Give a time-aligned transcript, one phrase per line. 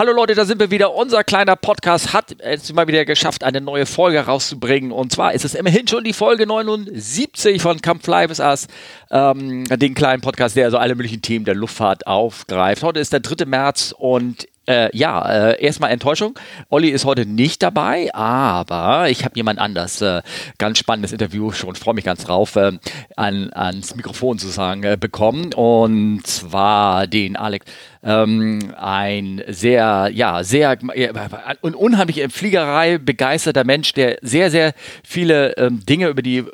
[0.00, 0.94] Hallo Leute, da sind wir wieder.
[0.94, 4.92] Unser kleiner Podcast hat es mal wieder geschafft, eine neue Folge rauszubringen.
[4.92, 8.66] Und zwar ist es immerhin schon die Folge 79 von Come Fly With Us,
[9.10, 12.82] ähm, den kleinen Podcast, der also alle möglichen Themen der Luftfahrt aufgreift.
[12.82, 13.44] Heute ist der 3.
[13.44, 16.38] März und äh, ja, äh, erstmal Enttäuschung.
[16.68, 20.00] Olli ist heute nicht dabei, aber ich habe jemand anders.
[20.00, 20.22] Äh,
[20.58, 22.72] ganz spannendes Interview schon, freue mich ganz drauf, äh,
[23.16, 25.52] an, ans Mikrofon sozusagen äh, bekommen.
[25.54, 27.66] Und zwar den Alex.
[28.02, 31.12] Ähm, ein sehr, ja, sehr äh,
[31.60, 34.72] un unheimlich Fliegerei begeisterter Mensch, der sehr, sehr
[35.04, 36.44] viele ähm, Dinge über die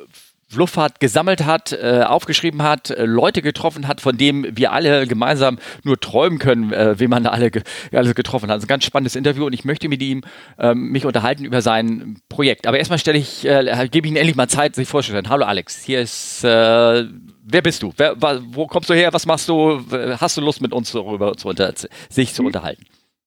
[0.55, 5.59] Luftfahrt gesammelt hat, äh, aufgeschrieben hat, äh, Leute getroffen hat, von dem wir alle gemeinsam
[5.83, 8.55] nur träumen können, äh, wie man da alle ge alles getroffen hat.
[8.55, 10.23] Das ist ein ganz spannendes Interview und ich möchte mit ihm
[10.57, 12.65] ähm, mich unterhalten über sein Projekt.
[12.65, 15.29] Aber erstmal stelle ich, äh, gebe ich Ihnen endlich mal Zeit, sich vorzustellen.
[15.29, 17.91] Hallo Alex, hier ist, äh, wer bist du?
[17.97, 19.11] Wer, wo kommst du her?
[19.11, 19.81] Was machst du?
[20.19, 21.73] Hast du Lust mit uns darüber zu unter
[22.09, 22.85] sich zu unterhalten?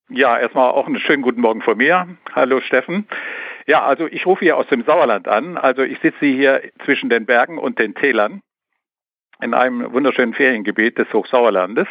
[0.09, 2.09] Ja, erstmal auch einen schönen guten Morgen von mir.
[2.35, 3.07] Hallo Steffen.
[3.71, 5.57] Ja, also ich rufe hier aus dem Sauerland an.
[5.57, 8.43] Also ich sitze hier zwischen den Bergen und den Tälern
[9.41, 11.87] in einem wunderschönen Feriengebiet des Hochsauerlandes.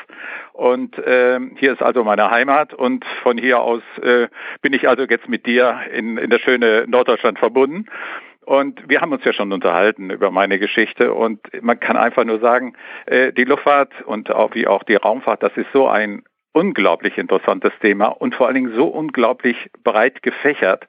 [0.52, 4.28] Und äh, hier ist also meine Heimat und von hier aus äh,
[4.62, 7.86] bin ich also jetzt mit dir in, in das schöne Norddeutschland verbunden.
[8.46, 12.42] Und wir haben uns ja schon unterhalten über meine Geschichte und man kann einfach nur
[12.42, 12.74] sagen,
[13.06, 17.72] äh, die Luftfahrt und auch wie auch die Raumfahrt, das ist so ein unglaublich interessantes
[17.80, 20.88] Thema und vor allen Dingen so unglaublich breit gefächert,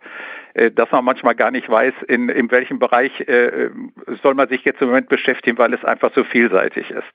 [0.55, 3.71] dass man manchmal gar nicht weiß, in, in welchem Bereich äh,
[4.23, 7.07] soll man sich jetzt im Moment beschäftigen, weil es einfach so vielseitig ist.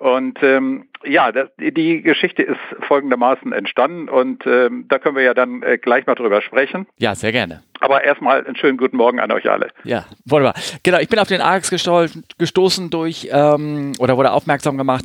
[0.00, 2.58] Und ähm, ja, das, die Geschichte ist
[2.88, 6.86] folgendermaßen entstanden und ähm, da können wir ja dann äh, gleich mal drüber sprechen.
[6.96, 7.62] Ja, sehr gerne.
[7.80, 9.68] Aber erstmal einen schönen guten Morgen an euch alle.
[9.84, 10.54] Ja, wunderbar.
[10.82, 15.04] Genau, ich bin auf den Arx gestoßen durch ähm, oder wurde aufmerksam gemacht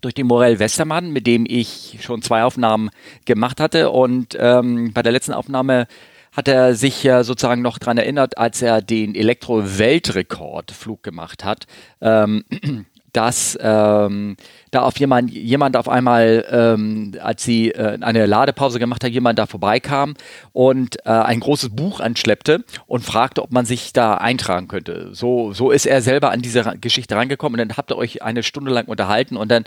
[0.00, 2.90] durch den Morell Westermann, mit dem ich schon zwei Aufnahmen
[3.24, 3.90] gemacht hatte.
[3.90, 5.86] Und ähm, bei der letzten Aufnahme
[6.38, 11.66] hat er sich ja sozusagen noch daran erinnert, als er den Elektro-Weltrekordflug gemacht hat.
[12.00, 12.44] Ähm,
[13.18, 14.36] dass ähm,
[14.70, 19.40] da auf jemand, jemand auf einmal, ähm, als sie äh, eine Ladepause gemacht hat, jemand
[19.40, 20.14] da vorbeikam
[20.52, 25.08] und äh, ein großes Buch anschleppte und fragte, ob man sich da eintragen könnte.
[25.14, 28.44] So, so ist er selber an diese Geschichte rangekommen und dann habt ihr euch eine
[28.44, 29.64] Stunde lang unterhalten und dann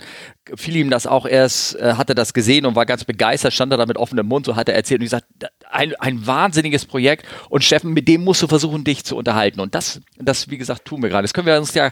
[0.56, 3.84] fiel ihm das auch erst, äh, hatte das gesehen und war ganz begeistert, stand da
[3.84, 5.26] mit offenem Mund, so hat er erzählt und gesagt,
[5.68, 9.60] ein, ein wahnsinniges Projekt und Steffen, mit dem musst du versuchen, dich zu unterhalten.
[9.60, 11.24] Und das, das, wie gesagt, tun wir gerade.
[11.24, 11.90] Das können wir uns ja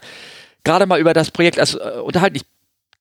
[0.65, 2.37] gerade mal über das Projekt also, äh, unterhalten.
[2.37, 2.45] Ich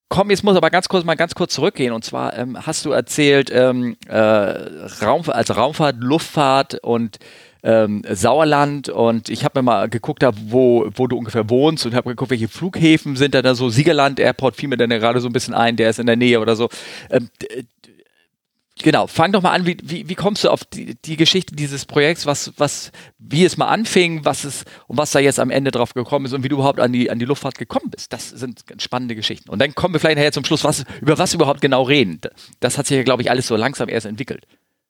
[0.10, 1.94] komm, jetzt muss aber ganz kurz mal ganz kurz zurückgehen.
[1.94, 7.20] Und zwar ähm, hast du erzählt, ähm, äh, Raum, also Raumfahrt, Luftfahrt und
[7.62, 12.10] ähm, Sauerland und ich habe mir mal geguckt, wo, wo du ungefähr wohnst und habe
[12.10, 13.70] geguckt, welche Flughäfen sind da, da so.
[13.70, 16.40] Siegerland Airport fiel mir dann gerade so ein bisschen ein, der ist in der Nähe
[16.40, 16.70] oder so.
[17.10, 17.30] Ähm,
[18.82, 21.86] Genau, fang doch mal an, wie, wie, wie kommst du auf die, die Geschichte dieses
[21.86, 25.72] Projekts, was, was, wie es mal anfing, was es und was da jetzt am Ende
[25.72, 28.14] drauf gekommen ist und wie du überhaupt an die, an die Luftfahrt gekommen bist.
[28.14, 29.50] Das sind spannende Geschichten.
[29.50, 32.22] Und dann kommen wir vielleicht nachher zum Schluss, was, über was überhaupt genau reden.
[32.62, 34.46] Das hat sich ja, glaube ich, alles so langsam erst entwickelt.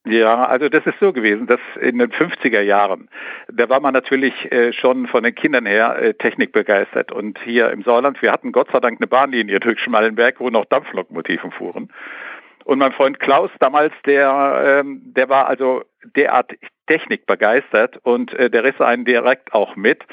[0.05, 3.09] Ja, also das ist so gewesen, dass in den 50er Jahren,
[3.51, 7.11] da war man natürlich äh, schon von den Kindern her äh, Technik begeistert.
[7.11, 10.65] Und hier im Sauerland, wir hatten Gott sei Dank eine Bahnlinie durch Schmallenberg, wo noch
[10.65, 11.89] Dampflokomotiven fuhren.
[12.69, 15.81] Und mein Freund Klaus damals, der, ähm, der war also
[16.15, 16.51] derart
[16.85, 20.03] Technik begeistert und äh, der riss einen direkt auch mit.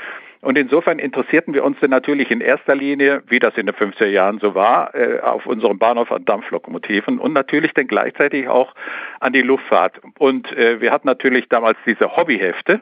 [0.40, 4.06] Und insofern interessierten wir uns dann natürlich in erster Linie, wie das in den 50er
[4.06, 8.74] Jahren so war, äh, auf unserem Bahnhof an Dampflokomotiven und natürlich dann gleichzeitig auch
[9.20, 10.00] an die Luftfahrt.
[10.18, 12.80] Und äh, wir hatten natürlich damals diese Hobbyhefte,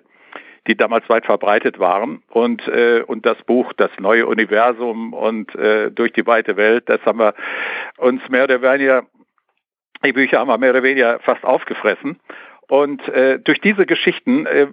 [0.69, 5.91] die damals weit verbreitet waren und äh, und das Buch Das neue Universum und äh,
[5.91, 7.35] durch die weite Welt, das haben wir
[7.99, 9.05] uns mehr oder weniger
[10.05, 12.21] die Bücher haben wir mehr oder weniger fast aufgefressen.
[12.69, 14.69] Und äh, durch diese Geschichten äh,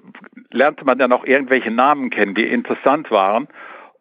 [0.52, 3.48] lernte man dann auch irgendwelche Namen kennen, die interessant waren.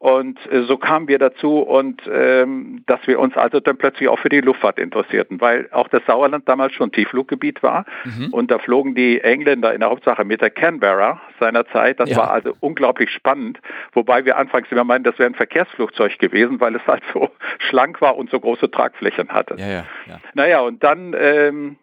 [0.01, 4.19] Und äh, so kamen wir dazu und ähm, dass wir uns also dann plötzlich auch
[4.19, 8.33] für die Luftfahrt interessierten, weil auch das Sauerland damals schon Tieffluggebiet war mhm.
[8.33, 12.01] und da flogen die Engländer in der Hauptsache mit der Canberra seinerzeit.
[12.01, 12.17] Das ja.
[12.17, 13.61] war also unglaublich spannend,
[13.93, 17.29] wobei wir anfangs immer meinten, das wäre ein Verkehrsflugzeug gewesen, weil es halt so
[17.59, 19.57] schlank war und so große Tragflächen hatte.
[19.59, 20.21] Ja, ja, ja.
[20.33, 21.77] Naja, und dann, ähm,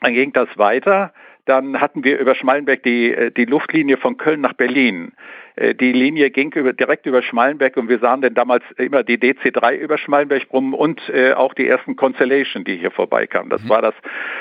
[0.00, 1.12] dann ging das weiter.
[1.48, 5.12] Dann hatten wir über Schmallenberg die, äh, die Luftlinie von Köln nach Berlin.
[5.56, 9.16] Äh, die Linie ging über, direkt über Schmallenberg und wir sahen dann damals immer die
[9.16, 13.48] DC-3 über Schmallenberg rum und äh, auch die ersten Constellation, die hier vorbeikamen.
[13.48, 13.70] Das mhm.
[13.70, 13.94] war das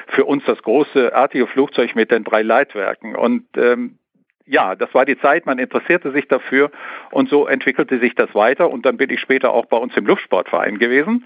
[0.07, 3.15] für uns das große artige Flugzeug mit den drei Leitwerken.
[3.15, 3.99] Und ähm,
[4.45, 6.71] ja, das war die Zeit, man interessierte sich dafür
[7.11, 10.05] und so entwickelte sich das weiter und dann bin ich später auch bei uns im
[10.05, 11.25] Luftsportverein gewesen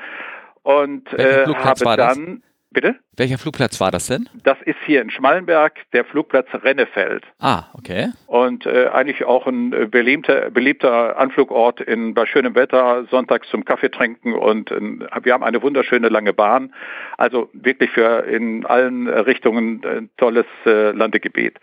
[0.63, 2.95] und äh, habe dann Bitte?
[3.18, 4.29] Welcher Flugplatz war das denn?
[4.45, 7.25] Das ist hier in Schmallenberg, der Flugplatz Rennefeld.
[7.39, 8.12] Ah, okay.
[8.27, 13.65] Und äh, eigentlich auch ein äh, beliebter, beliebter Anflugort in, bei schönem Wetter, sonntags zum
[13.65, 14.79] Kaffee trinken und äh,
[15.23, 16.73] wir haben eine wunderschöne lange Bahn.
[17.18, 21.59] Also wirklich für in allen Richtungen ein tolles äh, Landegebiet.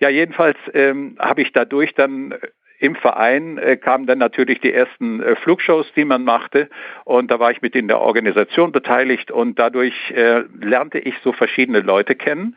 [0.00, 2.34] Ja, jedenfalls ähm, habe ich dadurch dann
[2.82, 6.68] im Verein äh, kamen dann natürlich die ersten äh, Flugshows, die man machte
[7.04, 11.32] und da war ich mit in der Organisation beteiligt und dadurch äh, lernte ich so
[11.32, 12.56] verschiedene Leute kennen,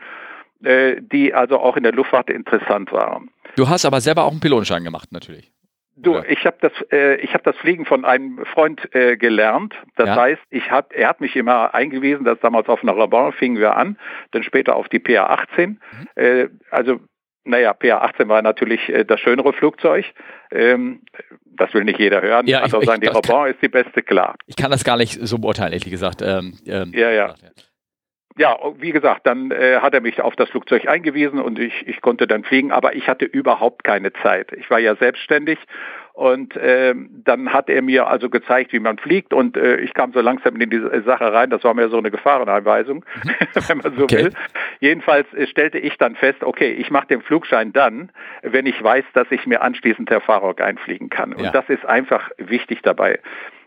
[0.61, 3.29] die also auch in der Luftfahrt interessant waren.
[3.55, 5.51] Du hast aber selber auch einen Pilotenschein gemacht natürlich.
[5.97, 9.73] Du, ich habe das, äh, ich habe das Fliegen von einem Freund äh, gelernt.
[9.95, 10.15] Das ja.
[10.17, 13.77] heißt, ich hab, er hat mich immer eingewiesen, dass damals auf einer Rabon fingen wir
[13.77, 13.97] an,
[14.31, 15.69] dann später auf die PA 18.
[15.69, 15.79] Mhm.
[16.15, 16.99] Äh, also
[17.45, 20.05] naja, PA-18 war natürlich äh, das schönere Flugzeug.
[20.51, 21.01] Ähm,
[21.45, 22.47] das will nicht jeder hören.
[22.47, 24.35] Ja, also ich, sagen, die Robin ist die beste, klar.
[24.47, 26.21] Ich kann das gar nicht so beurteilen, ehrlich gesagt.
[26.21, 27.35] Ähm, ähm, ja, ja.
[28.37, 32.01] Ja, wie gesagt, dann äh, hat er mich auf das Flugzeug eingewiesen und ich, ich
[32.01, 34.51] konnte dann fliegen, aber ich hatte überhaupt keine Zeit.
[34.51, 35.57] Ich war ja selbstständig
[36.15, 36.95] und äh,
[37.25, 40.55] dann hat er mir also gezeigt, wie man fliegt und äh, ich kam so langsam
[40.55, 41.49] in diese Sache rein.
[41.49, 43.31] Das war mir so eine Gefahreneinweisung, mhm.
[43.67, 44.17] wenn man so okay.
[44.17, 44.29] will.
[44.79, 48.13] Jedenfalls äh, stellte ich dann fest, okay, ich mache den Flugschein dann,
[48.43, 51.33] wenn ich weiß, dass ich mir anschließend der Fahrrock einfliegen kann.
[51.33, 51.51] Und ja.
[51.51, 53.19] das ist einfach wichtig dabei.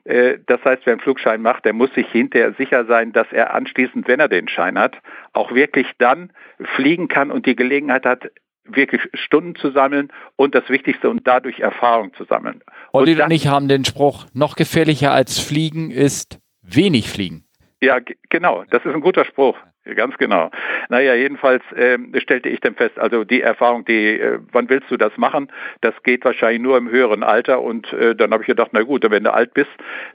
[0.05, 3.53] Äh, das heißt, wer einen Flugschein macht, der muss sich hinterher sicher sein, dass er
[3.53, 4.97] anschließend, wenn er den Schein hat,
[5.35, 6.33] auch wirklich dann
[6.77, 8.31] fliegen kann und die Gelegenheit hat,
[8.69, 12.63] wirklich Stunden zu sammeln und das Wichtigste und dadurch Erfahrung zu sammeln.
[12.93, 17.45] Olli und, und ich haben den Spruch, noch gefährlicher als Fliegen ist wenig Fliegen.
[17.81, 17.99] Ja,
[18.29, 19.57] genau, das ist ein guter Spruch.
[19.95, 20.51] Ganz genau.
[20.91, 24.99] Naja, jedenfalls äh, stellte ich dann fest, also die Erfahrung, die, äh, wann willst du
[24.99, 25.51] das machen?
[25.81, 29.09] Das geht wahrscheinlich nur im höheren Alter und äh, dann habe ich gedacht, na gut,
[29.09, 29.71] wenn du alt bist,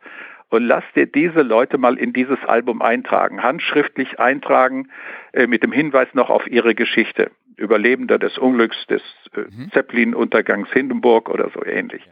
[0.48, 4.88] und lass dir diese Leute mal in dieses Album eintragen, handschriftlich eintragen,
[5.32, 7.30] äh, mit dem Hinweis noch auf ihre Geschichte.
[7.56, 9.02] Überlebender des Unglücks des
[9.36, 9.70] äh, mhm.
[9.72, 12.02] Zeppelin-Untergangs Hindenburg oder so ähnlich.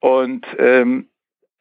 [0.00, 1.08] Und ähm,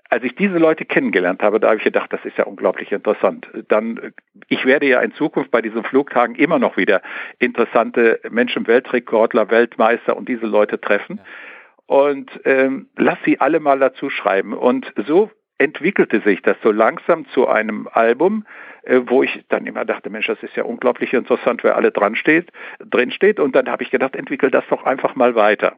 [0.09, 3.47] als ich diese Leute kennengelernt habe, da habe ich gedacht, das ist ja unglaublich interessant.
[3.67, 4.13] Dann,
[4.47, 7.01] ich werde ja in Zukunft bei diesen Flugtagen immer noch wieder
[7.39, 11.17] interessante Menschen, Weltrekordler, Weltmeister und diese Leute treffen.
[11.17, 11.23] Ja.
[11.87, 14.53] Und ähm, lass sie alle mal dazu schreiben.
[14.53, 18.45] Und so entwickelte sich das so langsam zu einem Album,
[18.83, 22.15] äh, wo ich dann immer dachte, Mensch, das ist ja unglaublich interessant, wer alle dran
[22.15, 23.39] steht, drin steht.
[23.39, 25.75] Und dann habe ich gedacht, entwickel das doch einfach mal weiter.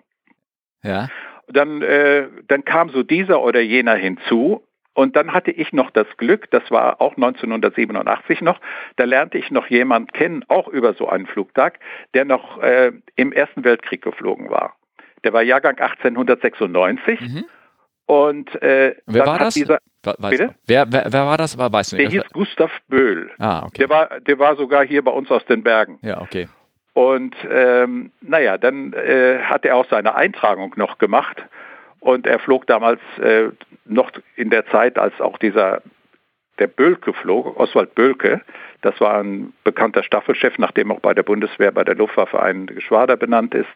[0.84, 1.08] Ja
[1.48, 4.64] dann, äh, dann kam so dieser oder jener hinzu
[4.94, 8.60] und dann hatte ich noch das Glück, das war auch 1987 noch,
[8.96, 11.80] da lernte ich noch jemand kennen, auch über so einen Flugtag,
[12.16, 14.76] der noch äh, im Ersten Weltkrieg geflogen war.
[15.24, 17.22] Der war Jahrgang 1896.
[17.22, 17.46] Mhm.
[18.08, 19.54] Und äh, wer war das?
[19.54, 19.80] Dieser?
[20.04, 21.58] Wer, wer, wer, war das?
[21.58, 23.30] Weißt du der hieß Gustav Böhl.
[23.38, 23.80] Ah, okay.
[23.80, 26.00] Der war, der war sogar hier bei uns aus den Bergen.
[26.02, 26.48] Ja, okay.
[26.98, 31.46] Und ähm, naja, dann äh, hat er auch seine Eintragung noch gemacht
[32.00, 33.50] und er flog damals äh,
[33.86, 35.84] noch in der Zeit, als auch dieser
[36.58, 38.42] der Bölke flog, Oswald Bölke.
[38.82, 43.16] Das war ein bekannter Staffelchef, nachdem auch bei der Bundeswehr, bei der Luftwaffe ein Geschwader
[43.16, 43.70] benannt ist.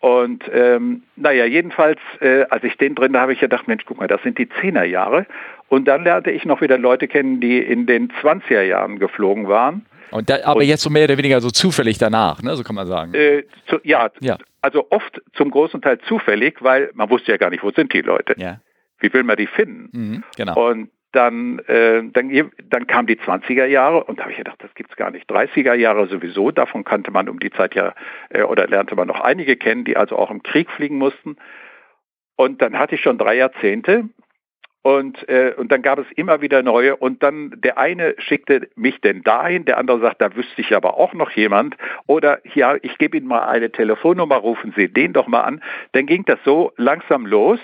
[0.00, 3.98] Und ähm, naja, jedenfalls, äh, als ich den drin, da habe ich gedacht, Mensch, guck
[3.98, 5.26] mal, das sind die Zehnerjahre.
[5.72, 9.86] Und dann lernte ich noch wieder Leute kennen, die in den 20er Jahren geflogen waren.
[10.10, 12.54] Und da, aber und, jetzt so mehr oder weniger so zufällig danach, ne?
[12.56, 13.14] so kann man sagen.
[13.14, 17.48] Äh, zu, ja, ja, also oft zum großen Teil zufällig, weil man wusste ja gar
[17.48, 18.34] nicht, wo sind die Leute.
[18.36, 18.60] Ja.
[18.98, 19.88] Wie will man die finden?
[19.92, 20.68] Mhm, genau.
[20.68, 24.74] Und dann, äh, dann, dann kamen die 20er Jahre und da habe ich gedacht, das
[24.74, 25.26] gibt's gar nicht.
[25.30, 27.94] 30er Jahre sowieso, davon kannte man um die Zeit ja
[28.28, 31.36] äh, oder lernte man noch einige kennen, die also auch im Krieg fliegen mussten.
[32.36, 34.10] Und dann hatte ich schon drei Jahrzehnte
[34.82, 36.96] und, äh, und dann gab es immer wieder neue.
[36.96, 40.98] Und dann der eine schickte mich denn dahin, der andere sagt, da wüsste ich aber
[40.98, 41.76] auch noch jemand.
[42.06, 45.62] Oder ja, ich gebe Ihnen mal eine Telefonnummer, rufen Sie den doch mal an.
[45.92, 47.60] Dann ging das so langsam los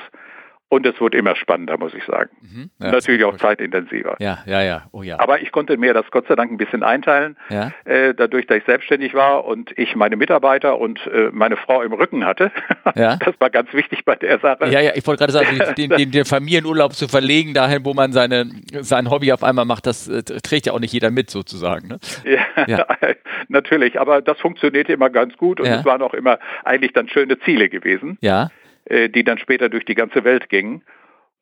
[0.70, 2.30] und es wurde immer spannender, muss ich sagen.
[2.42, 2.70] Mhm.
[2.78, 4.16] Ja, Natürlich auch zeitintensiver.
[4.18, 4.86] Ja, ja, ja.
[4.92, 5.18] Oh, ja.
[5.18, 7.72] Aber ich konnte mir das Gott sei Dank ein bisschen einteilen, ja.
[7.84, 11.92] äh, dadurch, dass ich selbstständig war und ich meine Mitarbeiter und äh, meine Frau im
[11.92, 12.50] Rücken hatte.
[12.94, 13.16] Ja.
[13.16, 14.66] Das war ganz wichtig bei der Sache.
[14.70, 18.12] Ja, ja, ich wollte gerade sagen, den, den, den, Familienurlaub zu verlegen, dahin, wo man
[18.12, 21.88] seine, sein Hobby auf einmal macht, das äh, trägt ja auch nicht jeder mit sozusagen.
[21.88, 21.98] Ne?
[22.24, 22.86] Ja, ja,
[23.48, 24.00] natürlich.
[24.00, 27.68] Aber das funktionierte immer ganz gut und es waren auch immer eigentlich dann schöne Ziele
[27.68, 28.16] gewesen.
[28.20, 28.50] Ja.
[28.88, 30.82] Äh, die dann später durch die ganze Welt gingen.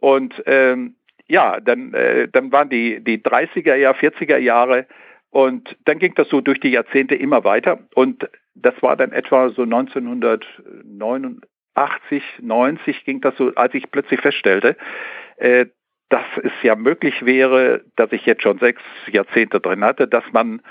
[0.01, 0.97] Und ähm,
[1.29, 4.87] ja, dann, äh, dann waren die, die 30er Jahre, 40er Jahre
[5.31, 7.79] und dann ging das so durch die Jahrzehnte immer weiter.
[7.95, 14.77] Und das war dann etwa so 1989, 90 ging das so, als ich plötzlich feststellte,
[15.37, 15.67] äh,
[16.09, 20.63] dass es ja möglich wäre, dass ich jetzt schon sechs Jahrzehnte drin hatte, dass man,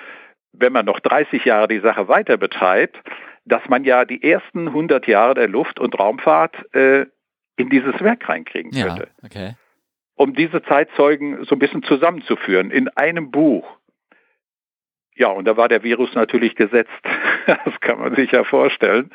[0.51, 3.01] wenn man noch 30 Jahre die Sache weiter betreibt,
[3.45, 7.05] dass man ja die ersten 100 Jahre der Luft- und Raumfahrt äh,
[7.57, 9.07] in dieses Werk reinkriegen könnte.
[9.21, 9.55] Ja, okay.
[10.15, 13.65] Um diese Zeitzeugen so ein bisschen zusammenzuführen in einem Buch.
[15.17, 16.91] Ja, und da war der Virus natürlich gesetzt.
[17.47, 19.11] das kann man sich ja vorstellen.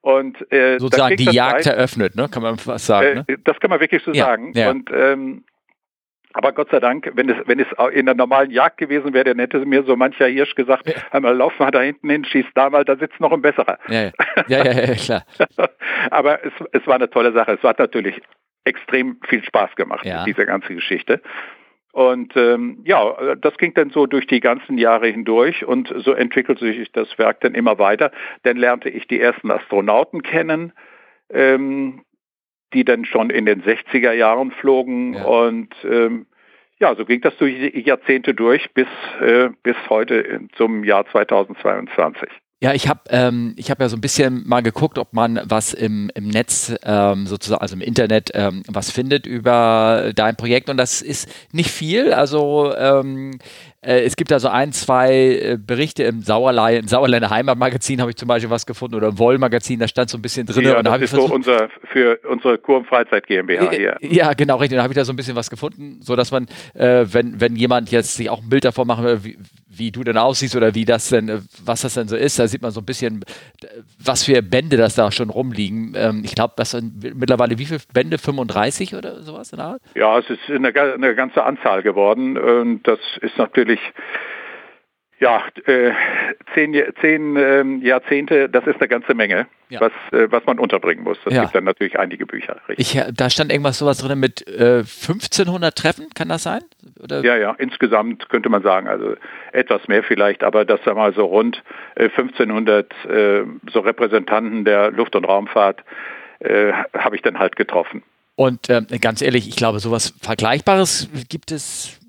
[0.00, 2.28] Und äh, sozusagen die Jagd eröffnet, ne?
[2.30, 3.24] Kann man was sagen?
[3.28, 3.38] Äh, ne?
[3.44, 4.52] Das kann man wirklich so ja, sagen.
[4.54, 4.70] Ja.
[4.70, 5.44] Und ähm,
[6.34, 9.38] aber Gott sei Dank, wenn es, wenn es in der normalen Jagd gewesen wäre, dann
[9.38, 10.94] hätte mir so mancher Hirsch gesagt, ja.
[11.10, 13.78] einmal lauf mal da hinten hin, schieß da mal, da sitzt noch ein besserer.
[13.88, 14.12] Ja, ja,
[14.48, 15.24] ja, ja klar.
[16.10, 17.52] Aber es, es war eine tolle Sache.
[17.52, 18.20] Es hat natürlich
[18.64, 20.24] extrem viel Spaß gemacht, ja.
[20.24, 21.20] diese ganze Geschichte.
[21.92, 26.64] Und ähm, ja, das ging dann so durch die ganzen Jahre hindurch und so entwickelte
[26.64, 28.12] sich das Werk dann immer weiter.
[28.44, 30.72] Dann lernte ich die ersten Astronauten kennen.
[31.28, 32.02] Ähm,
[32.72, 35.24] die dann schon in den 60er Jahren flogen ja.
[35.24, 36.26] und ähm,
[36.78, 38.88] ja, so ging das durch Jahrzehnte durch bis,
[39.20, 42.28] äh, bis heute zum Jahr 2022.
[42.62, 45.74] Ja, ich habe ähm, ich hab ja so ein bisschen mal geguckt, ob man was
[45.74, 50.76] im, im Netz, ähm, sozusagen, also im Internet, ähm, was findet über dein Projekt und
[50.76, 52.12] das ist nicht viel.
[52.12, 57.30] Also ähm, äh, es gibt da so ein, zwei äh, Berichte im Sauerlei, im Sauerländer
[57.30, 60.46] Heimatmagazin habe ich zum Beispiel was gefunden oder im Wollmagazin, da stand so ein bisschen
[60.46, 60.64] drin.
[60.64, 63.96] Ja, und das da ist so unser, für unsere Kurm Freizeit GmbH hier.
[64.00, 64.76] Ja, genau, richtig.
[64.76, 67.56] Da habe ich da so ein bisschen was gefunden, so dass man, äh, wenn, wenn
[67.56, 70.74] jemand jetzt sich auch ein Bild davon machen will, wie, wie du denn aussiehst oder
[70.74, 73.24] wie das denn, äh, was das denn so ist, da sieht man so ein bisschen,
[73.98, 75.94] was für Bände das da schon rumliegen.
[75.96, 78.18] Ähm, ich glaube, das sind mittlerweile wie viele Bände?
[78.18, 79.82] 35 oder sowas in der Art?
[79.94, 82.38] Ja, es ist eine, eine ganze Anzahl geworden
[82.84, 83.92] das ist natürlich wirklich
[85.20, 85.92] ja, äh,
[86.52, 89.80] zehn, zehn ähm, Jahrzehnte, das ist eine ganze Menge, ja.
[89.80, 91.16] was, äh, was man unterbringen muss.
[91.24, 91.42] Das ja.
[91.42, 92.56] gibt dann natürlich einige Bücher.
[92.76, 96.62] Ich, da stand irgendwas sowas drin mit äh, 1500 Treffen, kann das sein?
[97.00, 97.22] Oder?
[97.24, 99.14] Ja, ja, insgesamt könnte man sagen, also
[99.52, 101.62] etwas mehr vielleicht, aber das wir mal so rund
[101.94, 105.84] 1500 äh, äh, so Repräsentanten der Luft- und Raumfahrt
[106.40, 108.02] äh, habe ich dann halt getroffen.
[108.34, 112.01] Und ähm, ganz ehrlich, ich glaube, sowas Vergleichbares gibt es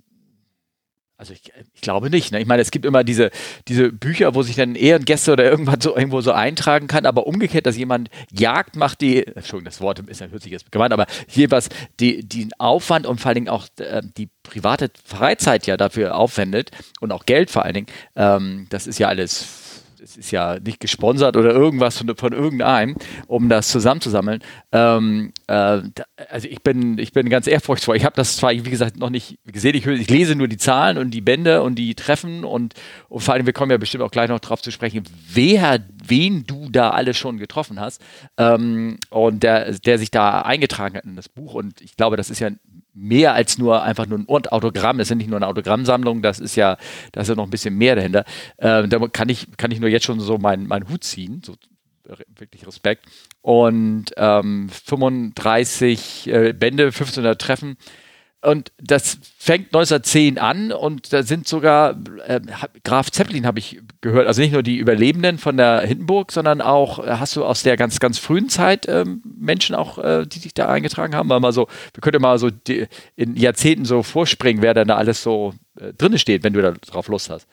[1.17, 2.31] also ich, ich, glaube nicht.
[2.31, 2.41] Ne?
[2.41, 3.29] Ich meine, es gibt immer diese,
[3.67, 7.65] diese Bücher, wo sich dann Ehrengäste oder irgendwas so irgendwo so eintragen kann, aber umgekehrt,
[7.65, 12.27] dass jemand Jagd macht, die, Entschuldigung, das Wort ist sich jetzt gemeint, aber jeweils die,
[12.27, 17.11] den Aufwand und vor allen Dingen auch äh, die private Freizeit ja dafür aufwendet und
[17.11, 19.62] auch Geld vor allen Dingen, ähm, das ist ja alles
[20.03, 22.95] es ist ja nicht gesponsert oder irgendwas von, von irgendeinem,
[23.27, 24.43] um das zusammenzusammeln.
[24.71, 25.81] Ähm, äh,
[26.29, 27.95] also ich bin, ich bin ganz ehrfurchtsvoll.
[27.95, 29.75] Ich habe das zwar, wie gesagt, noch nicht gesehen.
[29.75, 32.73] Ich, ich, lese nur die Zahlen und die Bände und die Treffen und,
[33.07, 36.45] und vor allem, wir kommen ja bestimmt auch gleich noch drauf zu sprechen, wer, wen
[36.45, 38.01] du da alle schon getroffen hast
[38.37, 41.53] ähm, und der, der sich da eingetragen hat in das Buch.
[41.53, 42.49] Und ich glaube, das ist ja
[42.93, 44.97] mehr als nur einfach nur ein Autogramm.
[44.97, 46.77] Das ist nicht nur eine Autogrammsammlung, das ist ja,
[47.11, 48.25] da ist ja noch ein bisschen mehr dahinter.
[48.57, 51.41] Äh, da kann ich, kann ich nur jetzt schon so meinen mein Hut ziehen.
[51.43, 51.55] So,
[52.37, 53.05] wirklich Respekt.
[53.41, 57.77] Und ähm, 35 äh, Bände, 1500 Treffen.
[58.43, 61.95] Und das fängt 1910 an und da sind sogar
[62.27, 62.41] äh,
[62.83, 66.99] Graf Zeppelin habe ich gehört, also nicht nur die Überlebenden von der Hindenburg, sondern auch
[66.99, 70.53] äh, hast du aus der ganz ganz frühen Zeit ähm, Menschen auch, äh, die sich
[70.53, 71.29] da eingetragen haben.
[71.29, 75.23] Mal so, wir könnten mal so die, in Jahrzehnten so vorspringen, wer denn da alles
[75.23, 77.47] so äh, drinne steht, wenn du da drauf Lust hast.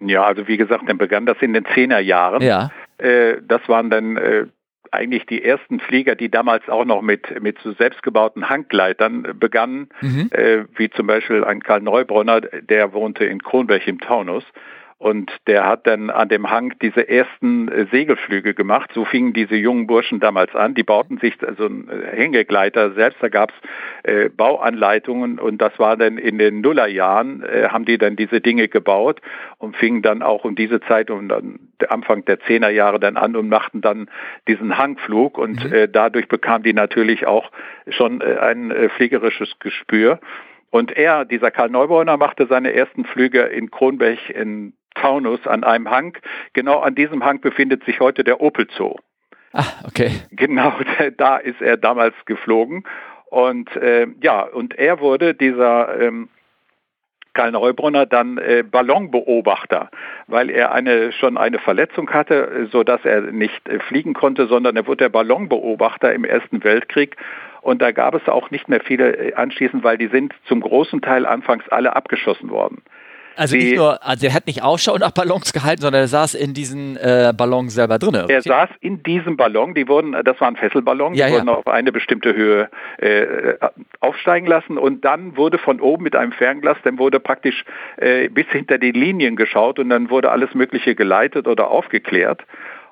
[0.00, 2.42] Ja, also wie gesagt, dann begann das in den Zehnerjahren.
[2.42, 2.70] Ja.
[2.98, 4.46] Äh, das waren dann äh,
[4.90, 10.30] eigentlich die ersten Flieger, die damals auch noch mit, mit so selbstgebauten Hanggleitern begannen, mhm.
[10.32, 14.44] äh, wie zum Beispiel ein Karl Neubronner, der wohnte in Kronberg im Taunus.
[15.00, 18.90] Und der hat dann an dem Hang diese ersten äh, Segelflüge gemacht.
[18.92, 20.74] So fingen diese jungen Burschen damals an.
[20.74, 23.16] Die bauten sich so also einen äh, Hängegleiter selbst.
[23.22, 27.96] Da gab es äh, Bauanleitungen und das war dann in den Nullerjahren, äh, haben die
[27.96, 29.22] dann diese Dinge gebaut
[29.56, 33.48] und fingen dann auch um diese Zeit, um dann Anfang der Zehnerjahre dann an und
[33.48, 34.10] machten dann
[34.48, 35.72] diesen Hangflug und mhm.
[35.72, 37.50] äh, dadurch bekamen die natürlich auch
[37.88, 40.20] schon äh, ein fliegerisches Gespür.
[40.68, 45.90] Und er, dieser Karl Neubauer, machte seine ersten Flüge in Kronberg in Taunus an einem
[45.90, 46.16] Hang.
[46.52, 48.96] Genau an diesem Hang befindet sich heute der Opel Zoo.
[49.52, 50.12] Ah, okay.
[50.30, 50.72] Genau,
[51.16, 52.84] da ist er damals geflogen.
[53.26, 56.28] Und äh, ja, und er wurde dieser ähm,
[57.32, 59.90] Karl Neubrunner dann äh, Ballonbeobachter,
[60.26, 64.76] weil er eine, schon eine Verletzung hatte, so dass er nicht äh, fliegen konnte, sondern
[64.76, 67.16] er wurde der Ballonbeobachter im Ersten Weltkrieg.
[67.62, 71.02] Und da gab es auch nicht mehr viele äh, anschließend, weil die sind zum großen
[71.02, 72.82] Teil anfangs alle abgeschossen worden.
[73.36, 76.34] Also die, nicht nur, also er hat nicht Ausschau nach Ballons gehalten, sondern er saß
[76.34, 78.14] in diesen äh, Ballons selber drin.
[78.28, 81.38] Er saß in diesem Ballon, die wurden, das waren Fesselballons, ja, die ja.
[81.38, 82.68] wurden auf eine bestimmte Höhe
[82.98, 83.54] äh,
[84.00, 87.64] aufsteigen lassen und dann wurde von oben mit einem Fernglas, dann wurde praktisch
[87.96, 92.44] äh, bis hinter die Linien geschaut und dann wurde alles Mögliche geleitet oder aufgeklärt.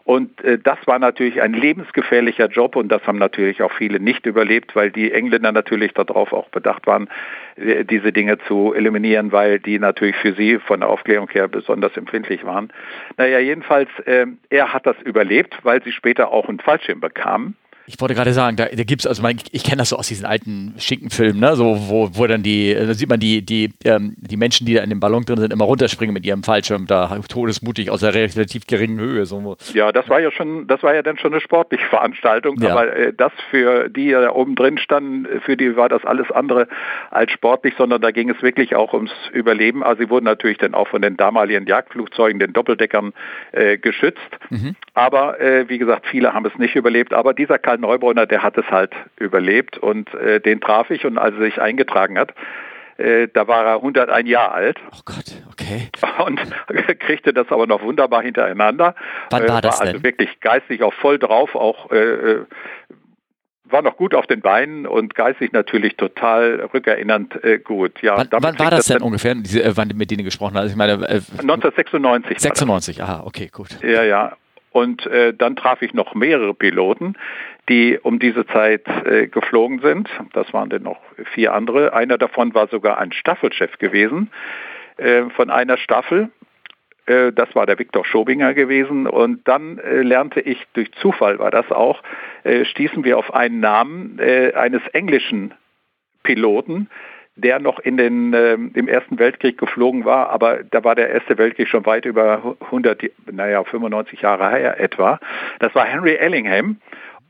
[0.08, 4.24] Und äh, das war natürlich ein lebensgefährlicher Job und das haben natürlich auch viele nicht
[4.24, 7.10] überlebt, weil die Engländer natürlich darauf auch bedacht waren,
[7.56, 11.94] äh, diese Dinge zu eliminieren, weil die natürlich für sie von der Aufklärung her besonders
[11.94, 12.72] empfindlich waren.
[13.18, 17.54] Naja, jedenfalls, äh, er hat das überlebt, weil sie später auch einen Fallschirm bekamen.
[17.88, 20.08] Ich wollte gerade sagen, da, da gibt es, also mein, ich kenne das so aus
[20.08, 21.56] diesen alten Schinkenfilmen, ne?
[21.56, 24.82] so, wo, wo dann die, da sieht man die, die, ähm, die Menschen, die da
[24.82, 28.66] in dem Ballon drin sind, immer runterspringen mit ihrem Fallschirm, da todesmutig aus einer relativ
[28.66, 29.24] geringen Höhe.
[29.24, 29.56] So.
[29.72, 32.72] Ja, das war ja schon, das war ja dann schon eine sportliche Veranstaltung, ja.
[32.72, 36.68] aber äh, das für die da oben drin standen, für die war das alles andere
[37.10, 39.82] als sportlich, sondern da ging es wirklich auch ums Überleben.
[39.82, 43.14] Also sie wurden natürlich dann auch von den damaligen Jagdflugzeugen, den Doppeldeckern
[43.52, 44.18] äh, geschützt,
[44.50, 44.76] mhm.
[44.99, 48.58] Aber äh, wie gesagt, viele haben es nicht überlebt, aber dieser Karl Neubräuner, der hat
[48.58, 52.34] es halt überlebt und äh, den traf ich und als er sich eingetragen hat,
[52.97, 54.78] äh, da war er 101 Jahre alt.
[54.91, 55.89] Oh Gott, okay.
[56.26, 56.41] Und
[56.99, 58.97] kriegte das aber noch wunderbar hintereinander.
[59.30, 62.45] Wann war, äh, war das also wirklich geistig auch voll drauf, auch äh, äh,
[63.67, 68.02] war noch gut auf den Beinen und geistig natürlich total rückerinnernd äh, gut.
[68.02, 70.71] Ja, wann, wann war das, denn ungefähr, diese, äh, wann mit denen gesprochen hast?
[70.71, 72.41] Ich meine, äh, 1996.
[72.41, 73.80] 96, aha, okay, gut.
[73.82, 74.37] Ja, ja.
[74.71, 77.15] Und äh, dann traf ich noch mehrere Piloten,
[77.69, 80.09] die um diese Zeit äh, geflogen sind.
[80.33, 81.00] Das waren dann noch
[81.33, 81.93] vier andere.
[81.93, 84.31] Einer davon war sogar ein Staffelchef gewesen
[84.97, 86.31] äh, von einer Staffel.
[87.09, 89.07] Äh, das war der Viktor Schobinger gewesen.
[89.07, 92.02] Und dann äh, lernte ich, durch Zufall war das auch,
[92.45, 94.21] äh, stießen wir auf einen Namen
[94.54, 95.54] eines englischen
[96.23, 96.89] Piloten,
[97.38, 101.38] der noch in den, äh, im Ersten Weltkrieg geflogen war, aber da war der Erste
[101.38, 105.20] Weltkrieg schon weit über 100, naja, 95 Jahre her etwa.
[105.60, 106.78] Das war Henry Ellingham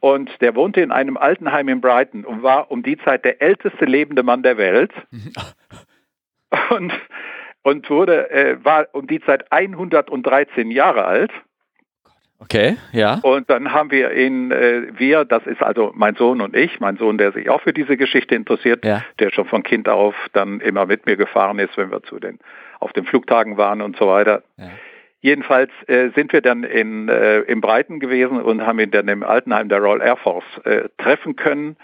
[0.00, 3.84] und der wohnte in einem Altenheim in Brighton und war um die Zeit der älteste
[3.84, 4.92] lebende Mann der Welt.
[6.70, 6.92] und,
[7.62, 11.32] und wurde, äh, war um die Zeit 113 Jahre alt.
[12.40, 13.18] Okay, ja.
[13.22, 16.96] Und dann haben wir ihn, äh, wir, das ist also mein Sohn und ich, mein
[16.96, 19.03] Sohn, der sich auch für diese Geschichte interessiert, ja.
[19.18, 22.38] der schon von Kind auf dann immer mit mir gefahren ist, wenn wir zu den
[22.81, 24.44] auf den Flugtagen waren und so weiter.
[24.57, 24.70] Ja.
[25.20, 29.24] Jedenfalls äh, sind wir dann in, äh, im Breiten gewesen und haben ihn dann im
[29.24, 31.77] Altenheim der Royal Air Force äh, treffen können.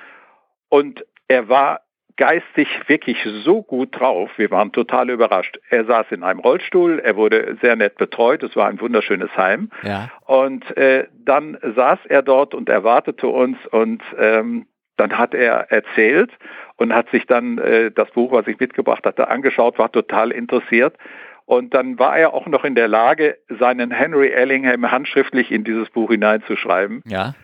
[0.69, 1.81] Und er war
[2.17, 4.31] geistig wirklich so gut drauf.
[4.37, 5.59] Wir waren total überrascht.
[5.69, 9.71] Er saß in einem Rollstuhl, er wurde sehr nett betreut, es war ein wunderschönes Heim.
[9.83, 10.11] Ja.
[10.27, 16.31] Und äh, dann saß er dort und erwartete uns und ähm, dann hat er erzählt
[16.77, 20.97] und hat sich dann äh, das Buch, was ich mitgebracht hatte, angeschaut, war total interessiert.
[21.47, 25.91] Und dann war er auch noch in der Lage, seinen Henry Ellingham handschriftlich in dieses
[25.91, 27.03] Buch hineinzuschreiben.
[27.07, 27.35] Ja.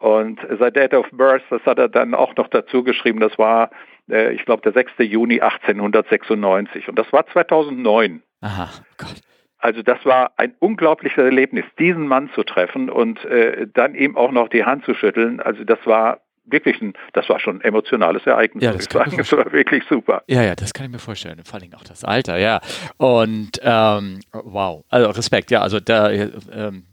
[0.00, 3.70] Und sein Date of Birth, das hat er dann auch noch dazu geschrieben, das war
[4.10, 4.92] äh, ich glaube, der 6.
[4.98, 6.88] Juni 1896.
[6.88, 8.22] Und das war 2009.
[8.40, 9.20] Aha, Gott.
[9.58, 14.30] Also das war ein unglaubliches Erlebnis, diesen Mann zu treffen und äh, dann ihm auch
[14.30, 15.40] noch die Hand zu schütteln.
[15.40, 18.62] Also das war wirklich ein, das war schon ein emotionales Ereignis.
[18.62, 20.22] Ja, das, kann das war wirklich super.
[20.26, 21.40] Ja, ja, das kann ich mir vorstellen.
[21.44, 22.60] Vor allem auch das Alter, ja.
[22.98, 26.84] Und ähm, wow, also Respekt, ja, also da ähm,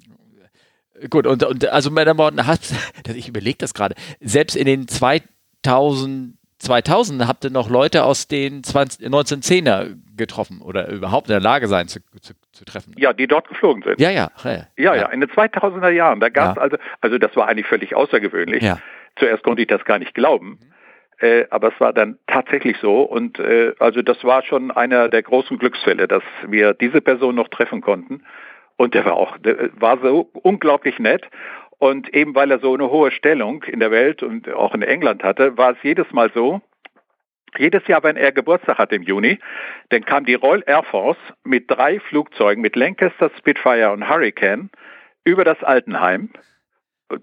[1.10, 2.62] gut und, und also meiner Worten hat,
[3.16, 8.64] ich überlege das gerade, selbst in den 2000 2000 habt ihr noch Leute aus den
[8.64, 12.94] 20, 1910er getroffen oder überhaupt in der Lage sein zu, zu, zu treffen.
[12.98, 14.00] Ja, die dort geflogen sind.
[14.00, 14.30] Ja, ja.
[14.44, 15.10] Ja, ja, ja.
[15.10, 16.62] in den 2000er Jahren, da gab es ja.
[16.62, 18.64] also, also das war eigentlich völlig außergewöhnlich.
[18.64, 18.80] Ja.
[19.18, 20.60] Zuerst konnte ich das gar nicht glauben.
[20.62, 20.72] Mhm.
[21.22, 25.22] Äh, aber es war dann tatsächlich so und äh, also das war schon einer der
[25.22, 28.24] großen Glücksfälle, dass wir diese Person noch treffen konnten
[28.78, 31.24] und der war auch der war so unglaublich nett
[31.82, 35.24] und eben weil er so eine hohe Stellung in der Welt und auch in England
[35.24, 36.62] hatte, war es jedes Mal so,
[37.58, 39.40] jedes Jahr, wenn er Geburtstag hatte im Juni,
[39.90, 44.70] dann kam die Royal Air Force mit drei Flugzeugen, mit Lancaster, Spitfire und Hurricane,
[45.24, 46.30] über das Altenheim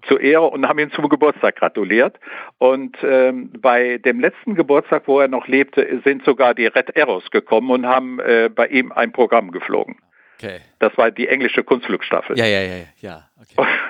[0.09, 2.19] zur Ehre und haben ihm zum Geburtstag gratuliert.
[2.57, 7.31] Und ähm, bei dem letzten Geburtstag, wo er noch lebte, sind sogar die Red Arrows
[7.31, 9.99] gekommen und haben äh, bei ihm ein Programm geflogen.
[10.35, 10.59] Okay.
[10.79, 12.37] Das war die englische Kunstflugstaffel.
[12.37, 13.29] Ja, ja, ja, ja.
[13.39, 13.69] Okay.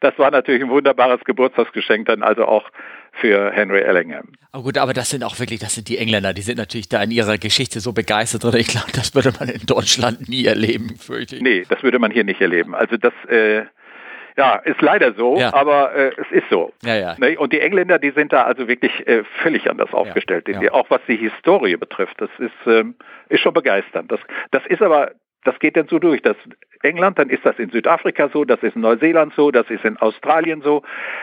[0.00, 2.70] das war natürlich ein wunderbares Geburtstagsgeschenk dann also auch
[3.12, 4.28] für Henry Ellingham.
[4.52, 7.02] Aber gut, aber das sind auch wirklich, das sind die Engländer, die sind natürlich da
[7.02, 8.56] in ihrer Geschichte so begeistert drin.
[8.56, 11.42] Ich glaube, das würde man in Deutschland nie erleben, fürchte ich.
[11.42, 12.74] Nee, das würde man hier nicht erleben.
[12.74, 13.64] Also das, äh,
[14.36, 15.52] ja, ist leider so, ja.
[15.52, 16.72] aber äh, es ist so.
[16.82, 17.16] Ja, ja.
[17.18, 17.38] Ne?
[17.38, 20.48] Und die Engländer, die sind da also wirklich äh, völlig anders aufgestellt.
[20.72, 22.94] Auch was die Historie betrifft, das ist, ähm,
[23.28, 24.10] ist schon begeisternd.
[24.10, 25.12] Das, das ist aber,
[25.44, 26.22] das geht dann so durch.
[26.22, 26.36] Das
[26.82, 29.96] England, dann ist das in Südafrika so, das ist in Neuseeland so, das ist in
[29.98, 30.82] Australien so,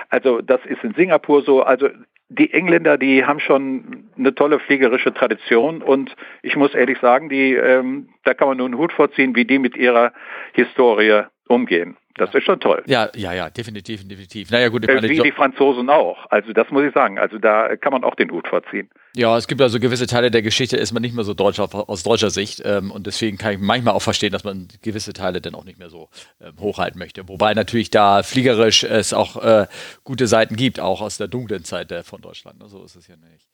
[0.10, 1.64] also das ist in Singapur so.
[1.64, 1.90] Also
[2.30, 7.54] die Engländer, die haben schon eine tolle fliegerische Tradition und ich muss ehrlich sagen, die,
[7.54, 10.14] ähm, da kann man nur einen Hut vorziehen, wie die mit ihrer
[10.54, 11.96] Historie umgehen.
[12.18, 12.84] Das ist schon toll.
[12.88, 14.52] Ja, ja, ja, definitiv, definitiv.
[14.52, 16.18] Naja, gut, äh, wie die Franzosen auch.
[16.30, 17.20] Also das muss ich sagen.
[17.20, 18.90] Also da kann man auch den Hut vorziehen.
[19.16, 22.04] Ja, es gibt also gewisse Teile der Geschichte, ist man nicht mehr so deutsch aus
[22.04, 22.62] deutscher Sicht.
[22.66, 25.80] Ähm, und deswegen kann ich manchmal auch verstehen, dass man gewisse Teile dann auch nicht
[25.80, 26.10] mehr so
[26.42, 27.28] ähm, hochhalten möchte.
[27.28, 29.68] Wobei natürlich da fliegerisch es auch äh,
[30.04, 32.62] gute Seiten gibt, auch aus der dunklen Zeit äh, von Deutschland.
[32.68, 33.48] So ist es ja nicht.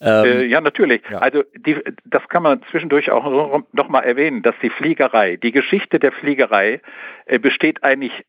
[0.00, 1.02] Ähm, äh, ja, natürlich.
[1.10, 1.18] Ja.
[1.18, 5.98] Also die, das kann man zwischendurch auch noch mal erwähnen, dass die Fliegerei, die Geschichte
[5.98, 6.80] der Fliegerei
[7.26, 8.24] äh, besteht eigentlich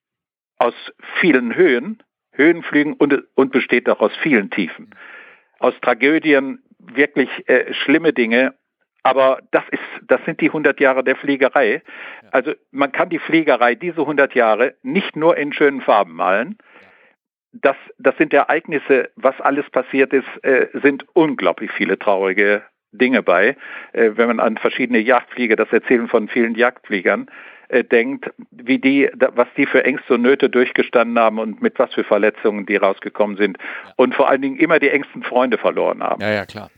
[0.58, 0.74] aus
[1.20, 2.02] vielen Höhen,
[2.34, 4.96] Höhenflügen und, und besteht auch aus vielen Tiefen.
[5.60, 8.56] Aus Tragödien, wirklich äh, schlimme Dinge,
[9.04, 11.82] aber das ist, das sind die 100 Jahre der Fliegerei.
[12.32, 16.58] Also man kann die Fliegerei, diese 100 Jahre, nicht nur in schönen Farben malen,
[17.52, 23.56] das, das sind Ereignisse, was alles passiert ist, äh, sind unglaublich viele traurige Dinge bei.
[23.94, 27.30] Äh, wenn man an verschiedene Jagdflieger, das Erzählen von vielen Jagdfliegern,
[27.70, 31.78] äh, denkt, wie die, da, was die für Ängste und Nöte durchgestanden haben und mit
[31.80, 33.94] was für Verletzungen die rausgekommen sind ja.
[33.96, 36.22] und vor allen Dingen immer die engsten Freunde verloren haben.
[36.22, 36.70] Ja, ja, klar.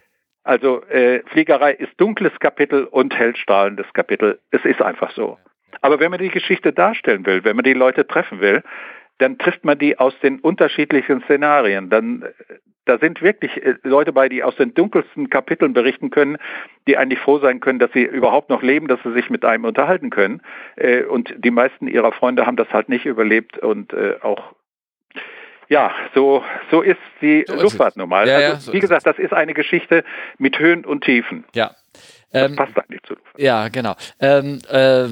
[0.44, 4.40] Also äh, Fliegerei ist dunkles Kapitel und hellstrahlendes Kapitel.
[4.50, 5.38] Es ist einfach so.
[5.82, 8.64] Aber wenn man die Geschichte darstellen will, wenn man die Leute treffen will,
[9.22, 11.90] dann trifft man die aus den unterschiedlichen Szenarien.
[11.90, 12.26] Dann,
[12.86, 16.38] da sind wirklich äh, Leute bei, die aus den dunkelsten Kapiteln berichten können,
[16.88, 19.66] die eigentlich froh sein können, dass sie überhaupt noch leben, dass sie sich mit einem
[19.66, 20.42] unterhalten können.
[20.76, 24.56] Äh, und die meisten ihrer Freunde haben das halt nicht überlebt und äh, auch
[25.70, 28.28] ja, so, so ist die so Luftfahrt normal.
[28.28, 30.04] Ja, also, so wie gesagt, das ist eine Geschichte
[30.38, 31.46] mit Höhen und Tiefen.
[31.54, 31.76] Ja.
[32.34, 33.40] Das ähm, passt eigentlich zu Luftfahrt.
[33.40, 33.96] Ja, genau.
[34.20, 35.08] Ähm, äh,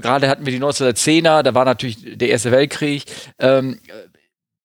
[0.00, 3.04] gerade hatten wir die 1910er, da war natürlich der Erste Weltkrieg.
[3.38, 3.80] Ähm,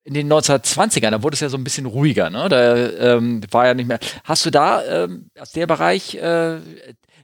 [0.03, 2.49] in den 1920ern, da wurde es ja so ein bisschen ruhiger, ne?
[2.49, 3.99] Da ähm, war ja nicht mehr.
[4.23, 6.57] Hast du da ähm, aus der Bereich, äh,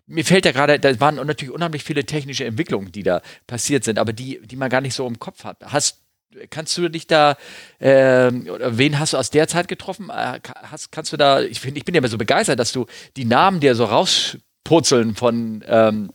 [0.05, 3.97] mir fällt ja gerade, da waren natürlich unheimlich viele technische Entwicklungen, die da passiert sind,
[3.97, 5.57] aber die, die man gar nicht so im Kopf hat.
[5.63, 6.05] Hast
[6.49, 7.37] Kannst du dich da,
[7.79, 10.09] äh, oder wen hast du aus der Zeit getroffen?
[10.09, 12.87] Äh, hast, kannst du da, ich, find, ich bin ja immer so begeistert, dass du
[13.15, 16.11] die Namen dir so rauspurzeln von ähm,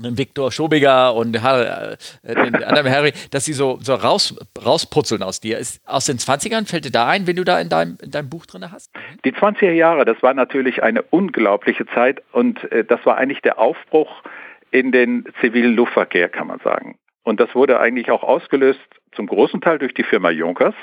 [0.00, 4.34] Viktor Schobiger und äh, den anderen Harry, dass sie so, so raus,
[4.64, 5.58] rausputzeln aus dir.
[5.58, 8.28] Ist, aus den 20ern fällt dir da ein, wenn du da in deinem, in deinem
[8.28, 8.90] Buch drin hast?
[9.24, 13.58] Die 20er Jahre, das war natürlich eine unglaubliche Zeit und äh, das war eigentlich der
[13.58, 14.22] Aufbruch
[14.70, 16.98] in den zivilen Luftverkehr, kann man sagen.
[17.24, 18.80] Und das wurde eigentlich auch ausgelöst
[19.12, 20.74] zum großen Teil durch die Firma Junkers,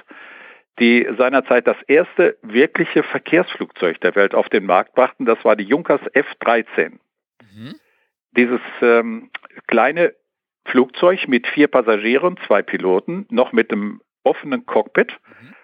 [0.80, 5.26] die seinerzeit das erste wirkliche Verkehrsflugzeug der Welt auf den Markt brachten.
[5.26, 7.00] Das war die Junkers F-13.
[7.56, 7.76] Mhm
[8.36, 9.30] dieses ähm,
[9.68, 10.14] kleine
[10.66, 15.12] Flugzeug mit vier Passagieren, zwei Piloten, noch mit einem offenen Cockpit.
[15.12, 15.56] Mhm.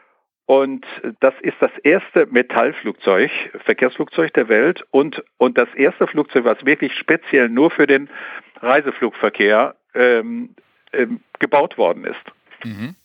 [0.45, 0.85] Und
[1.21, 3.31] das ist das erste Metallflugzeug,
[3.63, 8.09] Verkehrsflugzeug der Welt und, und das erste Flugzeug, was wirklich speziell nur für den
[8.59, 10.55] Reiseflugverkehr ähm,
[10.93, 12.65] ähm, gebaut worden ist.
[12.65, 12.95] Mhm.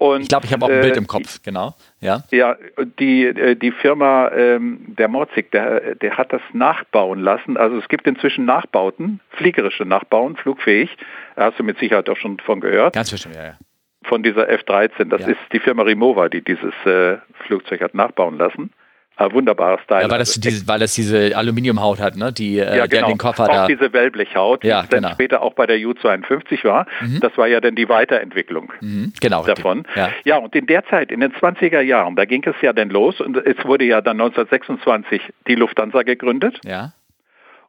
[0.00, 1.74] Und, ich glaube, ich habe auch ein Bild äh, im Kopf, genau.
[2.00, 2.56] Ja, ja
[2.98, 7.58] die, äh, die Firma ähm, der Morzig, der, der hat das nachbauen lassen.
[7.58, 10.96] Also es gibt inzwischen Nachbauten, fliegerische Nachbauen, flugfähig.
[11.36, 12.94] Da hast du mit Sicherheit auch schon von gehört.
[12.94, 13.58] Ganz bestimmt, ja, ja.
[14.04, 15.10] Von dieser F-13.
[15.10, 15.28] Das ja.
[15.28, 18.72] ist die Firma Remova, die dieses äh, Flugzeug hat nachbauen lassen.
[19.16, 20.02] Äh, wunderbares Teil.
[20.02, 22.32] Ja, weil das, diese, weil das diese Aluminiumhaut hat, ne?
[22.32, 23.08] die, äh, ja, genau.
[23.08, 23.66] den Koffer auch da.
[23.66, 25.08] diese Wellblechhaut, ja, die genau.
[25.08, 26.86] dann später auch bei der U-52 war.
[27.00, 27.20] Mhm.
[27.20, 29.12] Das war ja dann die Weiterentwicklung mhm.
[29.20, 29.84] genau, davon.
[29.94, 30.10] Ja.
[30.24, 33.20] ja, und in der Zeit, in den 20er Jahren, da ging es ja dann los
[33.20, 36.58] und es wurde ja dann 1926 die Lufthansa gegründet.
[36.64, 36.92] Ja.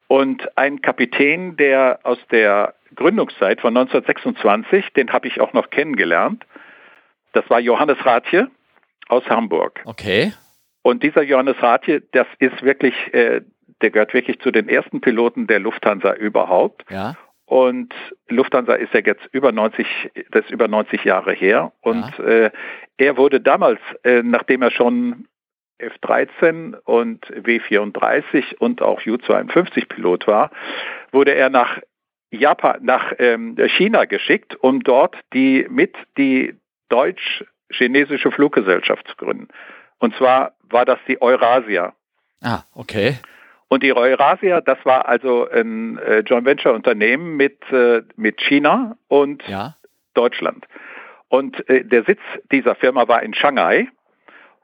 [0.08, 6.45] Und ein Kapitän, der aus der Gründungszeit von 1926, den habe ich auch noch kennengelernt,
[7.34, 8.47] das war Johannes Rathje
[9.08, 9.82] aus Hamburg.
[9.86, 10.34] Okay.
[10.83, 13.41] Und dieser Johannes Rathje, das ist wirklich, äh,
[13.81, 16.83] der gehört wirklich zu den ersten Piloten der Lufthansa überhaupt.
[16.89, 17.15] Ja.
[17.45, 17.93] Und
[18.29, 19.85] Lufthansa ist ja jetzt über 90,
[20.31, 21.73] das ist über 90 Jahre her.
[21.81, 22.23] Und ja.
[22.23, 22.51] äh,
[22.97, 25.27] er wurde damals, äh, nachdem er schon
[25.79, 30.51] F-13 und W-34 und auch U-52 Pilot war,
[31.11, 31.79] wurde er nach
[32.31, 36.55] Japan, nach ähm, China geschickt, um dort die mit die
[36.89, 39.49] deutsch-chinesische Fluggesellschaft zu gründen.
[39.99, 41.93] Und zwar war das die Eurasia.
[42.41, 43.17] Ah, okay.
[43.67, 48.97] Und die Eurasia, das war also ein äh, Joint Venture Unternehmen mit, äh, mit China
[49.07, 49.75] und ja.
[50.13, 50.65] Deutschland.
[51.29, 52.19] Und äh, der Sitz
[52.51, 53.88] dieser Firma war in Shanghai.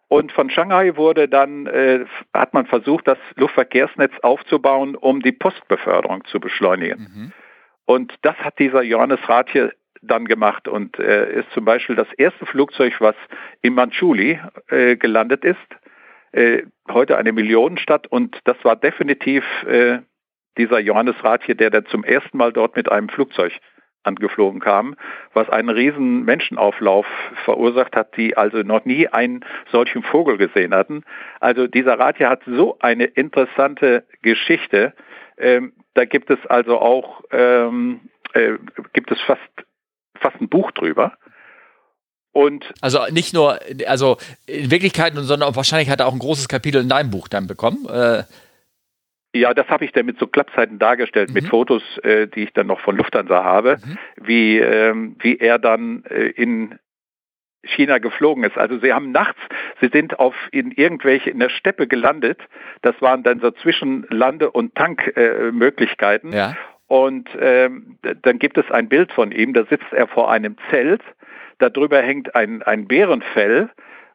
[0.10, 6.26] Und von Shanghai wurde dann, äh, hat man versucht, das Luftverkehrsnetz aufzubauen, um die Postbeförderung
[6.26, 7.00] zu beschleunigen.
[7.00, 7.32] Mhm.
[7.86, 12.46] Und das hat dieser Johannes Rathje dann gemacht und äh, ist zum Beispiel das erste
[12.46, 13.16] Flugzeug, was
[13.62, 15.58] in Manchuli äh, gelandet ist.
[16.38, 20.02] Äh, heute eine Millionenstadt und das war definitiv äh,
[20.60, 23.54] dieser Johannes Rathje, der dann zum ersten Mal dort mit einem Flugzeug
[24.04, 24.96] angeflogen kam,
[25.34, 27.08] was einen riesen Menschenauflauf
[27.44, 31.04] verursacht hat, die also noch nie einen solchen Vogel gesehen hatten.
[31.40, 34.94] Also dieser Rathje hat so eine interessante Geschichte.
[35.40, 38.54] Ähm, da gibt es also auch ähm, äh,
[38.94, 39.42] gibt es fast
[40.20, 41.18] fast ein Buch drüber.
[42.38, 46.84] Und also nicht nur, also in Wirklichkeit, sondern wahrscheinlich hat er auch ein großes Kapitel
[46.84, 47.88] in deinem Buch dann bekommen.
[47.90, 48.26] Äh
[49.34, 51.34] ja, das habe ich dann mit so Klappzeiten dargestellt, mhm.
[51.34, 53.98] mit Fotos, äh, die ich dann noch von Lufthansa habe, mhm.
[54.22, 56.78] wie, ähm, wie er dann äh, in
[57.64, 58.56] China geflogen ist.
[58.56, 59.40] Also sie haben nachts,
[59.82, 62.40] sie sind auf in irgendwelche in der Steppe gelandet.
[62.84, 66.34] Das waren dann so Zwischenlande- und Tankmöglichkeiten.
[66.34, 66.58] Äh, ja.
[66.86, 71.02] Und ähm, dann gibt es ein Bild von ihm, da sitzt er vor einem Zelt,
[71.60, 73.70] darüber hängt ein, ein Bärenfell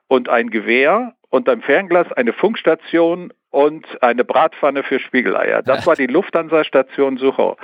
[0.09, 5.63] und ein Gewehr und am Fernglas eine Funkstation und eine Bratpfanne für Spiegeleier.
[5.63, 7.57] Das war die Lufthansa-Station Suchow.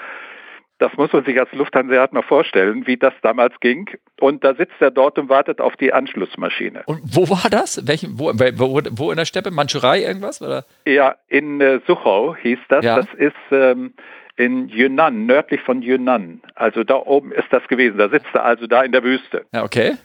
[0.78, 3.90] Das muss man sich als Lufthansa mal vorstellen, wie das damals ging.
[4.20, 6.84] Und da sitzt er dort und wartet auf die Anschlussmaschine.
[6.86, 7.86] Und wo war das?
[7.86, 9.50] Welchen, wo, wo, wo in der Steppe?
[9.50, 10.40] Manchurei irgendwas?
[10.40, 10.64] Oder?
[10.86, 12.84] Ja, in äh, Suchow hieß das.
[12.84, 12.96] Ja.
[12.96, 13.92] Das ist ähm,
[14.38, 16.40] in Yunnan, nördlich von Yunnan.
[16.54, 17.98] Also da oben ist das gewesen.
[17.98, 19.44] Da sitzt er also da in der Wüste.
[19.52, 19.96] Ja, okay.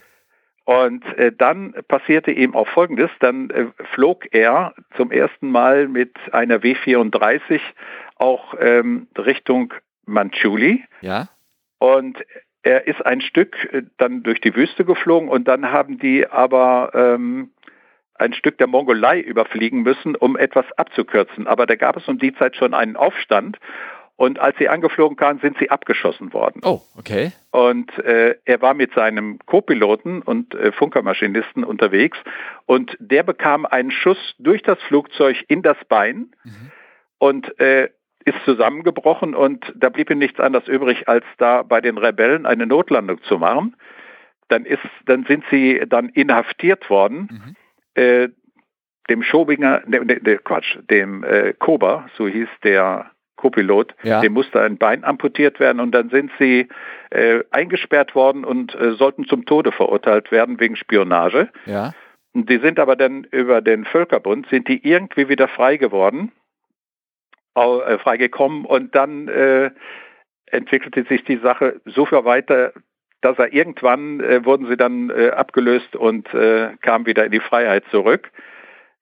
[0.64, 3.10] Und äh, dann passierte ihm auch Folgendes.
[3.20, 7.60] Dann äh, flog er zum ersten Mal mit einer W-34
[8.16, 9.72] auch ähm, Richtung
[10.04, 10.82] Manchuli.
[11.00, 11.28] Ja.
[11.78, 12.18] Und
[12.62, 16.90] er ist ein Stück äh, dann durch die Wüste geflogen und dann haben die aber
[16.94, 17.50] ähm,
[18.16, 21.46] ein Stück der Mongolei überfliegen müssen, um etwas abzukürzen.
[21.46, 23.58] Aber da gab es um die Zeit schon einen Aufstand
[24.16, 26.60] und als sie angeflogen kamen, sind sie abgeschossen worden.
[26.64, 27.32] Oh, okay.
[27.50, 32.18] Und äh, er war mit seinem Co-Piloten und äh, Funkermaschinisten unterwegs
[32.66, 36.70] und der bekam einen Schuss durch das Flugzeug in das Bein mhm.
[37.18, 37.90] und äh,
[38.24, 42.66] ist zusammengebrochen und da blieb ihm nichts anderes übrig, als da bei den Rebellen eine
[42.66, 43.76] Notlandung zu machen.
[44.48, 47.28] Dann ist, dann sind sie dann inhaftiert worden.
[47.30, 48.02] Mhm.
[48.02, 48.28] Äh,
[49.10, 54.20] dem Schobinger, ne, ne, Quatsch, dem äh, Kober, so hieß der Co-Pilot, ja.
[54.20, 56.68] dem musste ein Bein amputiert werden und dann sind sie
[57.10, 61.48] äh, eingesperrt worden und äh, sollten zum Tode verurteilt werden wegen Spionage.
[61.66, 61.92] Ja.
[62.34, 66.32] Die sind aber dann über den Völkerbund, sind die irgendwie wieder frei geworden,
[67.54, 69.70] äh, freigekommen und dann äh,
[70.46, 72.72] entwickelte sich die Sache so viel weiter,
[73.20, 76.28] dass er irgendwann äh, wurden sie dann äh, abgelöst und
[76.80, 78.30] kamen wieder in die Freiheit zurück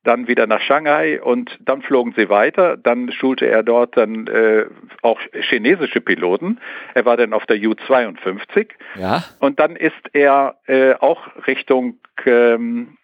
[0.05, 2.77] dann wieder nach Shanghai und dann flogen sie weiter.
[2.77, 4.67] Dann schulte er dort dann äh,
[5.03, 6.59] auch chinesische Piloten.
[6.95, 8.69] Er war dann auf der U-52.
[8.97, 9.25] Ja.
[9.39, 12.97] Und dann ist er äh, auch Richtung, ähm,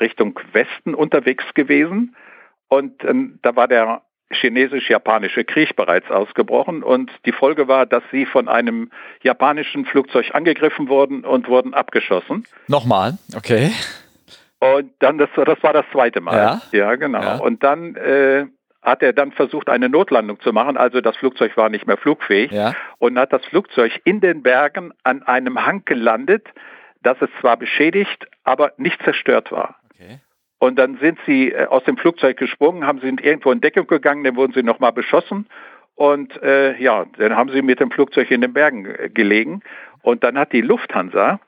[0.00, 2.14] Richtung Westen unterwegs gewesen.
[2.68, 8.26] Und ähm, da war der chinesisch-japanische Krieg bereits ausgebrochen und die Folge war, dass sie
[8.26, 8.90] von einem
[9.22, 12.44] japanischen Flugzeug angegriffen wurden und wurden abgeschossen.
[12.66, 13.70] Nochmal, okay.
[14.60, 16.36] Und dann, das, das war das zweite Mal.
[16.36, 17.20] Ja, ja genau.
[17.20, 17.36] Ja.
[17.36, 18.46] Und dann äh,
[18.82, 20.76] hat er dann versucht, eine Notlandung zu machen.
[20.76, 22.74] Also das Flugzeug war nicht mehr flugfähig ja.
[22.98, 26.46] und hat das Flugzeug in den Bergen an einem Hang gelandet,
[27.02, 29.76] das es zwar beschädigt, aber nicht zerstört war.
[29.94, 30.20] Okay.
[30.58, 34.24] Und dann sind sie äh, aus dem Flugzeug gesprungen, haben sind irgendwo in Deckung gegangen,
[34.24, 35.46] dann wurden sie nochmal beschossen
[35.98, 39.62] und äh, ja, dann haben sie mit dem Flugzeug in den Bergen äh, gelegen.
[40.02, 41.40] Und dann hat die Lufthansa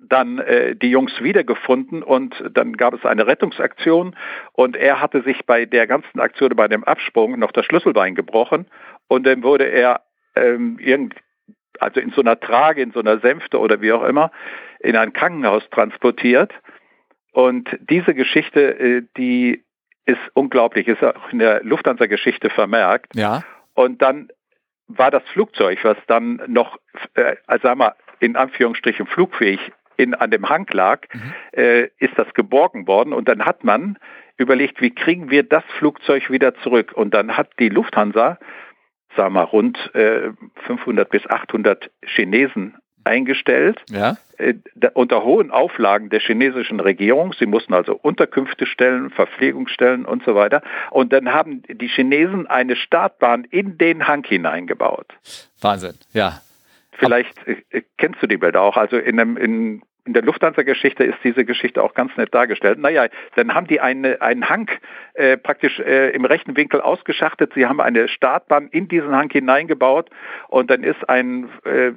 [0.00, 4.16] dann äh, die Jungs wiedergefunden und dann gab es eine Rettungsaktion
[4.52, 8.66] und er hatte sich bei der ganzen Aktion, bei dem Absprung noch das Schlüsselbein gebrochen
[9.08, 10.02] und dann wurde er
[10.36, 11.14] ähm, irgend,
[11.80, 14.30] also in so einer Trage, in so einer Sänfte oder wie auch immer,
[14.80, 16.52] in ein Krankenhaus transportiert.
[17.32, 19.64] Und diese Geschichte, äh, die
[20.06, 23.14] ist unglaublich, ist auch in der Lufthansa-Geschichte vermerkt.
[23.14, 23.42] Ja.
[23.74, 24.28] Und dann
[24.86, 26.78] war das Flugzeug, was dann noch,
[27.14, 29.60] äh, also sagen wir, in Anführungsstrichen flugfähig
[29.98, 31.34] in, an dem Hang lag, mhm.
[31.52, 33.98] äh, ist das geborgen worden und dann hat man
[34.38, 36.92] überlegt, wie kriegen wir das Flugzeug wieder zurück?
[36.94, 38.38] Und dann hat die Lufthansa,
[39.16, 40.30] sagen wir mal, rund äh,
[40.66, 44.16] 500 bis 800 Chinesen eingestellt, ja.
[44.36, 44.54] äh,
[44.94, 47.32] unter hohen Auflagen der chinesischen Regierung.
[47.32, 50.62] Sie mussten also Unterkünfte stellen, Verpflegung stellen und so weiter.
[50.90, 55.06] Und dann haben die Chinesen eine Startbahn in den Hang hineingebaut.
[55.60, 56.40] Wahnsinn, ja.
[56.92, 58.76] Vielleicht äh, kennst du die Bilder auch.
[58.76, 62.78] Also in, einem, in in der Lufthansa-Geschichte ist diese Geschichte auch ganz nett dargestellt.
[62.78, 64.70] Naja, dann haben die eine, einen Hang
[65.12, 67.52] äh, praktisch äh, im rechten Winkel ausgeschachtet.
[67.54, 70.08] Sie haben eine Startbahn in diesen Hang hineingebaut
[70.48, 71.92] und dann ist ein äh,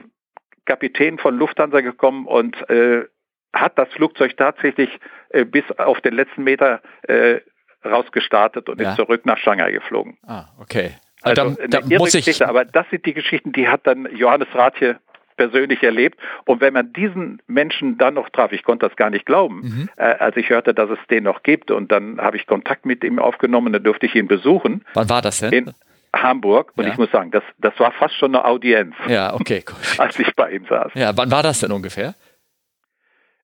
[0.65, 3.05] Kapitän von Lufthansa gekommen und äh,
[3.53, 4.89] hat das Flugzeug tatsächlich
[5.29, 7.39] äh, bis auf den letzten Meter äh,
[7.85, 8.89] rausgestartet und ja.
[8.89, 10.17] ist zurück nach Shanghai geflogen.
[10.27, 10.95] Ah, okay.
[11.21, 14.49] Also, also da, da muss ich aber das sind die Geschichten, die hat dann Johannes
[14.53, 14.99] Rathje
[15.41, 16.19] persönlich erlebt.
[16.45, 19.89] Und wenn man diesen Menschen dann noch traf, ich konnte das gar nicht glauben, mhm.
[19.97, 21.71] äh, als ich hörte, dass es den noch gibt.
[21.71, 24.85] Und dann habe ich Kontakt mit ihm aufgenommen, dann durfte ich ihn besuchen.
[24.93, 25.51] Wann war das denn?
[25.51, 25.73] In
[26.15, 26.73] Hamburg.
[26.75, 26.91] Und ja.
[26.91, 28.93] ich muss sagen, das, das war fast schon eine Audienz.
[29.07, 29.75] Ja, okay, cool.
[29.97, 30.91] Als ich bei ihm saß.
[30.93, 32.13] Ja, wann war das denn ungefähr?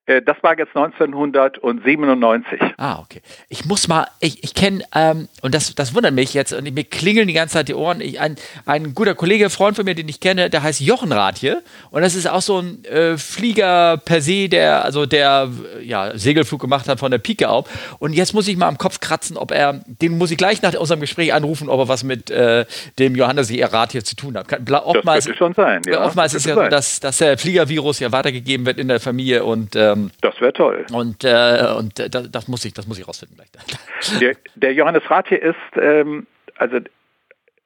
[0.08, 2.60] Äh, das war jetzt 1997.
[2.78, 3.22] Ah, okay.
[3.50, 6.84] Ich muss mal, ich, ich kenne, ähm, und das, das wundert mich jetzt, und mir
[6.86, 8.00] klingeln die ganze Zeit die Ohren.
[8.02, 11.62] Ich, ein, ein guter Kollege, Freund von mir, den ich kenne, der heißt Jochen Rathje.
[11.92, 15.50] Und das ist auch so ein äh, Flieger per se, der, also der
[15.84, 17.68] ja, Segelflug gemacht hat von der Pike auf.
[18.00, 20.74] Und jetzt muss ich mal am Kopf kratzen, ob er, den muss ich gleich nach
[20.76, 22.66] unserem Gespräch anrufen, ob er was mit äh,
[22.98, 23.62] dem Johannes E.
[23.62, 24.48] Rathje zu tun hat.
[24.86, 25.82] Oftmals, das könnte schon sein.
[25.86, 29.44] Ja, oftmals ist ja so, dass, dass der Fliegervirus ja weitergegeben wird in der Familie
[29.44, 30.86] und ähm, ähm, das wäre toll.
[30.92, 34.20] Und, äh, und äh, das, das, muss ich, das muss ich rausfinden gleich.
[34.20, 36.80] Der, der Johannes Rath hier ist, ähm, also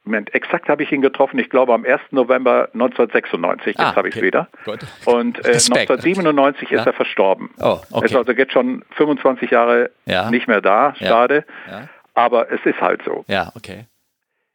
[0.03, 2.01] Moment, exakt habe ich ihn getroffen, ich glaube am 1.
[2.11, 4.47] November 1996, ah, jetzt habe ich es wieder.
[4.65, 4.79] Gut.
[5.05, 6.79] Und äh, 1997 ja.
[6.79, 7.51] ist er verstorben.
[7.59, 8.05] Oh, okay.
[8.05, 10.31] Ist also jetzt schon 25 Jahre ja.
[10.31, 11.45] nicht mehr da, schade.
[11.69, 11.87] Ja.
[12.15, 13.25] Aber es ist halt so.
[13.27, 13.85] Ja, okay.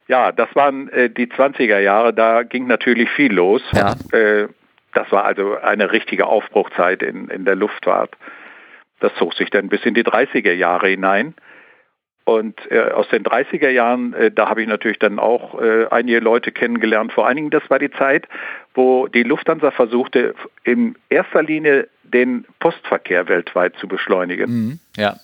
[0.09, 3.61] Ja, das waren äh, die 20er Jahre, da ging natürlich viel los.
[3.73, 3.95] Ja.
[4.11, 4.47] Äh,
[4.97, 8.17] das war also eine richtige Aufbruchzeit in, in der Luftfahrt.
[8.99, 11.35] Das zog sich dann bis in die 30er Jahre hinein.
[12.25, 16.19] Und äh, aus den 30er Jahren, äh, da habe ich natürlich dann auch äh, einige
[16.19, 17.13] Leute kennengelernt.
[17.13, 18.27] Vor allen Dingen, das war die Zeit,
[18.73, 20.33] wo die Lufthansa versuchte,
[20.63, 24.49] in erster Linie den Postverkehr weltweit zu beschleunigen.
[24.49, 25.17] Mhm, ja.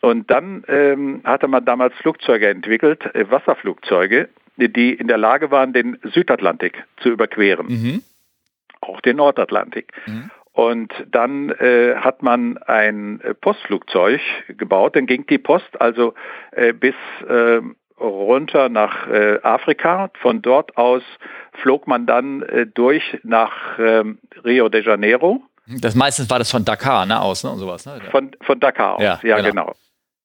[0.00, 5.72] Und dann ähm, hatte man damals Flugzeuge entwickelt, äh, Wasserflugzeuge, die in der Lage waren,
[5.72, 7.66] den Südatlantik zu überqueren.
[7.68, 8.02] Mhm
[8.82, 9.92] auch den Nordatlantik.
[10.06, 10.30] Mhm.
[10.52, 16.12] Und dann äh, hat man ein äh, Postflugzeug gebaut, dann ging die Post also
[16.50, 16.94] äh, bis
[17.26, 17.60] äh,
[17.98, 20.10] runter nach äh, Afrika.
[20.20, 21.02] Von dort aus
[21.62, 25.42] flog man dann äh, durch nach ähm, Rio de Janeiro.
[25.80, 27.86] Das meistens war das von Dakar ne, aus ne, und sowas.
[27.86, 28.00] Ne?
[28.10, 29.48] Von, von Dakar aus, ja, ja genau.
[29.50, 29.74] genau.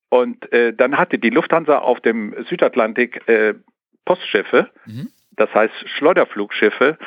[0.10, 3.22] Und dann hatte die Lufthansa auf dem Südatlantik
[4.06, 5.10] Postschiffe, mhm.
[5.36, 6.98] das heißt Schleuderflugschiffe,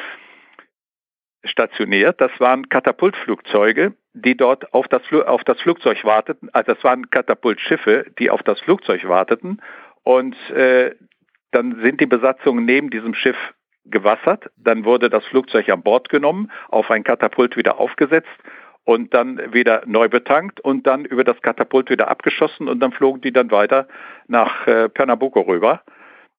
[1.44, 2.20] stationiert.
[2.20, 6.50] Das waren Katapultflugzeuge, die dort auf das, auf das Flugzeug warteten.
[6.52, 9.62] Also das waren Katapultschiffe, die auf das Flugzeug warteten.
[10.02, 10.94] Und äh,
[11.50, 13.36] dann sind die Besatzungen neben diesem Schiff
[13.84, 14.50] gewassert.
[14.56, 18.28] Dann wurde das Flugzeug an Bord genommen, auf ein Katapult wieder aufgesetzt
[18.84, 23.20] und dann wieder neu betankt und dann über das Katapult wieder abgeschossen und dann flogen
[23.20, 23.88] die dann weiter
[24.26, 25.82] nach äh, Pernambuco rüber,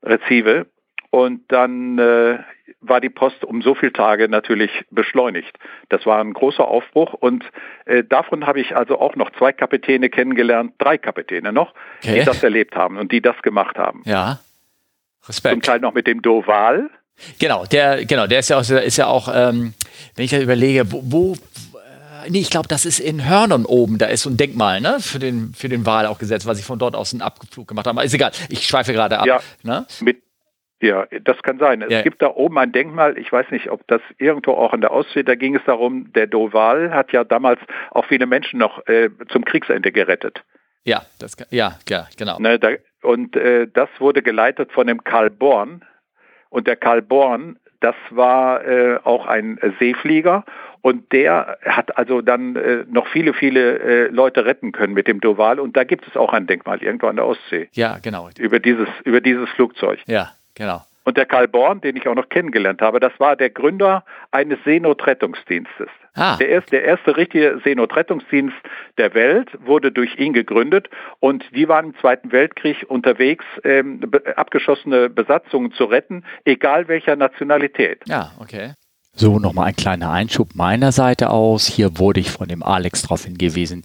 [0.04, 0.68] Recife.
[1.12, 2.40] Und dann äh,
[2.80, 5.58] war die Post um so viele Tage natürlich beschleunigt.
[5.90, 7.44] Das war ein großer Aufbruch und
[7.86, 12.20] äh, davon habe ich also auch noch zwei Kapitäne kennengelernt, drei Kapitäne noch, okay.
[12.20, 14.02] die das erlebt haben und die das gemacht haben.
[14.06, 14.40] Ja.
[15.28, 15.54] Respekt.
[15.54, 16.90] Zum Teil noch mit dem Doval.
[17.40, 19.74] Genau, der, genau, der ist ja auch, ist ja auch ähm,
[20.16, 21.36] wenn ich da überlege, wo, wo
[22.30, 25.20] nee, ich glaube, das ist in Hörnern oben, da ist so ein Denkmal, ne, für
[25.20, 27.98] den, für den Wal auch gesetzt, weil sie von dort aus einen Abflug gemacht haben.
[27.98, 29.28] Aber ist egal, ich schweife gerade ab.
[29.28, 29.86] Ja, ne?
[30.02, 30.22] mit,
[30.82, 31.82] ja, das kann sein.
[31.82, 32.02] Es Ja.
[32.02, 35.24] gibt da oben ein Denkmal, ich weiß nicht, ob das irgendwo auch in der Ostsee,
[35.24, 37.60] da ging es darum, der Doval hat ja damals
[37.92, 40.44] auch viele Menschen noch äh, zum Kriegsende gerettet.
[40.84, 42.40] Ja, das, ja, ja, genau.
[42.40, 42.70] Ne, da,
[43.04, 45.84] und äh, das wurde geleitet von dem Karl Born.
[46.50, 50.44] Und der Karl Born, das war äh, auch ein Seeflieger.
[50.82, 55.22] Und der hat also dann äh, noch viele, viele äh, Leute retten können mit dem
[55.22, 55.60] Doval.
[55.60, 58.30] Und da gibt es auch ein Denkmal irgendwo an der Ostsee Ja, genau.
[58.40, 60.00] über dieses, über dieses Flugzeug.
[60.08, 60.82] Ja, genau.
[61.04, 64.60] Und der Karl Born, den ich auch noch kennengelernt habe, das war der Gründer eines
[64.64, 65.88] Seenotrettungsdienstes.
[66.14, 66.38] Ah.
[66.38, 68.56] Der, erste, der erste richtige Seenotrettungsdienst
[68.98, 70.90] der Welt wurde durch ihn gegründet
[71.20, 74.02] und die waren im Zweiten Weltkrieg unterwegs, ähm,
[74.36, 78.04] abgeschossene Besatzungen zu retten, egal welcher Nationalität.
[78.08, 78.74] Ja, okay.
[79.14, 81.66] So, nochmal ein kleiner Einschub meiner Seite aus.
[81.66, 83.84] Hier wurde ich von dem Alex darauf hingewiesen,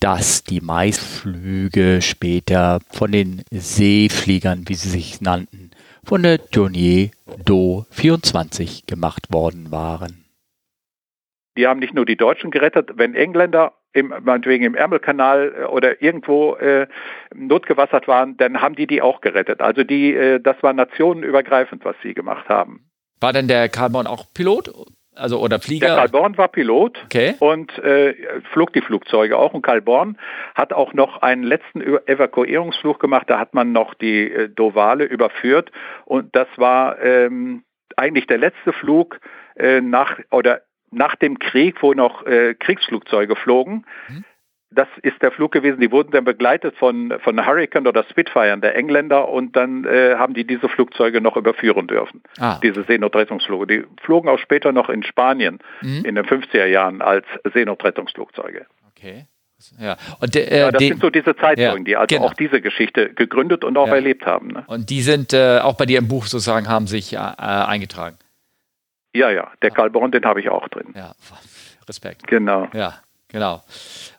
[0.00, 5.70] dass die Maisflüge später von den Seefliegern, wie sie sich nannten,
[6.04, 7.10] von der Tournier
[7.44, 10.24] Do 24 gemacht worden waren.
[11.56, 16.00] Die haben nicht nur die Deutschen gerettet, wenn Engländer im, meinetwegen im Ärmelkanal äh, oder
[16.02, 16.86] irgendwo äh,
[17.34, 19.60] notgewassert waren, dann haben die die auch gerettet.
[19.60, 22.88] Also die, äh, das war nationenübergreifend, was sie gemacht haben.
[23.20, 24.72] War denn der Karl Born auch Pilot?
[25.18, 25.86] Also oder Flieger?
[25.86, 27.34] Der Karl Born war Pilot Okay.
[27.40, 28.14] und äh,
[28.52, 29.52] flog die Flugzeuge auch.
[29.54, 30.18] Und Karl Born
[30.54, 33.28] hat auch noch einen letzten Evakuierungsflug gemacht.
[33.28, 35.70] Da hat man noch die äh, Dovale überführt.
[36.04, 37.64] Und das war ähm,
[37.96, 39.20] eigentlich der letzte Flug
[39.56, 43.84] äh, nach oder nach dem Krieg, wo noch äh, Kriegsflugzeuge flogen.
[44.08, 44.24] Mhm.
[44.70, 45.80] Das ist der Flug gewesen.
[45.80, 50.34] Die wurden dann begleitet von, von Hurricane oder Spitfire der Engländer und dann äh, haben
[50.34, 53.66] die diese Flugzeuge noch überführen dürfen Ah, diese Seenotrettungsflüge.
[53.66, 56.04] Die flogen auch später noch in Spanien Mhm.
[56.04, 58.66] in den 50er Jahren als Seenotrettungsflugzeuge.
[58.90, 59.26] okay.
[59.80, 59.96] Ja.
[60.20, 62.28] Und, äh, Ja, das den, sind so diese Zeitzeugen, Ja, die also genau.
[62.28, 63.94] auch diese Geschichte gegründet und auch Ja.
[63.96, 64.48] erlebt haben.
[64.48, 64.64] Ne?
[64.68, 68.16] und die sind äh, auch bei dir im Buch sozusagen, haben sich äh, eingetragen.
[69.14, 70.92] Ja, ja, der Karl Born, den habe ich auch drin.
[70.94, 71.12] Ja,
[71.88, 72.26] Respekt.
[72.28, 72.68] Genau.
[72.72, 72.94] Ja,
[73.28, 73.62] genau.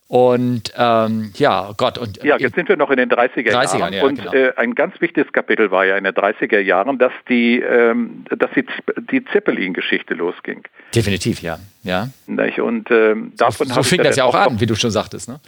[0.10, 3.94] Und ähm, ja, Gott, und Ja, jetzt sind wir noch in den 30er, 30ern, Jahren.
[3.94, 4.34] ja, und genau.
[4.34, 8.50] äh, ein ganz wichtiges Kapitel war ja in den 30er Jahren, dass die, ähm, dass
[8.56, 8.66] die,
[9.12, 10.64] die Zeppelin-Geschichte losging.
[10.96, 11.60] definitiv, ja.
[11.84, 12.10] ja.
[12.26, 12.60] Nicht?
[12.60, 15.30] Und ähm, davon so ich fing das ja auch an, wie du schon sagtest.
[15.30, 15.40] Ne?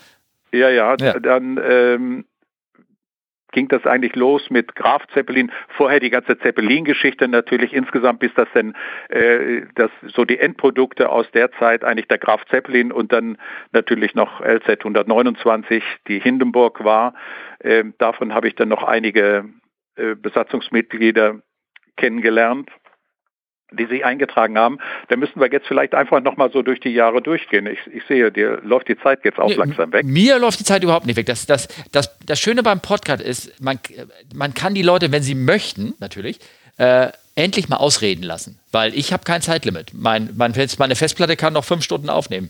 [0.52, 1.20] Ja, ja, Ja.
[1.20, 2.26] dann ähm,
[3.52, 5.52] ging das eigentlich los mit Graf Zeppelin.
[5.70, 8.74] Vorher die ganze Zeppelin-Geschichte natürlich insgesamt, bis das denn
[9.10, 13.38] äh, das so die Endprodukte aus der Zeit eigentlich der Graf Zeppelin und dann
[13.72, 17.14] natürlich noch LZ 129, die Hindenburg war.
[17.62, 19.46] Ähm, davon habe ich dann noch einige
[19.96, 21.42] äh, Besatzungsmitglieder
[21.98, 22.70] kennengelernt
[23.72, 27.22] die sich eingetragen haben, dann müssen wir jetzt vielleicht einfach nochmal so durch die Jahre
[27.22, 27.66] durchgehen.
[27.66, 30.06] Ich, ich sehe, dir läuft die Zeit jetzt auch Nee, langsam weg.
[30.06, 31.26] Mir läuft die Zeit überhaupt nicht weg.
[31.26, 33.80] Das, das, das, das Schöne beim Podcast ist, man,
[34.34, 36.40] man kann die Leute, wenn sie möchten, natürlich,
[36.78, 38.60] äh, endlich mal ausreden lassen.
[38.72, 39.94] Weil ich habe kein Zeitlimit.
[39.94, 42.50] Mein, mein, meine Festplatte kann noch fünf Stunden aufnehmen.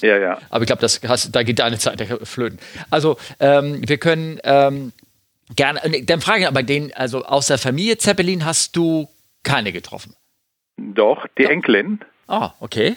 [0.00, 0.38] Ja, ja.
[0.50, 2.58] Aber ich glaube, das hast, da geht deine Zeit flöten.
[2.90, 4.92] Also ähm, wir können ähm,
[5.54, 9.08] gerne, dann frage ich aber den, also aus der Familie Zeppelin hast du
[9.42, 10.14] keine getroffen.
[10.76, 12.96] Doch, die Enkelin, Ah, okay.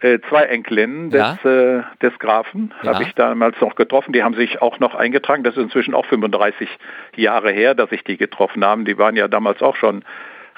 [0.00, 1.50] äh, zwei Enkelinnen des, Ja.
[1.78, 2.94] äh, des Grafen Ja.
[2.94, 4.12] habe ich damals noch getroffen.
[4.12, 5.44] Die haben sich auch noch eingetragen.
[5.44, 6.68] Das ist inzwischen auch 35
[7.16, 8.84] Jahre her, dass ich die getroffen habe.
[8.84, 10.04] Die waren ja damals auch schon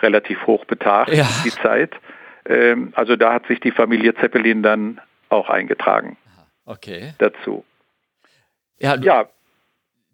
[0.00, 1.26] relativ hoch betagt, Ja.
[1.44, 1.92] die Zeit.
[2.46, 6.16] Ähm, also da hat sich die Familie Zeppelin dann auch eingetragen
[6.66, 7.12] Okay.
[7.18, 7.64] dazu.
[8.78, 9.26] Ja, Ja,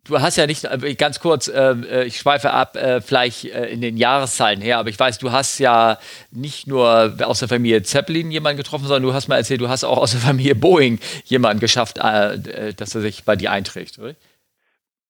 [0.04, 3.66] du hast ja nicht, äh, ganz kurz, äh, äh, ich schweife ab, äh, vielleicht äh,
[3.66, 5.98] in den Jahreszahlen her, aber ich weiß, du hast ja
[6.30, 9.84] nicht nur aus der Familie Zeppelin jemanden getroffen, sondern du hast mal erzählt, du hast
[9.84, 14.14] auch aus der Familie Boeing jemanden geschafft, äh, dass er sich bei dir einträgt, oder?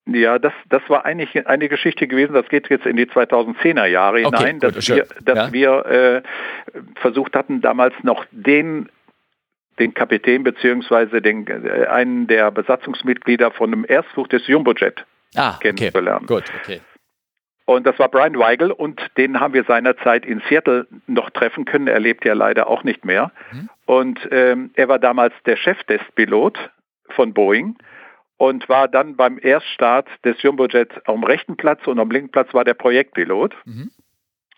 [0.07, 4.25] Ja, das, das war eigentlich eine Geschichte gewesen, das geht jetzt in die 2010er Jahre
[4.27, 5.53] Okay, hinein, gut, dass wir, dass Ja.
[5.53, 6.23] wir
[6.97, 8.89] versucht hatten, damals noch den
[9.81, 15.05] den Kapitän beziehungsweise den, äh, einen der Besatzungsmitglieder von einem Erstflug des Jumbojet
[15.35, 15.73] Ah, okay.
[15.73, 16.27] kennenzulernen.
[16.27, 16.81] Gut, okay.
[17.65, 21.87] Und das war Brian Weigel und den haben wir seinerzeit in Seattle noch treffen können.
[21.87, 23.31] Er lebt ja leider auch nicht mehr.
[23.53, 23.69] Mhm.
[23.87, 26.59] Und ähm, er war damals der Cheftestpilot
[27.11, 27.77] von Boeing
[28.39, 32.65] und war dann beim Erststart des Jumbojet am rechten Platz und am linken Platz war
[32.65, 33.55] der Projektpilot.
[33.65, 33.91] Mhm.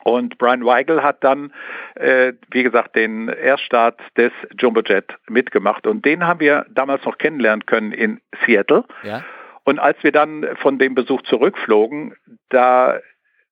[0.04, 1.52] Und Brian Weigel hat dann,
[1.94, 5.86] äh, wie gesagt, den Erststart des Jumbojet mitgemacht.
[5.86, 8.84] Und den haben wir damals noch kennenlernen können in Seattle.
[9.02, 9.22] Ja.
[9.64, 12.14] Und als wir dann von dem Besuch zurückflogen,
[12.48, 12.98] da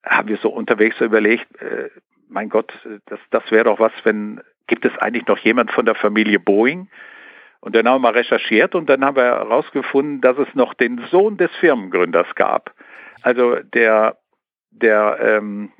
[0.04, 1.90] haben wir so unterwegs so überlegt, äh,
[2.28, 2.72] mein Gott,
[3.06, 6.88] das, das wäre doch was, wenn, gibt es eigentlich noch jemand von der Familie Boeing?
[7.60, 11.04] Und dann haben wir mal recherchiert und dann haben wir herausgefunden, dass es noch den
[11.10, 12.72] Sohn des Firmengründers gab.
[13.22, 14.16] Also der,
[14.70, 15.70] der ähm,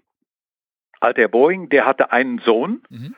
[1.00, 3.14] Alter Boeing, der hatte einen Sohn mhm.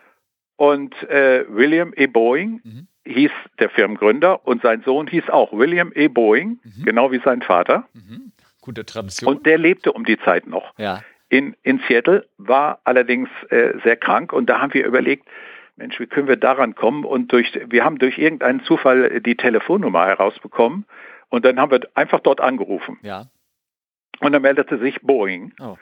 [0.56, 2.06] und äh, William E.
[2.06, 2.86] Boeing mhm.
[3.04, 6.08] hieß der Firmengründer und sein Sohn hieß auch William E.
[6.08, 6.84] Boeing, mhm.
[6.84, 7.88] genau wie sein Vater.
[7.92, 8.32] Mhm.
[8.60, 9.28] Gute Tradition.
[9.28, 10.72] Und der lebte um die Zeit noch.
[10.78, 11.02] Ja.
[11.28, 15.26] In, in Seattle, war allerdings äh, sehr krank und da haben wir überlegt,
[15.76, 17.04] Mensch, wie können wir daran kommen?
[17.04, 20.84] Und durch, wir haben durch irgendeinen Zufall die Telefonnummer herausbekommen
[21.30, 22.98] und dann haben wir einfach dort angerufen.
[23.02, 23.26] Ja.
[24.20, 25.54] Und dann meldete sich Boeing.
[25.60, 25.76] Oh.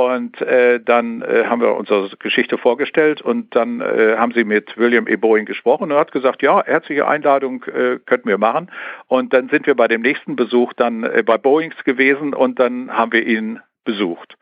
[0.00, 4.78] Und äh, dann äh, haben wir unsere Geschichte vorgestellt und dann äh, haben sie mit
[4.78, 5.16] William E.
[5.16, 8.70] Boeing gesprochen und er hat gesagt, ja, herzliche Einladung äh, könnten wir machen.
[9.08, 12.90] Und dann sind wir bei dem nächsten Besuch dann äh, bei Boeings gewesen und dann
[12.96, 14.38] haben wir ihn besucht.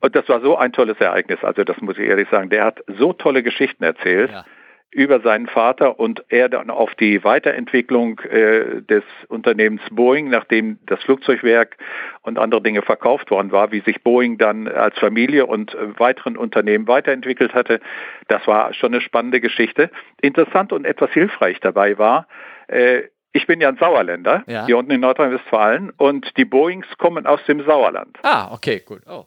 [0.00, 2.50] Und das war so ein tolles Ereignis, also das muss ich ehrlich sagen.
[2.50, 4.32] Der hat so tolle Geschichten erzählt.
[4.32, 4.44] Ja
[4.92, 11.02] über seinen Vater und er dann auf die Weiterentwicklung äh, des Unternehmens Boeing, nachdem das
[11.02, 11.78] Flugzeugwerk
[12.20, 16.36] und andere Dinge verkauft worden war, wie sich Boeing dann als Familie und äh, weiteren
[16.36, 17.80] Unternehmen weiterentwickelt hatte.
[18.28, 19.90] Das war schon eine spannende Geschichte.
[20.20, 22.28] Interessant und etwas hilfreich dabei war,
[22.68, 24.66] äh, ich bin ja ein Sauerländer, ja.
[24.66, 28.18] hier unten in Nordrhein-Westfalen, und die Boeings kommen aus dem Sauerland.
[28.22, 29.00] Ah, okay, gut.
[29.06, 29.24] Oh.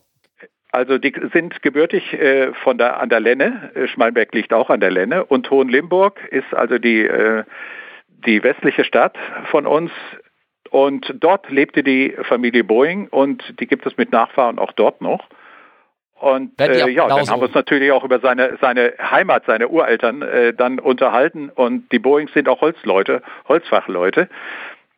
[0.76, 4.82] Also die sind gebürtig äh, von der, an der Lenne, äh, Schmallenberg liegt auch an
[4.82, 7.46] der Lenne und Hohenlimburg ist also die, äh,
[8.26, 9.16] die westliche Stadt
[9.52, 9.90] von uns
[10.72, 15.30] und dort lebte die Familie Boeing und die gibt es mit Nachfahren auch dort noch.
[16.20, 20.24] Und äh, ja, dann haben wir uns natürlich auch über seine, seine Heimat, seine Ureltern
[20.24, 24.28] äh, dann unterhalten und die Boeings sind auch Holzleute, Holzfachleute.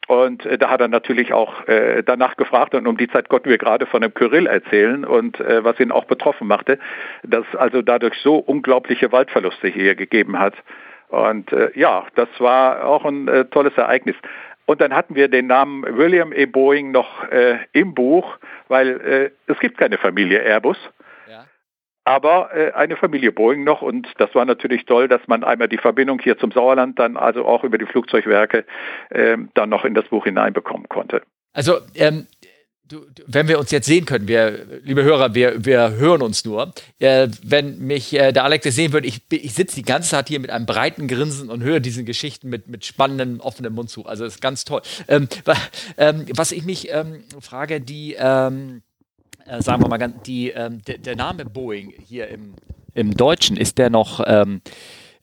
[0.08, 3.50] Und äh, da hat er natürlich auch äh, danach gefragt und um die Zeit konnten
[3.50, 6.80] wir gerade von dem Kyrill erzählen und äh, was ihn auch betroffen machte,
[7.24, 10.54] dass also dadurch so unglaubliche Waldverluste hier gegeben hat.
[11.10, 14.16] Und äh, ja, das war auch ein äh, tolles Ereignis.
[14.66, 16.46] Und dann hatten wir den Namen William E.
[16.46, 17.24] Boeing noch
[17.72, 18.38] im Buch,
[18.68, 20.78] weil es gibt keine Familie Airbus
[22.08, 25.78] aber äh, eine Familie Boeing noch und das war natürlich toll, dass man einmal die
[25.78, 28.66] Verbindung hier zum Sauerland dann also auch über die Flugzeugwerke
[29.10, 31.22] äh, dann noch in das Buch hineinbekommen konnte.
[31.54, 32.28] Also ähm,
[32.90, 36.74] Du, wenn wir uns jetzt sehen können, wir, liebe Hörer, wir, wir hören uns nur.
[37.00, 40.40] Äh, wenn mich äh, der Alex sehen würde, ich, ich sitze die ganze Zeit hier
[40.40, 44.06] mit einem breiten Grinsen und höre diese Geschichten mit, mit spannendem, offenem Mund zu.
[44.06, 44.82] Also das ist ganz toll.
[45.10, 45.28] Ähm,
[45.98, 48.84] ähm, was ich mich ähm, frage, die, ähm,
[49.48, 52.56] äh, sagen wir mal ganz, die, ähm, der, Name Boeing hier im,
[52.94, 54.62] im Deutschen, ist der noch, ähm,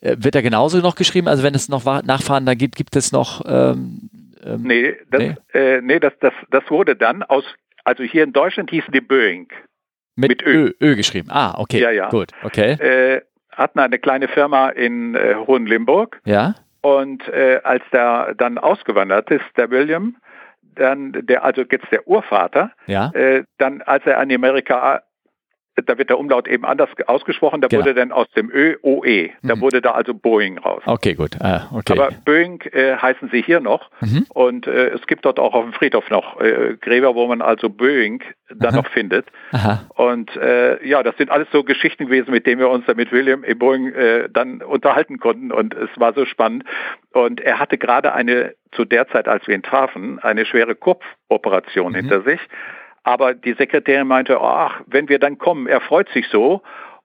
[0.01, 1.29] äh, wird er genauso noch geschrieben?
[1.29, 3.43] Also wenn es noch Nachfahren da gibt, gibt es noch...
[3.47, 4.11] Ähm,
[4.45, 5.35] ähm, nee, das, nee?
[5.53, 7.45] Äh, nee das, das, das wurde dann aus,
[7.85, 9.49] also hier in Deutschland hießen die Boeing.
[10.17, 10.67] Mit, mit Ö.
[10.67, 10.73] Ö.
[10.81, 10.97] Ö.
[10.97, 11.29] geschrieben.
[11.31, 11.81] Ah, okay.
[11.81, 12.09] Ja, ja.
[12.11, 12.73] Gut, okay.
[12.73, 16.21] Äh, hatten eine kleine Firma in äh, Hohenlimburg.
[16.25, 16.55] Ja.
[16.83, 20.17] Und äh, als der dann ausgewandert ist, der William,
[20.75, 23.11] dann der, also jetzt der Urvater, ja.
[23.15, 25.03] äh, dann als er an Amerika
[25.77, 27.83] da wird der Umlaut eben anders ausgesprochen, da genau.
[27.83, 29.61] wurde dann aus dem Ö OE, da mhm.
[29.61, 30.83] wurde da also Boeing raus.
[30.87, 31.41] Okay, gut.
[31.41, 31.93] Ah, okay.
[31.93, 34.27] Aber Boeing äh, heißen sie hier noch mhm.
[34.31, 37.69] und äh, es gibt dort auch auf dem Friedhof noch äh, Gräber, wo man also
[37.69, 38.77] Boeing dann Aha.
[38.77, 39.27] noch findet.
[39.53, 39.87] Aha.
[39.95, 43.11] Und äh, ja, das sind alles so Geschichten gewesen, mit denen wir uns dann mit
[43.13, 43.55] William E.
[43.55, 46.65] Boeing äh, dann unterhalten konnten und es war so spannend.
[47.13, 51.93] Und er hatte gerade eine, zu der Zeit, als wir ihn trafen, eine schwere Kopfoperation
[51.93, 51.97] mhm.
[51.97, 52.41] hinter sich.
[53.05, 56.63] Aber die Sekretärin meinte, ach, wenn wir dann kommen, er freut sich so.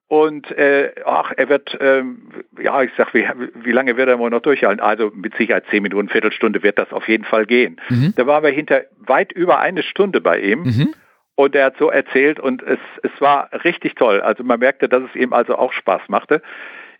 [0.08, 4.32] Und äh, ach, er wird, ähm, ja, ich sag, wie, wie lange wird er wohl
[4.32, 4.80] noch durchhalten?
[4.80, 7.80] Also mit Sicherheit zehn Minuten, Viertelstunde wird das auf jeden Fall gehen.
[7.90, 8.14] Mhm.
[8.16, 10.64] Da waren wir hinter weit über eine Stunde bei ihm.
[10.64, 10.96] Mhm.
[11.36, 14.20] Und er hat so erzählt und es, es war richtig toll.
[14.20, 16.42] Also man merkte, dass es ihm also auch Spaß machte.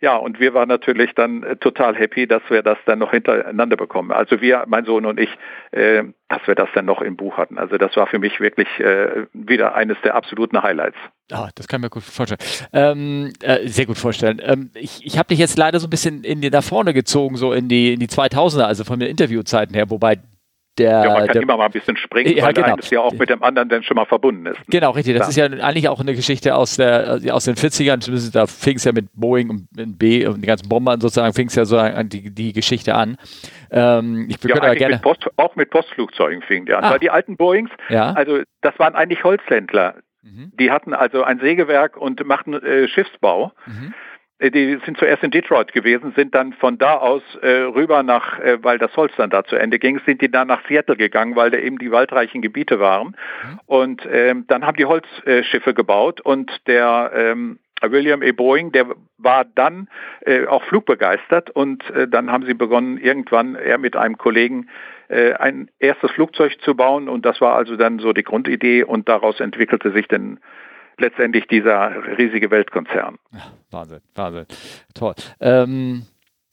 [0.02, 3.76] Ja, und wir waren natürlich dann äh, total happy, dass wir das dann noch hintereinander
[3.76, 4.12] bekommen.
[4.12, 5.28] Also wir, mein Sohn und ich,
[5.72, 7.58] äh, dass wir das dann noch im Buch hatten.
[7.58, 10.96] Also das war für mich wirklich äh, wieder eines der absoluten Highlights.
[11.30, 12.40] Ah, das kann ich mir gut vorstellen.
[12.72, 14.40] Ähm, äh, sehr gut vorstellen.
[14.42, 17.52] Ähm, ich ich habe dich jetzt leider so ein bisschen in da vorne gezogen, so
[17.52, 20.18] in die, in die 2000er, also von den Interviewzeiten her, wobei
[20.80, 22.72] der, ja, man kann der, immer mal ein bisschen springen, ja, weil genau.
[22.72, 24.58] eines ja auch mit dem anderen dann schon mal verbunden ist.
[24.58, 24.64] Ne?
[24.68, 25.16] Genau, richtig.
[25.16, 25.44] Das ja.
[25.44, 28.32] ist ja eigentlich auch eine Geschichte aus, der, aus den 40ern.
[28.32, 31.48] Da fing es ja mit Boeing und mit B und die ganzen Bombern sozusagen, fing
[31.48, 33.16] es ja so die, die Geschichte an.
[33.70, 36.84] Ähm, ich ja, aber gerne mit Post, auch mit Postflugzeugen fing der an.
[36.84, 36.90] Ah.
[36.92, 38.12] Weil die alten Boeings, ja.
[38.12, 39.96] also das waren eigentlich Holzhändler.
[40.22, 40.52] Mhm.
[40.58, 43.52] Die hatten also ein Sägewerk und machten äh, Schiffsbau.
[43.66, 43.94] Mhm.
[44.40, 48.38] Äh, die sind zuerst in Detroit gewesen, sind dann von da aus äh, rüber nach,
[48.40, 51.36] äh, weil das Holz dann da zu Ende ging, sind die dann nach Seattle gegangen,
[51.36, 53.08] weil da eben die waldreichen Gebiete waren.
[53.08, 53.60] Mhm.
[53.66, 58.32] Und ähm, dann haben die Holzschiffe gebaut und der ähm, William E.
[58.32, 58.86] Boeing, der
[59.16, 59.88] war dann
[60.22, 64.68] äh, auch flugbegeistert und äh, dann haben sie begonnen, irgendwann er mit einem Kollegen
[65.08, 69.08] äh, ein erstes Flugzeug zu bauen und das war also dann so die Grundidee und
[69.08, 70.40] daraus entwickelte sich dann
[71.00, 73.18] letztendlich dieser riesige Weltkonzern.
[73.70, 74.46] Wahnsinn, Wahnsinn.
[74.94, 75.14] Toll.
[75.40, 76.06] Ähm,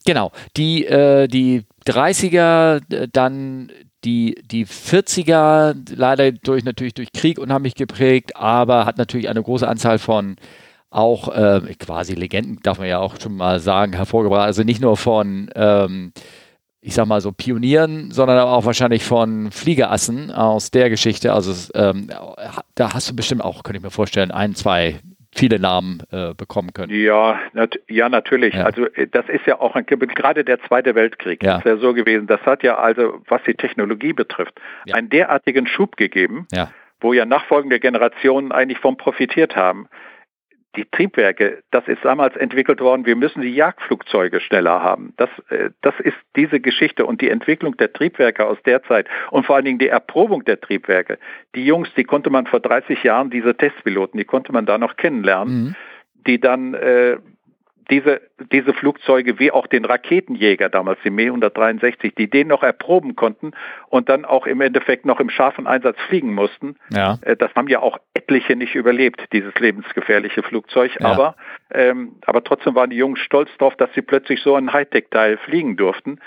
[0.05, 3.71] genau, die, äh, die 30er, dann
[4.03, 9.67] die, die 40er, leider durch natürlich durch Krieg unheimlich geprägt, aber hat natürlich eine große
[9.67, 10.37] Anzahl von
[10.89, 14.45] auch äh, quasi Legenden, darf man ja auch schon mal sagen, hervorgebracht.
[14.45, 16.13] Also nicht nur von ähm,
[16.87, 21.33] ich sag mal so Pionieren, sondern auch wahrscheinlich von Fliegerassen aus der Geschichte.
[21.33, 22.07] Also ähm,
[22.75, 25.01] da hast du bestimmt auch, könnte ich mir vorstellen, ein, zwei
[25.35, 26.93] viele Namen äh, bekommen können.
[26.93, 28.53] Ja, nat ja natürlich.
[28.53, 28.63] Ja.
[28.63, 31.57] Also äh, das ist ja auch ein, gerade der Zweite Weltkrieg ja.
[31.57, 32.25] ist ja so gewesen.
[32.25, 34.53] Das hat ja also, was die Technologie betrifft,
[34.85, 34.95] ja.
[34.95, 36.47] einen derartigen Schub gegeben,
[37.01, 39.89] wo ja nachfolgende Generationen eigentlich von profitiert haben
[40.77, 45.13] die Triebwerke, das ist damals entwickelt worden, wir müssen die Jagdflugzeuge schneller haben.
[45.17, 49.45] Das, äh, das ist diese Geschichte und die Entwicklung der Triebwerke aus der Zeit und
[49.45, 51.17] vor allen Dingen die Erprobung der Triebwerke.
[51.55, 54.95] Die Jungs, die konnte man vor 30 Jahren, diese Testpiloten, die konnte man da noch
[54.95, 55.75] kennenlernen, mhm.
[56.27, 57.17] die dann äh,
[57.89, 58.21] diese,
[58.51, 63.51] diese Flugzeuge wie auch den Raketenjäger damals, die Me 163, die den noch erproben konnten
[63.89, 66.75] und dann auch im Endeffekt noch im scharfen Einsatz fliegen mussten.
[66.89, 67.17] Ja.
[67.21, 70.97] Äh, das haben ja auch etliche nicht überlebt, dieses lebensgefährliche Flugzeug.
[70.99, 71.07] Ja.
[71.07, 71.35] Aber,
[71.73, 75.77] ähm, aber trotzdem waren die Jungs stolz darauf, dass sie plötzlich so ein Hightech-Teil fliegen
[75.77, 76.19] durften.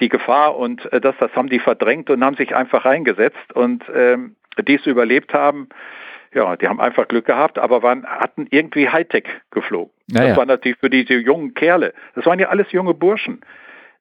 [0.00, 3.84] Die Gefahr und äh, das, das haben die verdrängt und haben sich einfach reingesetzt und
[3.94, 5.68] ähm, die es überlebt haben,
[6.34, 9.92] ja, die haben einfach Glück gehabt, aber waren, hatten irgendwie Hightech geflogen.
[10.10, 10.28] Naja.
[10.28, 11.94] Das war natürlich für diese jungen Kerle.
[12.14, 13.40] Das waren ja alles junge Burschen,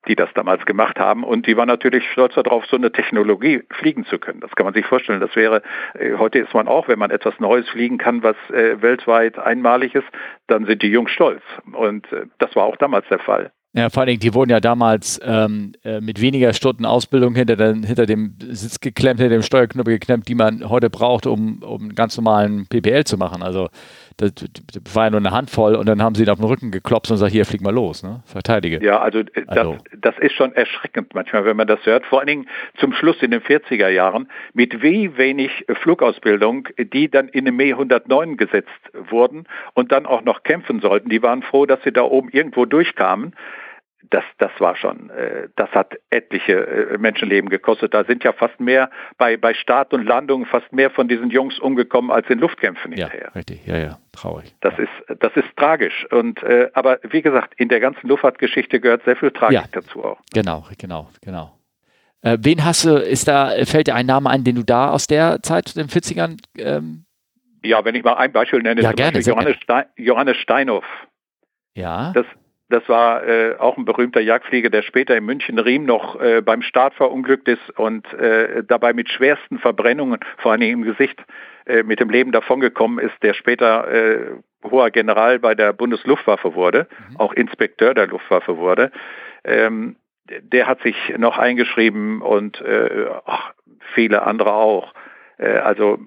[0.07, 1.23] die das damals gemacht haben.
[1.23, 4.41] Und die waren natürlich stolz darauf, so eine Technologie fliegen zu können.
[4.41, 5.21] Das kann man sich vorstellen.
[5.21, 5.61] Das wäre,
[5.93, 9.95] äh, heute ist man auch, wenn man etwas Neues fliegen kann, was äh, weltweit einmalig
[9.95, 10.07] ist,
[10.47, 11.41] dann sind die Jungs stolz.
[11.71, 13.51] Und äh, das war auch damals der Fall.
[13.75, 17.55] Ja, vor allen Dingen, die wurden ja damals ähm, äh, mit weniger Stunden Ausbildung hinter,
[17.55, 21.81] den, hinter dem Sitz geklemmt, hinter dem Steuerknüppel geklemmt, die man heute braucht, um, um
[21.81, 23.41] einen ganz normalen PPL zu machen.
[23.41, 23.69] Also
[24.17, 26.69] das, das, war ja nur eine Handvoll und dann haben sie ihn auf den Rücken
[26.69, 28.21] geklopft und gesagt, hier, flieg mal los, ne?
[28.25, 28.83] Verteidige.
[28.85, 29.77] Ja, also, äh, also.
[29.91, 32.05] Das, das ist schon erschreckend manchmal, wenn man das hört.
[32.05, 32.47] Vor allen Dingen
[32.77, 37.71] zum Schluss in den 40er Jahren, mit wie wenig Flugausbildung, die dann in den Me
[37.71, 38.69] 109 gesetzt
[39.09, 41.09] wurden und dann auch noch kämpfen sollten.
[41.09, 43.33] Die waren froh, dass sie da oben irgendwo durchkamen
[44.09, 47.93] das, das war schon, äh, das hat etliche äh, Menschenleben gekostet.
[47.93, 51.59] Da sind ja fast mehr bei, bei Start und Landung fast mehr von diesen Jungs
[51.59, 53.35] umgekommen als in Luftkämpfen ja, hinterher.
[53.35, 54.53] Richtig, ja, ja, traurig.
[54.61, 56.05] Das ist, das ist tragisch.
[56.11, 60.03] Und äh, aber wie gesagt, in der ganzen Luftfahrtgeschichte gehört sehr viel Tragik ja, dazu
[60.03, 60.19] auch.
[60.33, 61.57] Genau, genau, genau.
[62.21, 65.07] Äh, wen hast du, ist da, fällt dir ein Name ein, den du da aus
[65.07, 67.05] der Zeit, den 40ern ähm,
[67.65, 70.85] ja, wenn ich mal ein Beispiel nenne, ja, gerne, Johannes, Stein, Johannes Steinhoff.
[71.75, 72.11] Ja.
[72.13, 72.25] Das,
[72.73, 76.95] das war äh, auch ein berühmter Jagdflieger, der später in München-Riem noch äh, beim Start
[76.95, 81.23] verunglückt ist und äh, dabei mit schwersten Verbrennungen, vor allem im Gesicht,
[81.65, 84.19] äh, mit dem Leben davongekommen ist, der später äh,
[84.63, 87.17] hoher General bei der Bundesluftwaffe wurde, mhm.
[87.17, 88.91] auch Inspekteur der Luftwaffe wurde.
[89.43, 89.95] Ähm,
[90.25, 93.53] der hat sich noch eingeschrieben und äh, ach,
[93.93, 94.93] viele andere auch.
[95.37, 95.99] Also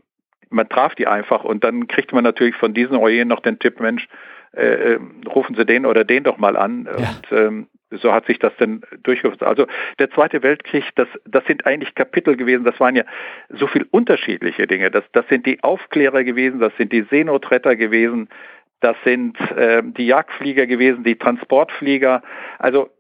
[0.49, 3.81] man traf die einfach und dann kriegt man natürlich von diesen Oyen noch den Tipp,
[3.81, 4.09] Mensch,
[4.57, 6.87] äh, äh, rufen Sie den oder den doch mal an.
[6.87, 6.95] Ja.
[6.95, 9.43] Und ähm, so hat sich das dann durchgeführt.
[9.43, 9.67] Also
[9.99, 13.05] der Zweite Weltkrieg, das, das sind eigentlich Kapitel gewesen, das waren ja
[13.51, 14.91] so viel unterschiedliche Dinge.
[14.91, 18.29] Das, das sind die Aufklärer gewesen, das sind die Seenotretter gewesen,
[18.81, 22.23] das sind äh, die Jagdflieger gewesen, die Transportflieger.
[22.59, 22.91] Also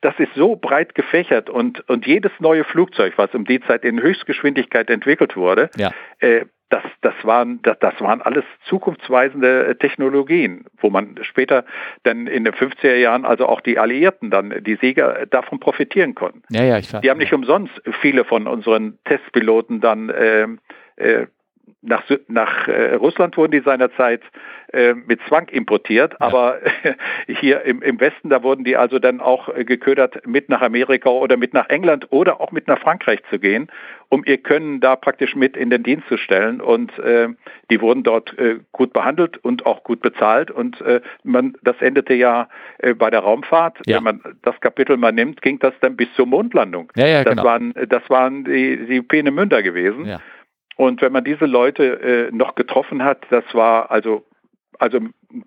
[0.00, 4.00] das ist so breit gefächert und, und jedes neue Flugzeug, was um die Zeit in
[4.02, 5.92] Höchstgeschwindigkeit entwickelt wurde, ja.
[6.18, 6.44] äh,
[6.74, 11.64] das, das, waren, das, das waren alles zukunftsweisende äh, Technologien, wo man später
[12.02, 16.16] dann in den 50er Jahren, also auch die Alliierten dann, die Sieger äh, davon profitieren
[16.16, 16.42] konnten.
[16.50, 20.48] Ja, ja, ich die haben nicht umsonst viele von unseren Testpiloten dann äh,
[20.96, 21.26] äh,
[21.84, 24.22] nach, nach äh, Russland wurden die seinerzeit
[24.72, 26.58] äh, mit Zwang importiert, aber
[27.26, 31.10] hier im, im, Westen, da wurden die also dann auch äh, geködert, mit nach Amerika
[31.10, 33.68] oder mit nach England oder auch mit nach Frankreich zu gehen,
[34.08, 36.60] um ihr Können da praktisch mit in den Dienst zu stellen.
[36.60, 37.28] Und äh,
[37.70, 40.50] die wurden dort äh, gut behandelt und auch gut bezahlt.
[40.50, 42.48] Und äh, man, das endete ja
[42.98, 43.78] bei der Raumfahrt.
[43.86, 43.96] Ja.
[43.96, 46.92] Wenn man das Kapitel mal nimmt, ging das dann bis zur Mondlandung.
[46.96, 47.44] Ja, ja, das, genau.
[47.44, 50.06] waren, das waren die, die Peenemünder gewesen.
[50.06, 50.20] Ja.
[50.76, 54.24] Und wenn man diese Leute äh, noch getroffen hat, das war also
[54.78, 54.98] also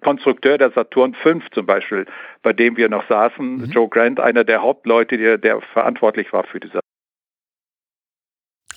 [0.01, 2.05] Konstrukteur der Saturn V zum Beispiel,
[2.43, 3.65] bei dem wir noch saßen, mhm.
[3.65, 6.79] Joe Grant, einer der Hauptleute, der, der verantwortlich war für diese.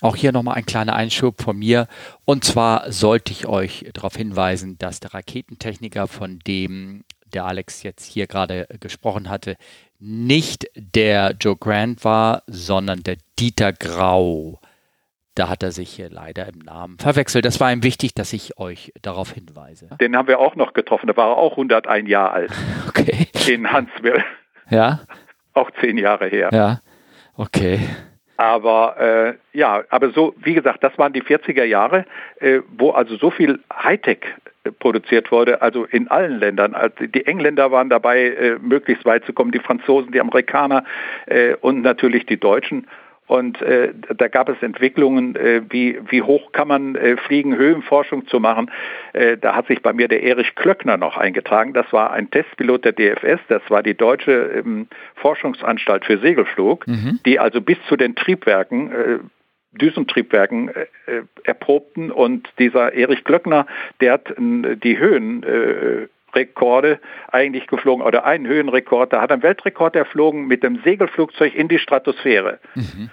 [0.01, 1.87] Auch hier nochmal ein kleiner Einschub von mir.
[2.25, 8.05] Und zwar sollte ich euch darauf hinweisen, dass der Raketentechniker, von dem der Alex jetzt
[8.05, 9.57] hier gerade gesprochen hatte,
[9.99, 14.59] nicht der Joe Grant war, sondern der Dieter Grau.
[15.35, 17.45] Da hat er sich hier leider im Namen verwechselt.
[17.45, 19.89] Das war ihm wichtig, dass ich euch darauf hinweise.
[20.01, 21.07] Den haben wir auch noch getroffen.
[21.07, 22.51] Da war er auch 101 Jahre alt.
[22.89, 23.27] Okay.
[23.47, 24.23] In Huntsville.
[24.69, 24.99] Ja.
[25.53, 26.49] Auch zehn Jahre her.
[26.51, 26.81] Ja.
[27.37, 27.79] Okay.
[28.35, 32.05] Aber äh, ja, aber so, wie gesagt, das waren die 40er Jahre,
[32.39, 34.25] äh, wo also so viel Hightech
[34.63, 36.73] äh, produziert wurde, also in allen Ländern.
[36.73, 40.83] Also die Engländer waren dabei, äh, möglichst weit zu kommen, die Franzosen, die Amerikaner
[41.27, 42.87] äh, und natürlich die Deutschen.
[43.27, 48.27] Und äh, da gab es Entwicklungen, äh, wie, wie hoch kann man äh, fliegen, Höhenforschung
[48.27, 48.69] zu machen.
[49.13, 51.73] Äh, da hat sich bei mir der Erich Klöckner noch eingetragen.
[51.73, 57.19] Das war ein Testpilot der DFS, das war die deutsche ähm, Forschungsanstalt für Segelflug, mhm.
[57.25, 59.19] die also bis zu den Triebwerken äh,
[59.73, 63.65] Düsentriebwerken äh, äh, erprobten und dieser Erich Glöckner,
[64.01, 69.13] der hat äh, die Höhen äh, Rekorde eigentlich geflogen oder einen Höhenrekord.
[69.13, 72.59] Da hat er einen Weltrekord erflogen mit dem Segelflugzeug in die Stratosphäre.
[72.75, 73.09] Mhm.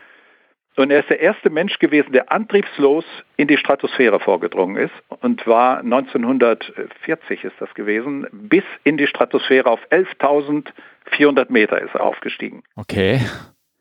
[0.78, 3.04] Und er ist der erste Mensch gewesen, der antriebslos
[3.36, 9.68] in die Stratosphäre vorgedrungen ist und war 1940 ist das gewesen, bis in die Stratosphäre
[9.68, 12.62] auf 11.400 Meter ist er aufgestiegen.
[12.76, 13.20] Okay.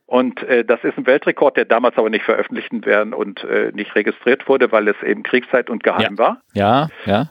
[0.07, 3.93] Und äh, das ist ein Weltrekord, der damals aber nicht veröffentlicht werden und äh, nicht
[3.93, 6.17] registriert wurde, weil es eben Kriegszeit und geheim ja.
[6.17, 6.41] war.
[6.53, 7.27] Ja, ja.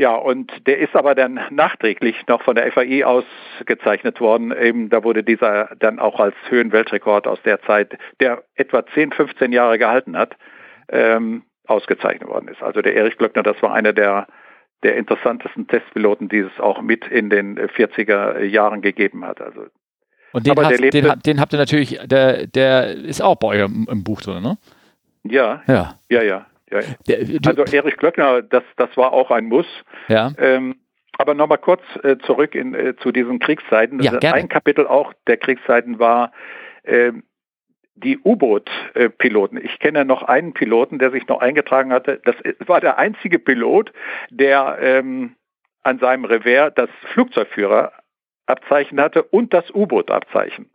[0.00, 4.50] Ja, und der ist aber dann nachträglich noch von der FAI ausgezeichnet worden.
[4.50, 9.52] Eben, da wurde dieser dann auch als Höhenweltrekord aus der Zeit, der etwa 10, 15
[9.52, 10.38] Jahre gehalten hat,
[10.88, 12.62] ähm, ausgezeichnet worden ist.
[12.62, 14.26] Also der Erich Glöckner, das war einer der,
[14.84, 19.42] der interessantesten Testpiloten, die es auch mit in den 40er Jahren gegeben hat.
[19.42, 19.66] Also,
[20.32, 23.86] und den, hast, den, den, habt ihr natürlich, der, der ist auch bei euch im,
[23.90, 24.56] im Buch drin, ne?
[25.24, 26.46] Ja, ja, ja, ja.
[26.70, 29.66] Ja, der, also Erich Glöckner, das, das war auch ein Muss.
[30.08, 30.32] Ja.
[30.38, 30.76] Ähm,
[31.18, 34.00] aber nochmal kurz äh, zurück in, äh, zu diesen Kriegszeiten.
[34.00, 36.32] Ja, ein Kapitel auch der Kriegszeiten war
[36.84, 37.12] äh,
[37.94, 39.58] die U-Boot-Piloten.
[39.58, 42.20] Ich kenne noch einen Piloten, der sich noch eingetragen hatte.
[42.24, 43.92] Das war der einzige Pilot,
[44.30, 45.36] der ähm,
[45.82, 50.70] an seinem Revers das Flugzeugführerabzeichen hatte und das U-Boot-Abzeichen.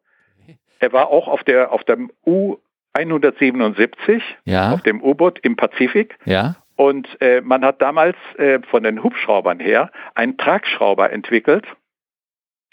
[0.79, 2.57] Er war auch auf der auf dem U
[2.95, 4.71] 177 ja.
[4.73, 6.17] auf dem U-Boot im Pazifik.
[6.25, 6.55] Ja.
[6.75, 11.65] Und äh, man hat damals äh, von den Hubschraubern her einen Tragschrauber entwickelt.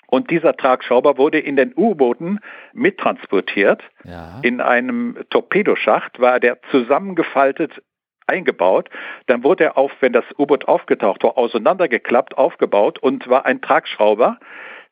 [0.07, 2.41] Und dieser Tragschrauber wurde in den U-Booten
[2.75, 3.83] mittransportiert.
[4.05, 4.41] Ja.
[4.43, 7.83] In einem Torpedoschacht war der zusammengefaltet
[8.27, 8.91] eingebaut.
[9.27, 14.39] Dann wurde er auf, wenn das U-Boot aufgetaucht war, auseinandergeklappt, aufgebaut und war ein Tragschrauber.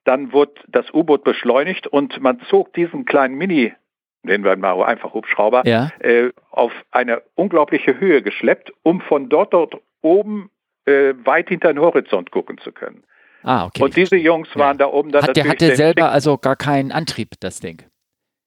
[0.04, 3.74] Dann wurde das U-Boot beschleunigt und man zog diesen kleinen Mini
[4.22, 5.90] nennen wir mal einfach Hubschrauber, ja.
[6.00, 10.50] äh, auf eine unglaubliche Höhe geschleppt, um von dort, dort oben
[10.86, 13.04] äh, weit hinter den Horizont gucken zu können.
[13.42, 13.82] Ah, okay.
[13.82, 14.86] Und diese Jungs waren ja.
[14.86, 17.82] da oben dann Hat, Der hatte selber also gar keinen Antrieb, das Ding.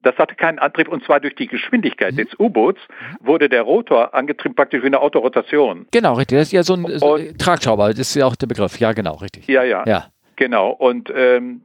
[0.04, 2.18] Das hatte keinen Antrieb und zwar durch die Geschwindigkeit mhm.
[2.18, 2.82] des U-Boots
[3.22, 5.88] wurde der Rotor angetrieben praktisch wie eine Autorotation.
[5.92, 6.38] Genau, richtig.
[6.38, 8.80] Das ist ja so ein, so ein Tragschrauber, das ist ja auch der Begriff.
[8.80, 9.48] Ja, genau, richtig.
[9.48, 9.84] Ja, ja.
[9.88, 10.08] ja.
[10.36, 10.72] Genau.
[10.72, 11.62] Und ähm,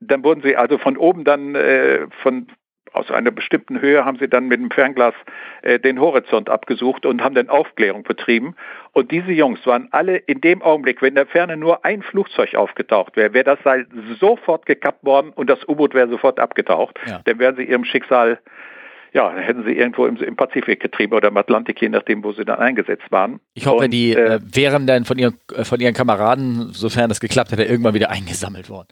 [0.00, 2.46] dann wurden sie also von oben dann äh, von
[2.94, 5.14] aus einer bestimmten Höhe haben sie dann mit dem Fernglas
[5.62, 8.54] äh, den Horizont abgesucht und haben dann Aufklärung betrieben.
[8.92, 12.54] Und diese Jungs waren alle in dem Augenblick, wenn in der Ferne nur ein Flugzeug
[12.54, 13.86] aufgetaucht wäre, wäre das Seil
[14.18, 16.98] sofort gekappt worden und das U-Boot wäre sofort abgetaucht.
[17.06, 17.20] Ja.
[17.24, 18.38] Dann wären sie ihrem Schicksal
[19.12, 22.44] ja, hätten sie irgendwo im, im, Pazifik getrieben oder im Atlantik, je nachdem, wo sie
[22.44, 23.38] dann eingesetzt waren.
[23.54, 27.20] Ich hoffe, und, die äh, wären dann von ihren, äh, von ihren Kameraden, sofern das
[27.20, 28.88] geklappt hätte, irgendwann wieder eingesammelt worden.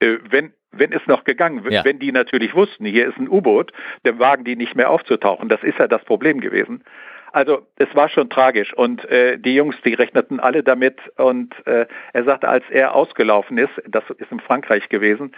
[0.00, 1.84] Äh, wenn, wenn es noch gegangen wäre, ja.
[1.84, 3.72] wenn die natürlich wussten, hier ist ein U-Boot,
[4.04, 5.48] dann wagen die nicht mehr aufzutauchen.
[5.48, 6.84] Das ist ja das Problem gewesen.
[7.32, 11.86] Also es war schon tragisch und äh, die Jungs, die rechneten alle damit und äh,
[12.12, 15.32] er sagte, als er ausgelaufen ist, das ist in Frankreich gewesen,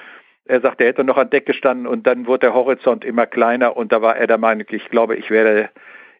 [0.44, 3.76] er sagte, er hätte noch an Deck gestanden und dann wurde der Horizont immer kleiner
[3.76, 5.70] und da war er der Meinung, ich glaube, ich werde,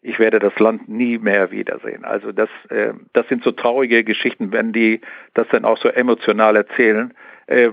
[0.01, 2.05] ich werde das Land nie mehr wiedersehen.
[2.05, 5.01] Also das, äh, das sind so traurige Geschichten, wenn die
[5.33, 7.13] das dann auch so emotional erzählen.
[7.47, 7.71] Äh,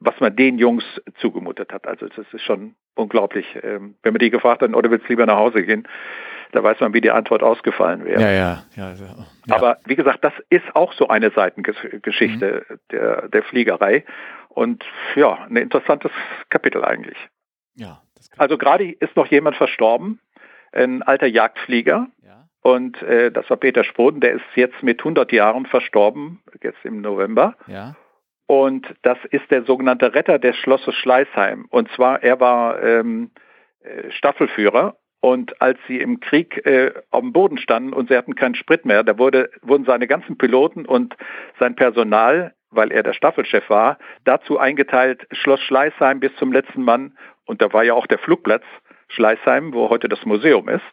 [0.00, 0.84] was man den Jungs
[1.20, 1.86] zugemutet hat.
[1.86, 3.46] Also das ist schon unglaublich.
[3.62, 5.88] Ähm, wenn man die gefragt hat, oder willst du lieber nach Hause gehen,
[6.52, 8.20] da weiß man, wie die Antwort ausgefallen wäre.
[8.20, 9.54] Ja, ja, ja, ja.
[9.54, 12.78] Aber wie gesagt, das ist auch so eine Seitengeschichte mhm.
[12.90, 14.04] der, der Fliegerei.
[14.48, 14.84] Und
[15.14, 16.10] ja, ein interessantes
[16.48, 17.18] Kapitel eigentlich.
[17.74, 18.02] Ja.
[18.36, 20.20] Also gerade ist noch jemand verstorben,
[20.72, 22.08] ein alter Jagdflieger.
[22.22, 22.48] Ja.
[22.62, 27.00] und äh, das war Peter Sproden, der ist jetzt mit 100 Jahren verstorben, jetzt im
[27.00, 27.56] November.
[27.66, 27.94] Ja.
[28.48, 31.66] Und das ist der sogenannte Retter des Schlosses Schleißheim.
[31.68, 33.30] Und zwar, er war ähm,
[33.82, 38.34] äh, Staffelführer und als sie im Krieg äh, auf dem Boden standen und sie hatten
[38.36, 41.14] keinen Sprit mehr, da wurde, wurden seine ganzen Piloten und
[41.60, 47.18] sein Personal, weil er der Staffelchef war, dazu eingeteilt, Schloss Schleißheim bis zum letzten Mann.
[47.44, 48.64] Und da war ja auch der Flugplatz
[49.08, 50.84] Schleißheim, wo heute das Museum ist,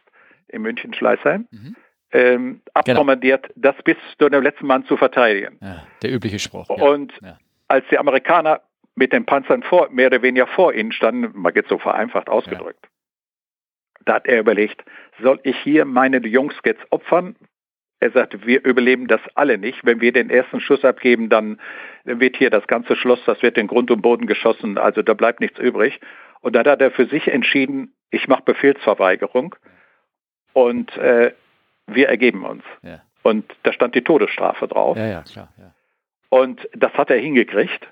[0.48, 1.48] in München Schleißheim.
[1.50, 1.76] Mhm.
[2.12, 3.72] Ähm, abkommandiert, genau.
[3.72, 5.58] das bis zu dem letzten Mann zu verteidigen.
[5.62, 6.68] Ja, der übliche Spruch.
[6.68, 6.84] Ja.
[6.84, 7.38] Und ja.
[7.68, 8.60] Als die Amerikaner
[8.94, 12.88] mit den Panzern vor, mehr oder weniger vor ihnen standen, mal jetzt so vereinfacht ausgedrückt,
[14.04, 14.84] da hat er überlegt,
[15.20, 17.36] soll ich hier meine Jungs jetzt opfern?
[17.98, 19.84] Er sagte, wir überleben das alle nicht.
[19.84, 21.60] Wenn wir den ersten Schuss abgeben, dann
[22.04, 25.40] wird hier das ganze Schloss, das wird in Grund und Boden geschossen, also da bleibt
[25.40, 26.00] nichts übrig.
[26.40, 29.56] Und dann hat er für sich entschieden, ich mache Befehlsverweigerung
[30.52, 31.32] und äh,
[31.86, 32.62] wir ergeben uns.
[32.82, 33.02] Ja.
[33.22, 34.96] Und da stand die Todesstrafe drauf.
[34.96, 35.48] Ja, ja, klar.
[35.58, 35.74] Ja.
[36.28, 37.88] Und das hat er hingekriegt.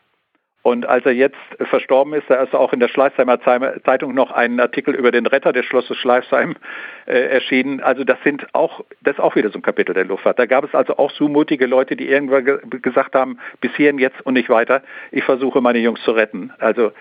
[0.64, 1.36] Und als er jetzt
[1.68, 3.38] verstorben ist, da ist auch in der Schleißheimer
[3.82, 6.56] Zeitung noch ein Artikel über den Retter des Schlosses Schleißheim
[7.04, 7.80] äh, erschienen.
[7.82, 10.38] Also das sind auch, das ist auch wieder so ein Kapitel der Luftfahrt.
[10.38, 13.98] Da gab es also auch so mutige Leute, die irgendwann ge gesagt haben, bis hierhin
[13.98, 14.82] jetzt und nicht weiter.
[15.12, 16.50] Ich versuche meine Jungs zu retten.
[16.58, 16.92] Also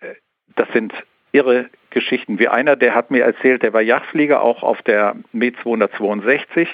[0.00, 0.14] äh,
[0.56, 0.94] das sind
[1.32, 2.38] irre Geschichten.
[2.38, 6.66] Wie einer, der hat mir erzählt, der war Yachtflieger auch auf der Me 262,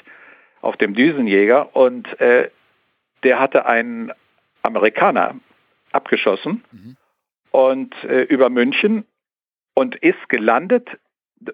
[0.60, 2.50] auf dem Düsenjäger und äh,
[3.24, 4.12] der hatte einen
[4.62, 5.36] Amerikaner
[5.92, 6.96] abgeschossen mhm.
[7.50, 9.04] und äh, über München
[9.74, 10.88] und ist gelandet.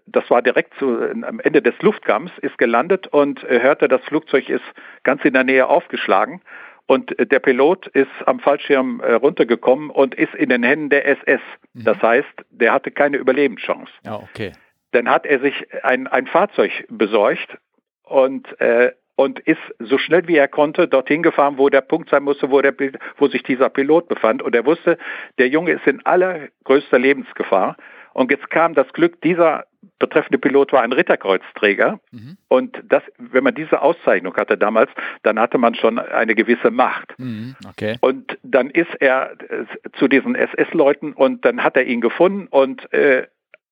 [0.07, 4.49] Das war direkt zu, am Ende des Luftkamms, ist gelandet und äh, hörte, das Flugzeug
[4.49, 4.65] ist
[5.03, 6.41] ganz in der Nähe aufgeschlagen.
[6.87, 11.07] Und äh, der Pilot ist am Fallschirm äh, runtergekommen und ist in den Händen der
[11.07, 11.41] SS.
[11.73, 11.85] Mhm.
[11.85, 13.93] Das heißt, der hatte keine Überlebenschance.
[14.05, 14.53] Ja, okay.
[14.93, 15.55] Dann hat er sich
[15.85, 17.59] ein, ein Fahrzeug besorgt
[18.03, 22.23] und äh, und ist so schnell wie er konnte dorthin gefahren, wo der Punkt sein
[22.23, 22.75] musste, wo, der,
[23.19, 24.41] wo sich dieser Pilot befand.
[24.41, 24.97] Und er wusste,
[25.37, 27.77] der Junge ist in allergrößter Lebensgefahr.
[28.15, 29.67] Und jetzt kam das Glück, dieser
[29.99, 32.01] betreffende Pilot war ein Ritterkreuzträger.
[32.13, 32.39] Mhm.
[32.49, 34.91] Und das, wenn man diese Auszeichnung hatte damals,
[35.23, 37.13] dann hatte man schon eine gewisse Macht.
[37.19, 37.57] Mhm.
[37.69, 37.99] Okay.
[38.01, 39.67] Und dann ist er äh,
[39.99, 43.27] zu diesen SS-Leuten und dann hat er ihn gefunden und äh,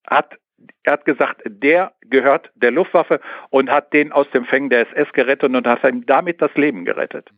[0.05, 0.35] hat
[0.83, 5.11] er hat gesagt, der gehört der Luftwaffe und hat den aus dem Fängen der SS
[5.13, 7.29] gerettet und hat ihm damit das Leben gerettet.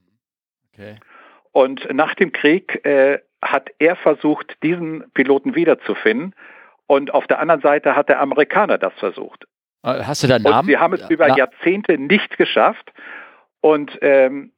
[0.74, 0.98] Okay.
[1.52, 6.34] Und nach dem Krieg äh, hat er versucht, diesen Piloten wiederzufinden.
[6.88, 9.46] Und auf der anderen Seite hat der Amerikaner das versucht.
[9.84, 10.60] Äh, hast du da einen Namen?
[10.60, 12.92] Und sie haben es über Na Jahrzehnte nicht geschafft.
[13.60, 14.54] Und ähm,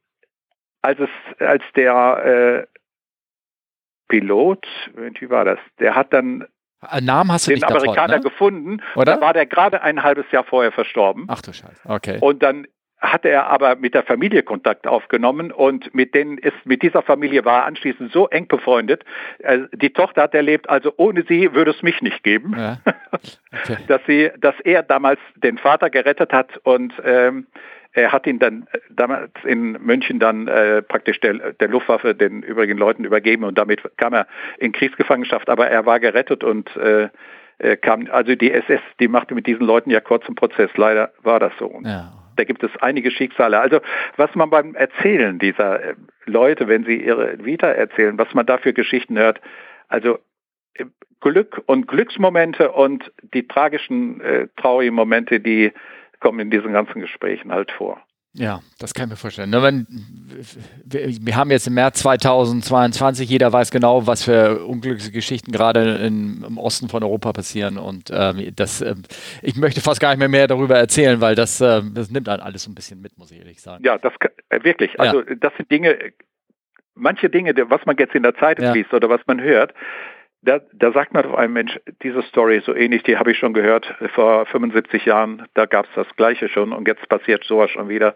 [0.82, 1.10] als, es,
[1.40, 2.74] als der äh,
[4.08, 6.46] Pilot, wie war das, der hat dann
[7.00, 8.30] Namen hast du den nicht Amerikaner davon, ne?
[8.30, 8.82] gefunden.
[8.96, 9.16] Oder?
[9.16, 11.26] Da war der gerade ein halbes Jahr vorher verstorben.
[11.28, 11.80] Ach du Scheiße.
[11.88, 12.18] Okay.
[12.20, 12.66] Und dann
[13.12, 17.44] hatte er aber mit der Familie Kontakt aufgenommen und mit denen ist mit dieser Familie
[17.44, 19.04] war er anschließend so eng befreundet.
[19.38, 22.78] Äh, die Tochter hat erlebt, also ohne sie würde es mich nicht geben, ja.
[23.52, 23.76] okay.
[23.88, 27.46] dass sie, dass er damals den Vater gerettet hat und ähm,
[27.94, 32.42] er hat ihn dann äh, damals in München dann äh, praktisch der, der Luftwaffe den
[32.42, 34.26] übrigen Leuten übergeben und damit kam er
[34.58, 37.08] in Kriegsgefangenschaft, aber er war gerettet und äh,
[37.80, 40.70] kam, also die SS, die machte mit diesen Leuten ja kurzen Prozess.
[40.76, 41.80] Leider war das so.
[41.84, 42.12] Ja.
[42.36, 43.60] Da gibt es einige Schicksale.
[43.60, 43.80] Also
[44.16, 45.94] was man beim Erzählen dieser äh,
[46.26, 49.40] Leute, wenn sie ihre Vita erzählen, was man da für Geschichten hört,
[49.88, 50.18] also
[50.74, 50.86] äh,
[51.20, 55.72] Glück und Glücksmomente und die tragischen, äh, traurigen Momente, die
[56.24, 58.00] kommen in diesen ganzen Gesprächen halt vor.
[58.32, 59.50] Ja, das kann ich mir vorstellen.
[59.50, 59.86] Nur wenn,
[60.86, 66.58] wir haben jetzt im März 2022, jeder weiß genau, was für unglückliche Geschichten gerade im
[66.58, 67.76] Osten von Europa passieren.
[67.76, 68.94] Und ähm, das, äh,
[69.42, 72.40] ich möchte fast gar nicht mehr, mehr darüber erzählen, weil das, äh, das nimmt dann
[72.40, 73.84] alles so ein bisschen mit, muss ich ehrlich sagen.
[73.84, 74.14] Ja, das
[74.48, 74.98] äh, wirklich.
[74.98, 75.34] Also ja.
[75.36, 75.96] das sind Dinge,
[76.94, 78.72] manche Dinge, was man jetzt in der Zeitung ja.
[78.72, 79.74] liest oder was man hört,
[80.44, 83.38] da, da sagt man auf einem Mensch, diese Story ist so ähnlich, die habe ich
[83.38, 87.70] schon gehört vor 75 Jahren, da gab es das Gleiche schon und jetzt passiert sowas
[87.70, 88.14] schon wieder.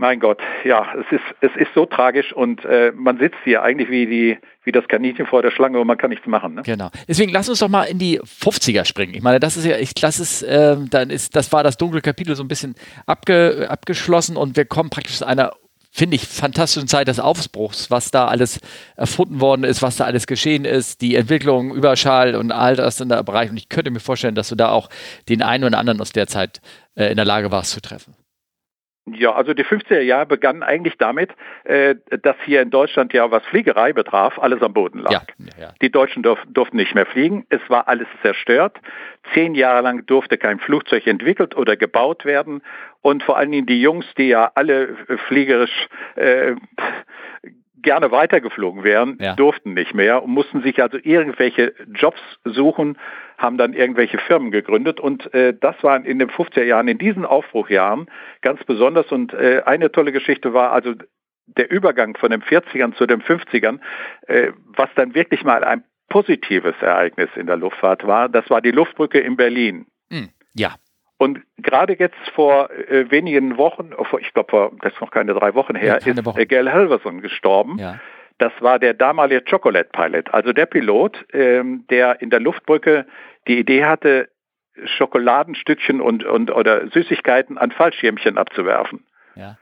[0.00, 3.90] Mein Gott, ja, es ist, es ist so tragisch und äh, man sitzt hier eigentlich
[3.90, 6.54] wie, die, wie das Kaninchen vor der Schlange und man kann nichts machen.
[6.54, 6.62] Ne?
[6.64, 6.88] Genau.
[7.08, 9.14] Deswegen lass uns doch mal in die 50er springen.
[9.14, 12.00] Ich meine, das ist ja, ich lasse es, äh, dann ist, das war das dunkle
[12.00, 12.76] Kapitel so ein bisschen
[13.06, 15.52] abge, abgeschlossen und wir kommen praktisch zu einer
[15.98, 18.60] finde ich, fantastischen Zeit des Aufbruchs, was da alles
[18.96, 23.08] erfunden worden ist, was da alles geschehen ist, die Entwicklung, Überschall und all das in
[23.08, 23.50] der Bereich.
[23.50, 24.88] Und ich könnte mir vorstellen, dass du da auch
[25.28, 26.60] den einen oder anderen aus der Zeit
[26.94, 28.14] äh, in der Lage warst zu treffen.
[29.14, 31.30] Ja, also die 50er Jahre begannen eigentlich damit,
[31.64, 35.10] äh, dass hier in Deutschland ja, was Fliegerei betraf, alles am Boden lag.
[35.12, 35.22] Ja,
[35.60, 35.72] ja.
[35.82, 38.78] Die Deutschen durf, durften nicht mehr fliegen, es war alles zerstört.
[39.34, 42.62] Zehn Jahre lang durfte kein Flugzeug entwickelt oder gebaut werden.
[43.02, 44.96] Und vor allen Dingen die Jungs, die ja alle
[45.28, 46.54] fliegerisch äh,
[47.82, 49.34] gerne weitergeflogen wären, ja.
[49.34, 52.98] durften nicht mehr und mussten sich also irgendwelche Jobs suchen,
[53.38, 57.24] haben dann irgendwelche Firmen gegründet und äh, das war in den 50er Jahren, in diesen
[57.24, 58.10] Aufbruchjahren
[58.42, 60.94] ganz besonders und äh, eine tolle Geschichte war also
[61.46, 63.78] der Übergang von den 40ern zu den 50ern,
[64.26, 68.70] äh, was dann wirklich mal ein positives Ereignis in der Luftfahrt war, das war die
[68.70, 69.86] Luftbrücke in Berlin.
[70.10, 70.74] Hm, ja.
[71.16, 75.54] Und gerade jetzt vor äh, wenigen Wochen, oh, ich glaube, das ist noch keine drei
[75.54, 76.46] Wochen her, ja, ist Woche.
[76.46, 77.78] Gail Halverson gestorben.
[77.78, 78.00] Ja.
[78.38, 83.06] Das war der damalige Chocolate Pilot, also der Pilot, ähm, der in der Luftbrücke
[83.48, 84.28] die Idee hatte,
[84.84, 89.04] Schokoladenstückchen und, und oder Süßigkeiten an Fallschirmchen abzuwerfen.
[89.34, 89.56] Ja.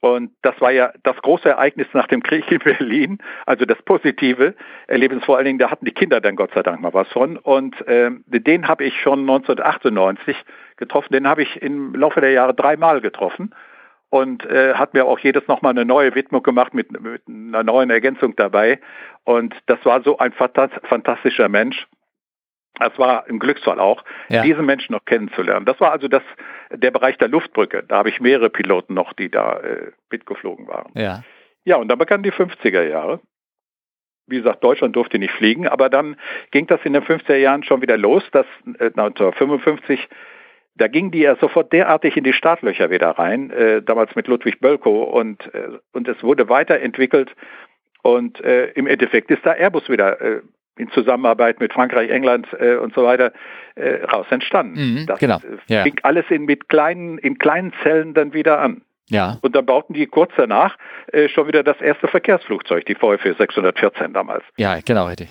[0.00, 4.54] Und das war ja das große Ereignis nach dem Krieg in Berlin, also das Positive
[4.86, 7.36] Erlebnis vor allen Dingen, da hatten die Kinder dann Gott sei Dank mal was von.
[7.36, 10.36] Und ähm, den habe ich schon 1998
[10.76, 13.52] getroffen, den habe ich im Laufe der Jahre dreimal getroffen
[14.10, 17.90] und äh, hat mir auch jedes nochmal eine neue Widmung gemacht mit, mit einer neuen
[17.90, 18.80] Ergänzung dabei.
[19.24, 21.86] Und das war so ein fantastischer Mensch.
[22.78, 24.42] Das war ein Glücksfall auch, ja.
[24.42, 25.66] diesen Menschen noch kennenzulernen.
[25.66, 26.22] Das war also das,
[26.70, 27.82] der Bereich der Luftbrücke.
[27.82, 30.92] Da habe ich mehrere Piloten noch, die da äh, mitgeflogen waren.
[30.94, 31.24] Ja.
[31.64, 33.20] ja, und dann begannen die 50er Jahre.
[34.26, 36.16] Wie gesagt, Deutschland durfte nicht fliegen, aber dann
[36.50, 38.46] ging das in den 50er Jahren schon wieder los, dass
[38.78, 40.08] äh, 1955
[40.78, 44.60] da ging die ja sofort derartig in die Startlöcher wieder rein, äh, damals mit Ludwig
[44.60, 47.34] Bölkow und, äh, und es wurde weiterentwickelt
[48.02, 50.40] und äh, im Endeffekt ist da Airbus wieder äh,
[50.76, 53.32] in Zusammenarbeit mit Frankreich, England äh, und so weiter
[53.74, 55.00] äh, raus entstanden.
[55.00, 55.38] Mhm, das genau.
[55.66, 55.82] Ja.
[55.82, 58.82] fing alles in, mit kleinen, in kleinen Zellen dann wieder an.
[59.08, 59.38] Ja.
[59.42, 60.76] Und dann bauten die kurz danach
[61.28, 64.44] schon wieder das erste Verkehrsflugzeug, die VfW 614 damals.
[64.58, 65.30] Ja, genau, richtig.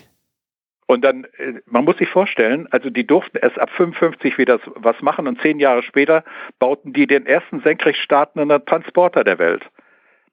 [0.88, 5.02] Und dann, äh, man muss sich vorstellen, also die durften erst ab 55 wieder was
[5.02, 6.24] machen und zehn Jahre später
[6.60, 9.64] bauten die den ersten senkrecht startenden Transporter der Welt.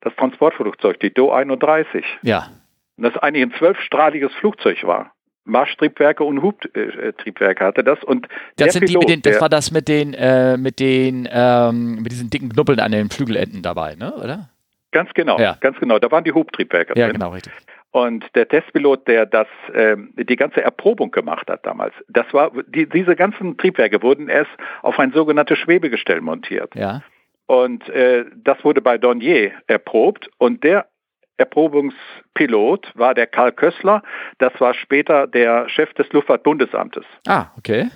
[0.00, 2.04] Das Transportflugzeug, die Do 31.
[2.22, 2.48] Ja
[2.96, 5.12] das eigentlich ein zwölfstrahliges Flugzeug war.
[5.46, 10.14] Marschtriebwerke und Hubtriebwerke hatte das und das, sind Pilot, den, das war das mit den
[10.14, 14.14] äh, mit den ähm, mit diesen dicken Knuppeln an den Flügelenden dabei, ne?
[14.14, 14.48] Oder?
[14.90, 15.58] Ganz genau, ja.
[15.60, 15.98] ganz genau.
[15.98, 17.14] Da waren die Hubtriebwerke ja, drin.
[17.14, 17.52] genau, richtig.
[17.94, 22.88] Und der Testpilot, der das ähm, die ganze Erprobung gemacht hat damals, das war die,
[22.88, 24.50] diese ganzen Triebwerke wurden erst
[24.82, 26.74] auf ein sogenanntes Schwebegestell montiert.
[26.74, 27.02] Ja.
[27.46, 30.88] Und äh, das wurde bei Dornier erprobt und der
[31.36, 34.02] Erprobungspilot war der Karl Kössler.
[34.38, 37.04] Das war später der Chef des Luftfahrtbundesamtes.
[37.28, 37.90] Ah, okay.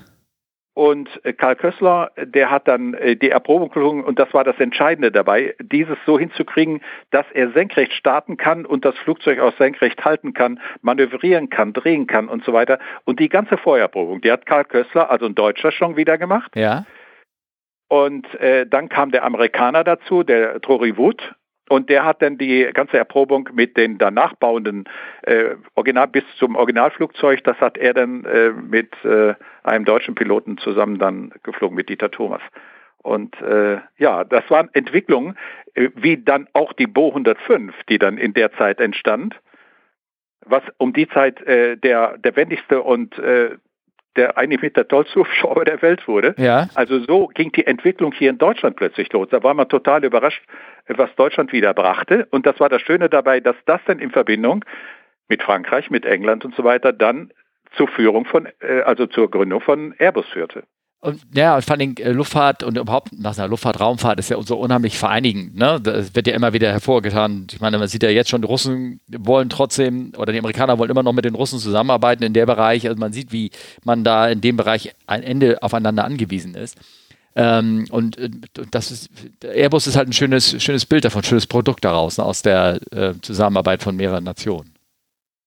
[0.79, 4.61] Und äh, Karl Kössler, der hat dann äh, die Erprobung gelungen und das war das
[4.61, 10.05] Entscheidende dabei, dieses so hinzukriegen, dass er senkrecht starten kann und das Flugzeug auch senkrecht
[10.05, 12.79] halten kann, manövrieren kann, drehen kann und so weiter.
[13.05, 16.53] Und die ganze Vorerprobung, die hat Karl Kössler, also ein Deutscher, schon wieder gemacht.
[16.55, 16.87] Ja.
[17.89, 21.35] Und äh, dann kam der Amerikaner dazu, der Trory Wood,
[21.69, 24.85] und der hat dann die ganze Erprobung mit den danach bauenden
[25.23, 30.59] äh, Original bis zum Originalflugzeug, das hat er dann äh, mit äh, einem deutschen Piloten
[30.59, 32.43] zusammen dann geflogen, mit Dieter Thomas.
[33.03, 35.37] Und äh, ja, das waren Entwicklungen,
[35.75, 39.37] äh, wie dann auch die Bo 105, die dann in der Zeit entstand,
[40.45, 43.57] was um die Zeit äh, der, der wendigste und äh,
[44.17, 46.35] der eigentlich mit der tollste Hubschrauber der Welt wurde.
[46.37, 46.69] Ja.
[46.75, 49.29] Also so ging die Entwicklung hier in Deutschland plötzlich los.
[49.31, 50.43] Da war man total überrascht,
[50.97, 52.27] was Deutschland wieder brachte.
[52.31, 54.65] Und das war das Schöne dabei, dass das dann in Verbindung
[55.29, 57.33] mit Frankreich, mit England und so weiter dann
[57.77, 60.65] zur Führung von, äh, also zur Gründung von Airbus führte.
[61.01, 64.43] Und ja, und vor allem äh, Luftfahrt und überhaupt nach einer Luftfahrt, Raumfahrt ist ja
[64.43, 65.55] so unheimlich vereinigend.
[65.57, 65.79] Ne?
[65.81, 67.47] Das wird ja immer wieder hervorgetan.
[67.53, 70.91] Ich meine, man sieht ja jetzt schon, die Russen wollen trotzdem, oder die Amerikaner wollen
[70.91, 72.89] immer noch mit den Russen zusammenarbeiten in der Bereich.
[72.89, 73.53] Also man sieht, wie
[73.85, 76.77] man da in dem Bereich ein Ende aufeinander angewiesen ist.
[77.39, 78.29] Ähm, und äh,
[78.71, 79.11] das ist,
[79.45, 83.15] Airbus ist halt ein schönes, schönes Bild davon, schönes Produkt daraus, ne, aus der äh,
[83.23, 84.75] Zusammenarbeit von mehreren Nationen.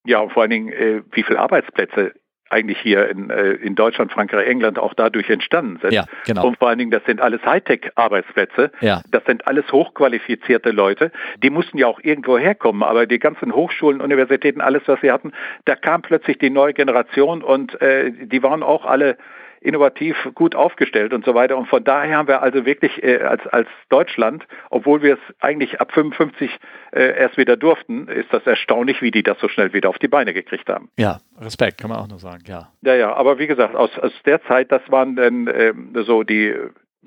[0.06, 2.14] Ja, und vor allen Dingen, äh, wie viele Arbeitsplätze
[2.50, 5.94] eigentlich hier in, äh, in Deutschland, Frankreich, England auch dadurch entstanden sind.
[5.94, 6.48] Ja, genau.
[6.48, 8.72] Und vor allen Dingen, das sind alles Hightech-Arbeitsplätze.
[8.82, 9.02] Ja.
[9.10, 11.12] Das sind alles hochqualifizierte Leute.
[11.44, 15.32] Die mussten ja auch irgendwo herkommen, aber die ganzen Hochschulen, Universitäten, alles, was sie hatten,
[15.66, 19.18] da kam plötzlich die neue Generation und äh, die waren auch alle
[19.62, 21.58] innovativ gut aufgestellt und so weiter.
[21.58, 25.80] Und von daher haben wir also wirklich äh, als, als Deutschland, obwohl wir es eigentlich
[25.80, 26.50] ab 55
[26.92, 30.08] äh, erst wieder durften, ist das erstaunlich, wie die das so schnell wieder auf die
[30.08, 30.90] Beine gekriegt haben.
[30.98, 32.72] Ja, Respekt, kann man auch nur sagen, ja.
[32.82, 36.56] Ja, ja, aber wie gesagt, aus, aus der Zeit, das waren dann äh, so die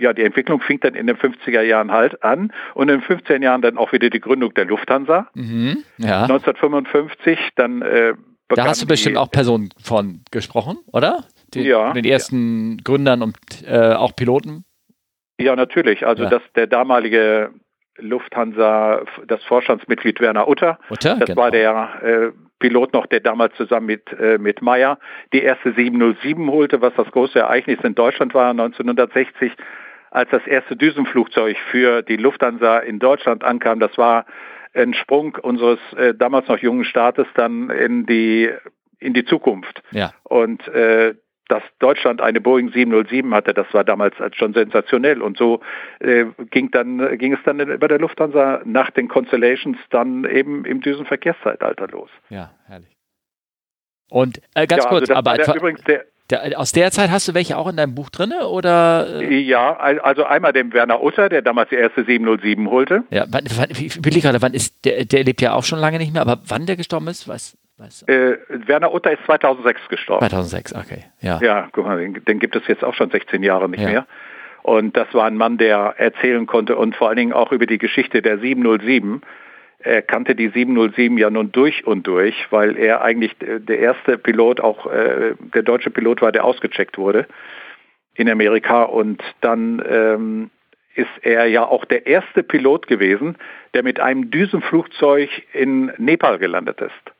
[0.00, 3.42] ja, die Entwicklung fing dann in den 50er Jahren halt an und in den 15
[3.42, 5.28] Jahren dann auch wieder die Gründung der Lufthansa.
[5.34, 6.22] Mhm, ja.
[6.22, 8.14] 1955 dann äh,
[8.48, 11.24] Da hast du bestimmt auch Personen von gesprochen, oder?
[11.54, 11.92] Den, ja.
[11.92, 12.78] Den ersten.
[12.84, 13.36] Gründern und
[13.66, 14.64] äh, auch Piloten?
[15.38, 16.06] Ja, natürlich.
[16.06, 16.30] Also ja.
[16.30, 17.50] dass der damalige
[17.98, 21.42] Lufthansa, das Vorstandsmitglied Werner Utter, Utter das genau.
[21.42, 24.98] war der äh, Pilot noch, der damals zusammen mit, äh, mit Meyer
[25.32, 29.52] die erste 707 holte, was das große Ereignis in Deutschland war 1960
[30.10, 33.80] als das erste Düsenflugzeug für die Lufthansa in Deutschland ankam.
[33.80, 34.26] Das war
[34.72, 38.50] ein Sprung unseres äh, damals noch jungen Staates dann in die
[38.98, 39.82] in die Zukunft.
[39.90, 40.12] Ja.
[40.22, 41.14] Und äh,
[41.54, 45.22] dass Deutschland eine Boeing 707 hatte, das war damals schon sensationell.
[45.22, 45.60] Und so
[46.00, 50.80] äh, ging, dann, ging es dann bei der Lufthansa nach den Constellations dann eben im
[50.80, 52.10] Düsenverkehrszeitalter los.
[52.28, 52.96] Ja, herrlich.
[54.10, 57.28] Und äh, ganz ja, kurz, also aber der, übrigens der, der, aus der Zeit hast
[57.28, 58.32] du welche auch in deinem Buch drin?
[58.32, 59.20] Oder?
[59.20, 59.38] Äh?
[59.38, 63.04] Ja, also einmal dem Werner Utter, der damals die erste 707 holte.
[63.10, 65.98] Ja, wann, wann, ich will gerade, wann ist, der, der lebt ja auch schon lange
[65.98, 67.56] nicht mehr, aber wann der gestorben ist, weiß,
[68.06, 70.28] äh, Werner Utter ist 2006 gestorben.
[70.28, 71.40] 2006, okay, ja.
[71.42, 73.88] Ja, guck mal, den, den gibt es jetzt auch schon 16 Jahre nicht ja.
[73.88, 74.06] mehr.
[74.62, 77.78] Und das war ein Mann, der erzählen konnte und vor allen Dingen auch über die
[77.78, 79.22] Geschichte der 707
[79.84, 84.60] er kannte die 707 ja nun durch und durch, weil er eigentlich der erste Pilot,
[84.60, 87.26] auch äh, der deutsche Pilot war, der ausgecheckt wurde
[88.14, 88.84] in Amerika.
[88.84, 90.50] Und dann ähm,
[90.94, 93.36] ist er ja auch der erste Pilot gewesen,
[93.74, 97.13] der mit einem Düsenflugzeug in Nepal gelandet ist.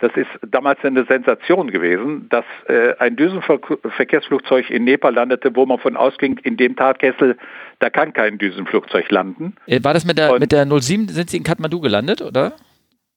[0.00, 5.78] Das ist damals eine Sensation gewesen, dass äh, ein Düsenverkehrsflugzeug in Nepal landete, wo man
[5.78, 7.36] von ausging, in dem Tatkessel,
[7.78, 9.54] da kann kein Düsenflugzeug landen.
[9.66, 12.54] Äh, war das mit der, mit der 07, sind Sie in Kathmandu gelandet, oder?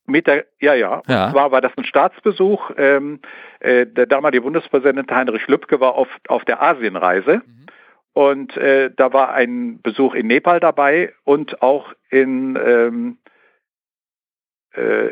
[0.05, 1.01] Mit der, ja, ja.
[1.07, 1.25] ja.
[1.25, 2.71] Und zwar war das ein Staatsbesuch.
[2.77, 3.19] Ähm,
[3.59, 7.41] äh, der damalige Bundespräsident Heinrich Lübcke war auf, auf der Asienreise.
[7.45, 7.65] Mhm.
[8.13, 13.17] Und äh, da war ein Besuch in Nepal dabei und auch in, ähm,
[14.71, 15.11] äh,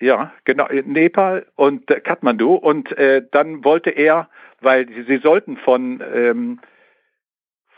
[0.00, 2.54] ja, genau, in Nepal und äh, Kathmandu.
[2.54, 4.28] Und äh, dann wollte er,
[4.60, 6.60] weil sie, sie sollten von, ähm,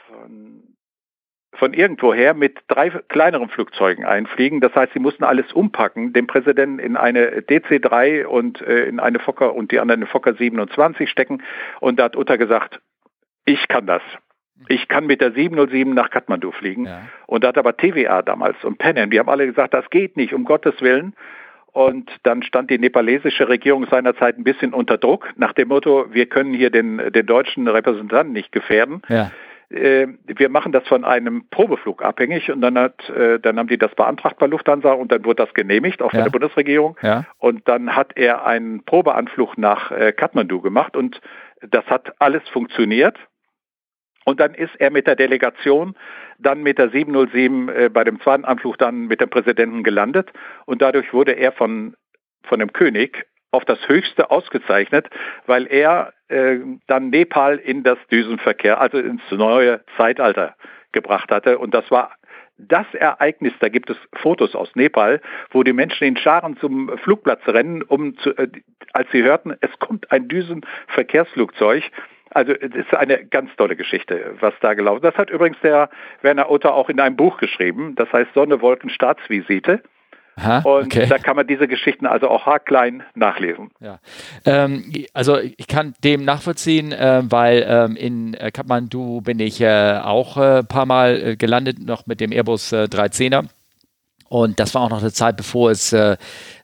[0.07, 0.63] von,
[1.55, 4.61] von irgendwoher mit drei kleineren Flugzeugen einfliegen.
[4.61, 9.19] Das heißt, sie mussten alles umpacken, den Präsidenten in eine DC-3 und äh, in eine
[9.19, 11.43] Fokker und die anderen in Fokker 27 stecken.
[11.81, 12.81] Und da hat Utter gesagt,
[13.45, 14.03] ich kann das.
[14.69, 16.87] Ich kann mit der 707 nach Kathmandu fliegen.
[16.87, 17.03] Ja.
[17.27, 20.35] Und da hat aber TVA damals und Pan die haben alle gesagt, das geht nicht,
[20.35, 21.17] um Gottes Willen.
[21.73, 26.27] Und dann stand die nepalesische Regierung seinerzeit ein bisschen unter Druck, nach dem Motto, wir
[26.27, 29.01] können hier den, den deutschen Repräsentanten nicht gefährden.
[29.09, 29.31] Ja.
[29.71, 33.79] Äh, wir machen das von einem Probeflug abhängig und dann hat, äh, dann haben die
[33.79, 36.25] das beantragt bei Lufthansa und dann wurde das genehmigt, auch von ja.
[36.25, 36.99] der Bundesregierung.
[37.01, 37.25] Ja.
[37.39, 41.21] Und dann hat er einen Probeanflug nach äh, Kathmandu gemacht und
[41.63, 43.17] das hat alles funktioniert.
[44.25, 45.95] Und dann ist er mit der Delegation
[46.39, 50.31] dann mit der 707 äh, bei dem zweiten Anflug dann mit dem Präsidenten gelandet
[50.67, 51.95] und dadurch wurde er von,
[52.45, 55.09] von dem König auf das Höchste ausgezeichnet,
[55.47, 60.57] weil er äh, dann Nepal in das Düsenverkehr, also ins neue Zeitalter
[60.93, 61.59] gebracht hatte.
[61.59, 62.13] Und das war
[62.59, 65.21] das Ereignis, da gibt es Fotos aus Nepal,
[65.51, 68.49] wo die Menschen in Scharen zum Flugplatz rennen, um zu, äh,
[68.93, 71.85] als sie hörten, es kommt ein Düsenverkehrsflugzeug
[72.35, 75.13] also es ist eine ganz tolle Geschichte, was da gelaufen ist.
[75.13, 75.91] Das hat übrigens der
[76.23, 79.83] Werner Otter auch in einem Buch geschrieben, das heißt Sonne, Wolken, Staatsvisite.
[80.37, 81.07] Aha, und okay.
[81.07, 83.71] da kann man diese Geschichten also auch haarklein nachlesen.
[83.81, 83.99] Ja.
[84.47, 90.01] Ähm, also ich kann dem nachvollziehen, äh, weil ähm, in äh, Kathmandu bin ich äh,
[90.03, 93.45] auch ein äh, paar Mal äh, gelandet, noch mit dem Airbus 310er.
[93.45, 93.49] Äh,
[94.29, 95.95] und das war auch noch eine Zeit, bevor es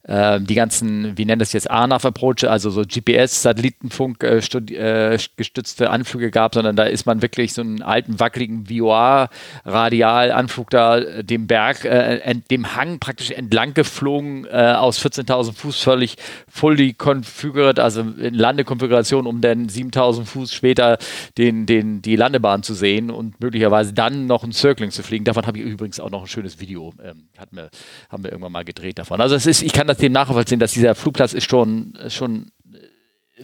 [0.09, 5.91] äh, äh, die ganzen, wie nennen das jetzt, ANAV-Approach, also so GPS-Satellitenfunk äh, äh, gestützte
[5.91, 11.47] Anflüge gab, sondern da ist man wirklich so einen alten, wackeligen VOA-Radial-Anflug da äh, dem
[11.47, 16.17] Berg, äh, dem Hang praktisch entlang geflogen, aus 14.000 Fuß völlig
[16.49, 20.99] fully konfiguriert, also in Landekonfiguration, um dann 7.000 Fuß später
[21.37, 25.25] den, den, die Landebahn zu sehen und möglicherweise dann noch ein Circling zu fliegen.
[25.25, 27.71] Davon habe ich übrigens auch noch ein schönes Video, ähm, hat mir,
[28.09, 29.21] haben wir irgendwann mal gedreht davon.
[29.21, 32.51] Also es ist, ich kann das dem nachvollziehen, dass dieser Flugplatz ist schon, schon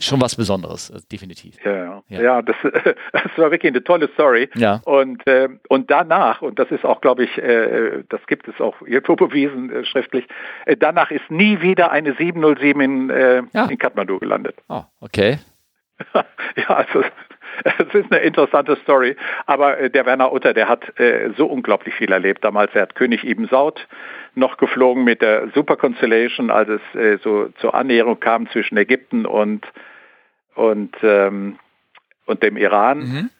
[0.00, 1.56] schon was Besonderes, äh, definitiv.
[1.64, 2.22] Ja, ja.
[2.22, 2.56] ja das,
[3.12, 4.48] das, war wirklich eine tolle Story.
[4.54, 4.80] Ja.
[4.84, 8.80] Und, äh, und danach, und das ist auch, glaube ich, äh, das gibt es auch
[8.82, 10.26] irgendwo bewiesen äh, schriftlich,
[10.66, 13.66] äh, danach ist nie wieder eine 707 in, äh, ja.
[13.66, 14.56] in Kathmandu gelandet.
[14.68, 15.38] Oh, okay.
[16.14, 17.04] ja, also
[17.64, 19.16] es ist eine interessante Story,
[19.46, 22.74] aber äh, der Werner Utter, der hat äh, so unglaublich viel erlebt damals.
[22.74, 23.86] Er hat König Ibn Saud
[24.34, 29.26] noch geflogen mit der Super Constellation, als es äh, so zur Annäherung kam zwischen Ägypten
[29.26, 29.66] und,
[30.54, 31.58] und, ähm,
[32.26, 32.98] und dem Iran.
[32.98, 33.30] Mhm.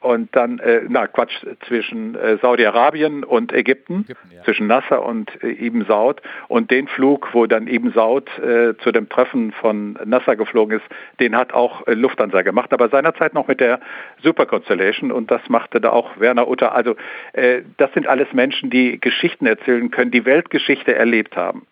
[0.00, 4.42] Und dann, äh, na Quatsch, zwischen äh, Saudi-Arabien und Ägypten, Ägypten ja.
[4.44, 8.92] zwischen Nasser und äh, Ibn Saud und den Flug, wo dann Ibn Saud äh, zu
[8.92, 10.86] dem Treffen von Nasser geflogen ist,
[11.20, 13.80] den hat auch äh, Lufthansa gemacht, aber seinerzeit noch mit der
[14.22, 16.74] Super Constellation und das machte da auch Werner Utter.
[16.74, 16.94] Also
[17.32, 21.66] äh, das sind alles Menschen, die Geschichten erzählen können, die Weltgeschichte erlebt haben.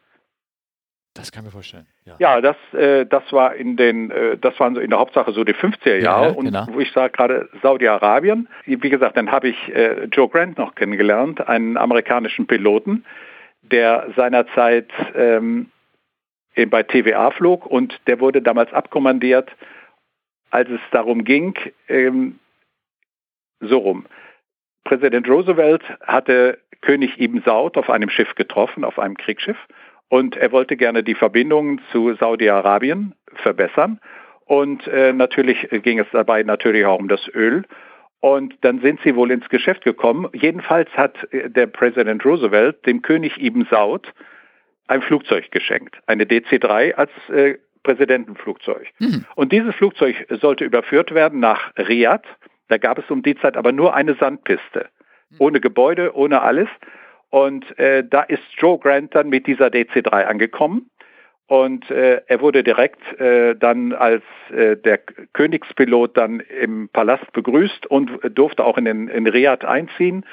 [1.17, 1.87] Das kann ich mir vorstellen.
[2.05, 5.33] Ja, ja das, äh, das war in den, äh, das waren so in der Hauptsache
[5.33, 6.27] so die 50er Jahre.
[6.27, 6.67] Ja, und genau.
[6.71, 11.47] wo ich sage gerade Saudi-Arabien, wie gesagt, dann habe ich äh, Joe Grant noch kennengelernt,
[11.49, 13.05] einen amerikanischen Piloten,
[13.63, 15.71] der seinerzeit ähm,
[16.69, 19.51] bei TVA flog und der wurde damals abkommandiert,
[20.51, 21.55] als es darum ging,
[21.89, 22.39] ähm,
[23.61, 24.07] so rum.
[24.85, 29.59] Präsident Roosevelt hatte König Ibn Saud auf einem Schiff getroffen, auf einem Kriegsschiff
[30.09, 34.01] und er wollte gerne die Verbindungen zu Saudi-Arabien verbessern.
[34.45, 37.65] Und äh, natürlich ging es dabei natürlich auch um das Öl.
[38.20, 40.28] Und dann sind sie wohl ins Geschäft gekommen.
[40.33, 44.12] Jedenfalls hat äh, der Präsident Roosevelt dem König Ibn Saud
[44.89, 48.89] ein Flugzeug geschenkt, eine DC-3 als äh, Präsidentenflugzeug.
[48.99, 49.24] Mhm.
[49.35, 52.27] Und dieses Flugzeug sollte überführt werden nach Riyadh.
[52.69, 54.89] Da gab es um die Zeit aber nur eine Sandpiste,
[55.31, 55.37] hm.
[55.39, 56.69] ohne Gebäude, ohne alles.
[57.31, 60.90] Und äh, da ist Joe Grant dann mit dieser DC-3 angekommen.
[61.48, 64.98] Und äh, er wurde direkt äh, dann als äh, der
[65.32, 70.24] Königspilot dann im Palast begrüßt und durfte auch in, den, in Riyadh einziehen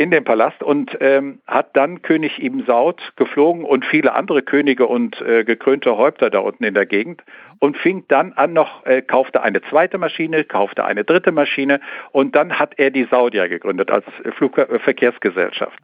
[0.00, 4.86] in den Palast und ähm, hat dann König Ibn Saud geflogen und viele andere Könige
[4.86, 7.22] und äh, gekrönte Häupter da unten in der Gegend
[7.58, 11.80] und fing dann an noch, äh, kaufte eine zweite Maschine, kaufte eine dritte Maschine
[12.12, 14.06] und dann hat er die Saudia gegründet als
[14.36, 15.80] Flugverkehrsgesellschaft.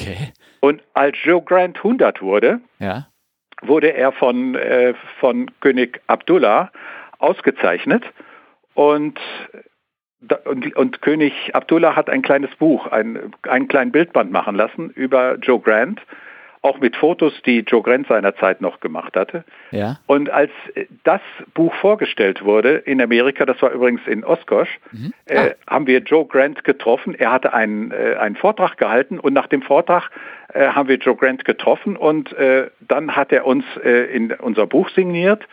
[0.00, 0.32] Okay.
[0.60, 3.08] Und als Joe Grant 100 wurde, ja.
[3.62, 6.70] wurde er von, äh, von König Abdullah
[7.18, 8.04] ausgezeichnet
[8.74, 9.18] und,
[10.44, 15.36] und, und, König Abdullah hat ein kleines Buch, ein, einen kleinen Bildband machen lassen über
[15.36, 16.00] Joe Grant
[16.62, 19.44] auch mit Fotos, die Joe Grant seinerzeit noch gemacht hatte.
[19.70, 19.98] Ja.
[20.06, 20.50] Und als
[21.04, 21.20] das
[21.54, 25.12] Buch vorgestellt wurde in Amerika, das war übrigens in Oskosch, mhm.
[25.26, 25.46] Äh, ah.
[25.46, 27.14] äh, haben wir Joe Grant getroffen.
[27.14, 30.10] Er hatte einen, äh, einen Vortrag gehalten und nach dem Vortrag
[30.52, 34.66] äh, haben wir Joe Grant getroffen und äh, dann hat er uns äh, in unser
[34.66, 35.46] Buch signiert.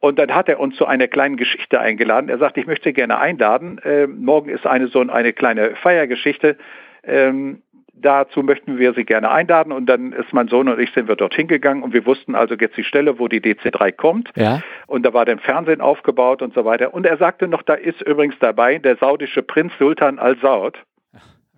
[0.00, 2.28] Und dann hat er uns zu einer kleinen Geschichte eingeladen.
[2.28, 3.80] Er sagt, ich möchte gerne einladen.
[4.16, 6.56] morgen ist eine so eine kleine Feiergeschichte.
[7.02, 7.62] Ähm,
[8.00, 11.16] Dazu möchten wir Sie gerne einladen und dann ist mein Sohn und ich sind wir
[11.16, 14.30] dorthin gegangen und wir wussten also jetzt die Stelle, wo die DC3 kommt.
[14.36, 14.62] Ja.
[14.86, 16.94] Und da war dann Fernsehen aufgebaut und so weiter.
[16.94, 20.78] Und er sagte noch, da ist übrigens dabei der saudische Prinz Sultan al-Saud.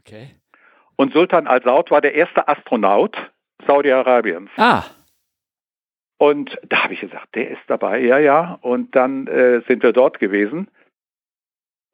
[0.01, 0.31] Okay.
[0.97, 3.17] Und Sultan al-Saud war der erste Astronaut
[3.67, 4.51] Saudi-Arabiens.
[4.57, 4.85] Ah.
[6.19, 8.59] Und da habe ich gesagt, der ist dabei, ja, ja.
[8.61, 10.69] Und dann äh, sind wir dort gewesen.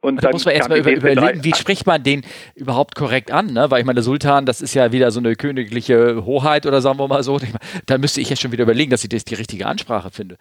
[0.00, 2.22] Und da muss man erstmal über, überlegen, wie spricht man den
[2.54, 3.70] überhaupt korrekt an, ne?
[3.70, 6.98] Weil ich meine, der Sultan, das ist ja wieder so eine königliche Hoheit oder sagen
[6.98, 7.40] wir mal so.
[7.86, 10.36] Da müsste ich ja schon wieder überlegen, dass ich das die richtige Ansprache finde.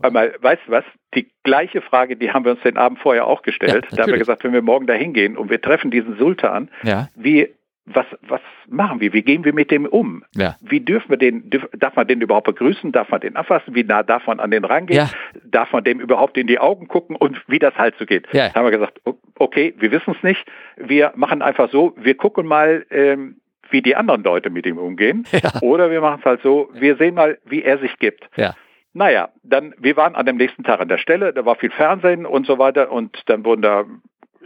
[0.00, 0.84] Aber weißt du was?
[1.14, 3.86] Die gleiche Frage, die haben wir uns den Abend vorher auch gestellt.
[3.90, 6.68] Ja, da haben wir gesagt, wenn wir morgen da hingehen und wir treffen diesen Sultan,
[6.82, 7.08] ja.
[7.14, 7.48] wie
[7.86, 9.12] was, was machen wir?
[9.12, 10.24] Wie gehen wir mit dem um?
[10.34, 10.56] Ja.
[10.60, 12.92] Wie dürfen wir den, darf man den überhaupt begrüßen?
[12.92, 13.74] Darf man den anfassen?
[13.74, 14.98] Wie nah darf man an den rangehen?
[14.98, 15.10] Ja.
[15.44, 17.14] Darf man dem überhaupt in die Augen gucken?
[17.14, 18.26] Und wie das halt so geht.
[18.32, 18.48] Ja.
[18.48, 19.00] Da haben wir gesagt,
[19.38, 20.44] okay, wir wissen es nicht.
[20.76, 23.36] Wir machen einfach so, wir gucken mal, ähm,
[23.70, 25.26] wie die anderen Leute mit ihm umgehen.
[25.34, 25.60] Ja.
[25.60, 28.28] Oder wir machen es halt so, wir sehen mal, wie er sich gibt.
[28.36, 28.54] Ja.
[28.92, 32.24] Naja, dann, wir waren an dem nächsten Tag an der Stelle, da war viel Fernsehen
[32.24, 33.84] und so weiter und dann wurden da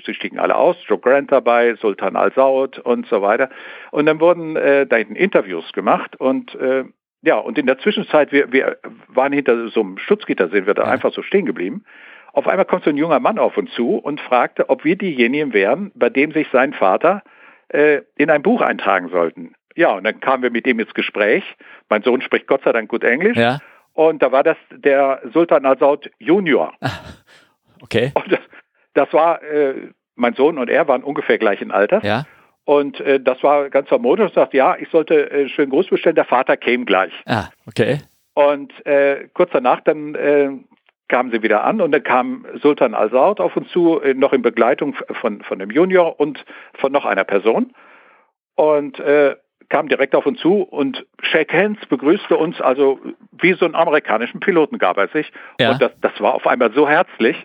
[0.05, 3.51] sie stiegen alle aus, Joe Grant dabei, Sultan al-Saud und so weiter.
[3.91, 6.85] Und dann wurden äh, da hinten Interviews gemacht und äh,
[7.23, 10.85] ja, und in der Zwischenzeit, wir, wir waren hinter so einem Schutzgitter, sind wir da
[10.85, 10.91] ja.
[10.91, 11.85] einfach so stehen geblieben.
[12.33, 15.53] Auf einmal kommt so ein junger Mann auf uns zu und fragte, ob wir diejenigen
[15.53, 17.23] wären, bei dem sich sein Vater
[17.69, 19.55] äh, in ein Buch eintragen sollten.
[19.75, 21.45] Ja, und dann kamen wir mit ihm ins Gespräch.
[21.89, 23.37] Mein Sohn spricht Gott sei Dank gut Englisch.
[23.37, 23.59] Ja.
[23.95, 26.75] Und da war das der Sultan al-Saud Junior.
[27.81, 28.11] Okay.
[28.15, 28.39] Und
[28.95, 32.03] das, war, äh, mein Sohn und er waren ungefähr gleichen Alters.
[32.03, 32.25] Ja.
[32.65, 36.17] Und äh, das war ganz harmonisch und sagt, ja, ich sollte äh, schön Gruß bestellen,
[36.17, 37.13] der Vater käme gleich.
[37.25, 38.01] Ah, okay.
[38.35, 40.51] Und äh, kurz danach dann äh,
[41.09, 44.43] kamen sie wieder an und dann kam Sultan al-Saud auf uns zu, äh, noch in
[44.43, 46.45] Begleitung von, von dem Junior und
[46.75, 47.73] von noch einer Person.
[48.55, 49.01] Und
[49.69, 52.99] kam direkt auf uns zu und Shake Hands begrüßte uns, also
[53.33, 55.31] wie so einen amerikanischen Piloten gab er sich.
[55.61, 55.73] Ja.
[55.73, 57.37] Und das, das war auf einmal so herzlich.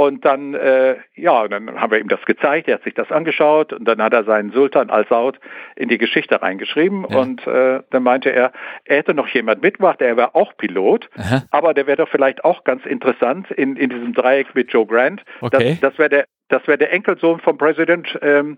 [0.00, 3.74] Und dann, äh, ja, dann haben wir ihm das gezeigt, er hat sich das angeschaut
[3.74, 5.38] und dann hat er seinen Sultan al-Saud
[5.76, 7.18] in die Geschichte reingeschrieben ja.
[7.18, 8.50] und äh, dann meinte er,
[8.86, 11.42] er hätte noch jemand mitgemacht, er wäre auch Pilot, Aha.
[11.50, 15.22] aber der wäre doch vielleicht auch ganz interessant in, in diesem Dreieck mit Joe Grant.
[15.42, 15.76] Okay.
[15.82, 18.56] Das, das wäre der, das wäre der Enkelsohn von Präsident ähm,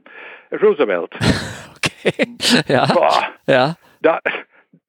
[0.53, 1.11] Roosevelt.
[1.77, 2.37] okay.
[2.69, 2.87] Ja.
[2.87, 3.21] Boah.
[3.49, 3.75] Ja.
[4.01, 4.21] Da,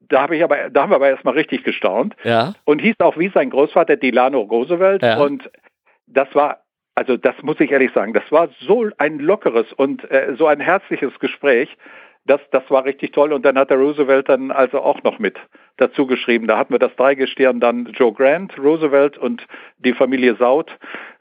[0.02, 2.16] da habe ich aber, da haben wir aber erstmal richtig gestaunt.
[2.24, 2.54] Ja.
[2.64, 5.02] Und hieß auch wie sein Großvater Delano Roosevelt.
[5.02, 5.18] Ja.
[5.18, 5.50] Und
[6.08, 6.64] das war,
[6.96, 10.60] also das muss ich ehrlich sagen, das war so ein lockeres und äh, so ein
[10.60, 11.76] herzliches Gespräch.
[12.26, 13.34] Das, das war richtig toll.
[13.34, 15.38] Und dann hat der Roosevelt dann also auch noch mit
[15.78, 16.48] dazu geschrieben.
[16.48, 19.46] Da hatten wir das Dreigestirn dann Joe Grant, Roosevelt und
[19.80, 20.72] die Familie Saud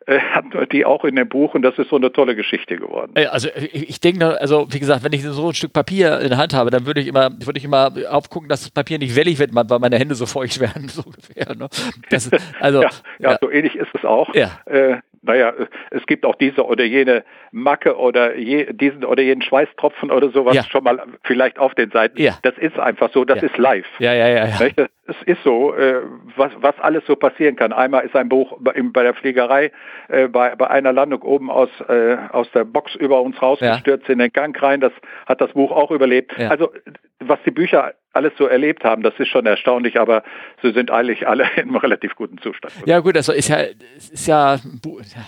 [0.06, 2.76] äh, hatten wir die auch in dem Buch und das ist so eine tolle Geschichte
[2.76, 3.12] geworden.
[3.30, 6.38] Also ich, ich denke, also wie gesagt, wenn ich so ein Stück Papier in der
[6.38, 9.38] Hand habe, dann würde ich immer, würde ich immer aufgucken, dass das Papier nicht wellig
[9.38, 11.54] wird, weil meine Hände so feucht werden, so ungefähr.
[11.54, 11.68] Ne?
[12.10, 12.30] Das,
[12.60, 14.34] also, ja, ja, ja, so ähnlich ist es auch.
[14.34, 14.50] Ja.
[14.66, 15.52] Äh, naja,
[15.90, 20.54] es gibt auch diese oder jene Macke oder je, diesen oder jenen Schweißtropfen oder sowas
[20.54, 20.64] ja.
[20.64, 22.20] schon mal vielleicht auf den Seiten.
[22.20, 22.38] Ja.
[22.42, 23.48] Das ist einfach so, das ja.
[23.48, 23.86] ist live.
[24.00, 24.46] Ja, ja, ja.
[24.46, 24.86] ja.
[25.06, 26.02] Es ist so, äh,
[26.36, 27.72] was, was alles so passieren kann.
[27.72, 29.70] Einmal ist ein Buch bei, der Fliegerei
[30.08, 34.18] äh, bei, bei einer Landung oben aus, äh, aus der Box über uns rausgestürzt in
[34.18, 34.80] den Gang rein.
[34.80, 34.92] Das
[35.26, 36.38] hat das Buch auch überlebt.
[36.38, 36.72] Also
[37.20, 40.22] was die Bücher alles so erlebt haben, das ist schon erstaunlich, aber
[40.62, 42.72] sie sind eigentlich alle in einem relativ guten Zustand.
[42.86, 43.58] Ja gut, also ist ja,
[43.96, 44.58] ist ja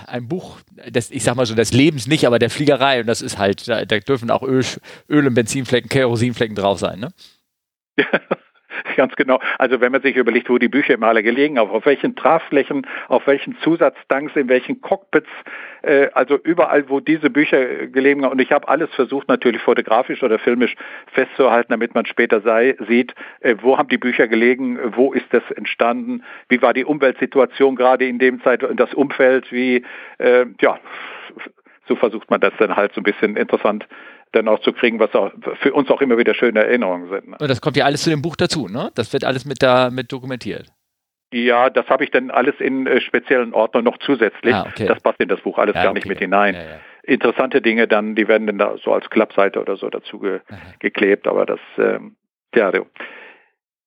[0.07, 3.23] ein Buch, des, ich sag mal so, des Lebens nicht, aber der Fliegerei und das
[3.23, 4.65] ist halt, da, da dürfen auch Öl,
[5.09, 7.09] Öl und Benzinflecken, Kerosinflecken drauf sein, ne?
[8.97, 9.41] Ganz genau.
[9.59, 12.87] Also wenn man sich überlegt, wo die Bücher immer alle gelegen haben, auf welchen Trafflächen,
[13.09, 15.29] auf welchen Zusatztanks, in welchen Cockpits,
[15.83, 18.33] äh, also überall, wo diese Bücher gelegen haben.
[18.33, 20.75] Und ich habe alles versucht, natürlich fotografisch oder filmisch
[21.13, 25.43] festzuhalten, damit man später sei, sieht, äh, wo haben die Bücher gelegen, wo ist das
[25.53, 29.85] entstanden, wie war die Umweltsituation gerade in dem Zeit, das Umfeld, wie,
[30.19, 30.79] äh, ja,
[31.87, 33.87] so versucht man das dann halt so ein bisschen interessant
[34.35, 35.31] dann auch zu kriegen, was auch
[35.61, 37.29] für uns auch immer wieder schöne Erinnerungen sind.
[37.29, 37.37] Ne?
[37.39, 38.91] Und das kommt ja alles zu dem Buch dazu, ne?
[38.95, 40.69] Das wird alles mit da mit dokumentiert.
[41.33, 44.55] Ja, das habe ich dann alles in äh, speziellen Ordnern noch zusätzlich.
[44.55, 44.87] Ah, okay.
[44.87, 45.99] Das passt in das Buch alles ja, gar okay.
[45.99, 46.55] nicht mit hinein.
[46.55, 46.81] Ja, ja.
[47.03, 50.41] Interessante Dinge dann, die werden dann da so als Klappseite oder so dazu ge
[50.79, 52.17] geklebt, aber das, ähm,
[52.55, 52.73] ja,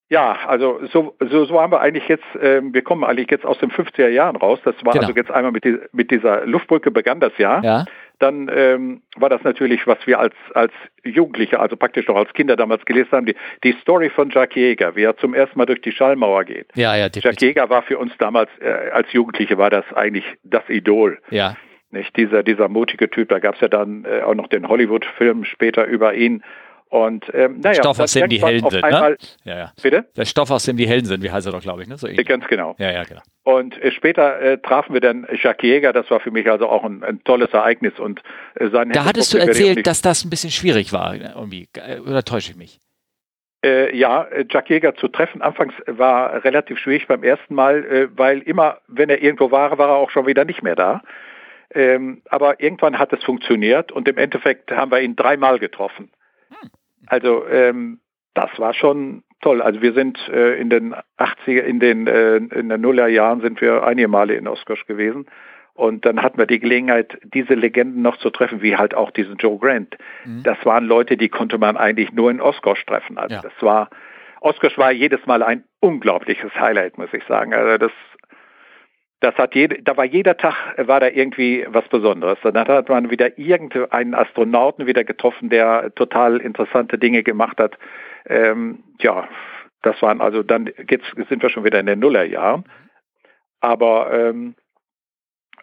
[0.09, 3.57] ja, also so, so, so haben wir eigentlich jetzt, äh, wir kommen eigentlich jetzt aus
[3.59, 4.59] den 50er Jahren raus.
[4.63, 5.07] Das war genau.
[5.07, 7.63] also jetzt einmal mit, die, mit dieser Luftbrücke begann das Jahr.
[7.63, 7.85] Ja
[8.19, 10.73] dann ähm, war das natürlich, was wir als, als
[11.03, 14.95] Jugendliche, also praktisch noch als Kinder damals gelesen haben, die, die Story von Jack Jäger,
[14.95, 16.67] wie er zum ersten Mal durch die Schallmauer geht.
[16.75, 20.67] Ja, ja, Jack Jäger war für uns damals, äh, als Jugendliche war das eigentlich das
[20.69, 21.19] Idol.
[21.29, 21.55] Ja.
[21.91, 22.17] Nicht?
[22.17, 25.85] Dieser, dieser mutige Typ, da gab es ja dann äh, auch noch den Hollywood-Film später
[25.85, 26.43] über ihn.
[26.89, 29.17] Und ähm, naja, Stoff, aus dem die Helden sind, ne?
[29.43, 29.71] Ja, ja.
[29.81, 30.05] Bitte?
[30.15, 31.97] Der Stoff, aus dem die Helden sind, wie heißt er doch, glaube ich, ne?
[31.97, 32.75] So Ganz genau.
[32.77, 33.21] Ja, ja, genau.
[33.43, 36.83] Und äh, später äh, trafen wir dann Jacques Jäger, das war für mich also auch
[36.85, 38.21] ein, ein tolles Ereignis und
[38.55, 42.23] äh, sein Da hattest du erzählt, dass das ein bisschen schwierig war, irgendwie, äh, oder
[42.23, 42.79] täusche ich mich?
[43.65, 48.39] Äh, ja, äh, Jack Jäger zu treffen anfangs war relativ schwierig beim ersten Mal, weil
[48.39, 51.01] immer, wenn er irgendwo war, war er auch schon wieder nicht mehr da.
[51.73, 56.09] Ähm, aber irgendwann hat es funktioniert und im Endeffekt haben wir ihn dreimal getroffen.
[57.07, 57.99] Also ähm,
[58.33, 59.61] das war schon toll.
[59.61, 63.83] Also wir sind äh, in den 80er, in den äh, in den Nullerjahren sind wir
[63.83, 65.25] einige Male in Oshkosh gewesen.
[65.73, 69.37] Und dann hatten wir die Gelegenheit, diese Legenden noch zu treffen, wie halt auch diesen
[69.37, 69.95] Joe Grant.
[70.25, 70.41] Mhm.
[70.41, 73.19] Das waren Leute, die konnte man eigentlich nur in Oshkosh treffen.
[73.19, 73.41] Also ja.
[73.43, 73.89] das war,
[74.41, 77.53] Oshkosh war jedes Mal ein unglaubliches Highlight, muss ich sagen.
[77.53, 77.91] Also das
[79.19, 80.55] das hat jede, da war jeder Tag
[80.87, 82.37] war da irgendwie was Besonderes.
[82.43, 87.77] Dann hat man wieder irgendeinen Astronauten wieder getroffen, der total interessante Dinge gemacht hat.
[88.27, 89.27] Ähm, ja,
[89.81, 92.65] das waren also dann jetzt sind wir schon wieder in den Nullerjahren.
[93.59, 94.55] Aber ähm,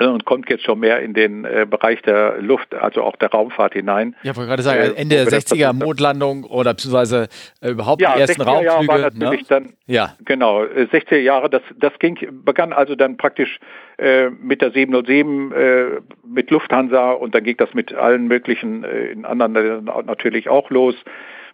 [0.01, 3.75] und kommt jetzt schon mehr in den äh, Bereich der Luft, also auch der Raumfahrt
[3.75, 4.17] hinein.
[4.23, 7.29] Ja, wollte gerade sagen, äh, Ende der 60er Mondlandung oder beziehungsweise
[7.61, 8.67] äh, überhaupt ja, die ersten 60er Raumflüge.
[8.67, 9.47] Jahre war natürlich ne?
[9.49, 10.15] dann, ja.
[10.25, 13.61] genau, 60er äh, Jahre, das, das ging, begann also dann praktisch
[13.99, 15.85] äh, mit der 707, äh,
[16.27, 20.71] mit Lufthansa und dann ging das mit allen möglichen, äh, in anderen Ländern natürlich auch
[20.71, 20.97] los.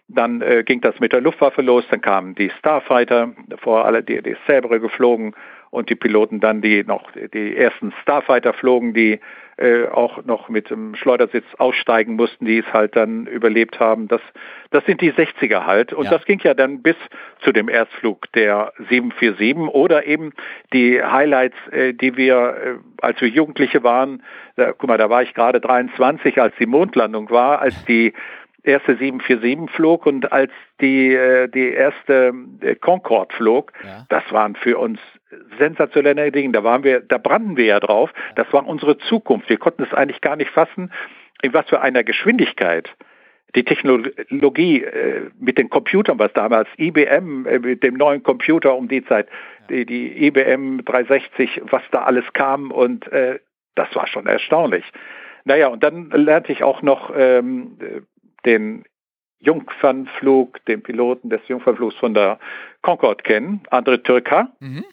[0.07, 4.21] Dann äh, ging das mit der Luftwaffe los, dann kamen die Starfighter, vor alle die,
[4.21, 5.35] die Säbre geflogen
[5.71, 9.19] und die Piloten dann, die noch die ersten Starfighter flogen, die
[9.57, 14.07] äh, auch noch mit dem Schleudersitz aussteigen mussten, die es halt dann überlebt haben.
[14.07, 14.21] Das,
[14.71, 15.93] das sind die 60er halt.
[15.93, 16.11] Und ja.
[16.11, 16.95] das ging ja dann bis
[17.39, 20.33] zu dem Erstflug der 747 oder eben
[20.73, 24.23] die Highlights, äh, die wir, äh, als wir Jugendliche waren,
[24.57, 28.13] da, guck mal, da war ich gerade 23, als die Mondlandung war, als die
[28.63, 34.05] erste 747 flog und als die, äh, die erste äh, Concorde flog, ja.
[34.09, 34.99] das waren für uns
[35.57, 36.51] sensationelle Dinge.
[36.51, 38.13] Da waren wir, da brannten wir ja drauf.
[38.35, 39.49] Das war unsere Zukunft.
[39.49, 40.91] Wir konnten es eigentlich gar nicht fassen,
[41.41, 42.89] in was für einer Geschwindigkeit
[43.55, 48.87] die Technologie äh, mit den Computern, was damals IBM äh, mit dem neuen Computer um
[48.87, 49.27] die Zeit,
[49.69, 53.39] die, die IBM 360, was da alles kam und äh,
[53.75, 54.85] das war schon erstaunlich.
[55.43, 57.77] Naja, und dann lernte ich auch noch ähm,
[58.45, 58.83] den
[59.39, 62.39] Jungfernflug, den Piloten des Jungfernflugs von der
[62.81, 64.51] Concorde kennen, André Türka.
[64.59, 64.85] Mhm.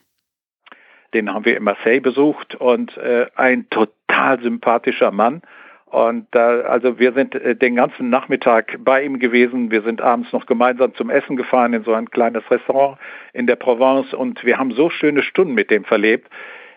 [1.13, 5.41] Den haben wir in Marseille besucht und äh, ein total sympathischer Mann.
[5.85, 9.71] Und da, also wir sind äh, den ganzen Nachmittag bei ihm gewesen.
[9.71, 12.99] Wir sind abends noch gemeinsam zum Essen gefahren in so ein kleines Restaurant
[13.33, 16.29] in der Provence und wir haben so schöne Stunden mit dem verlebt.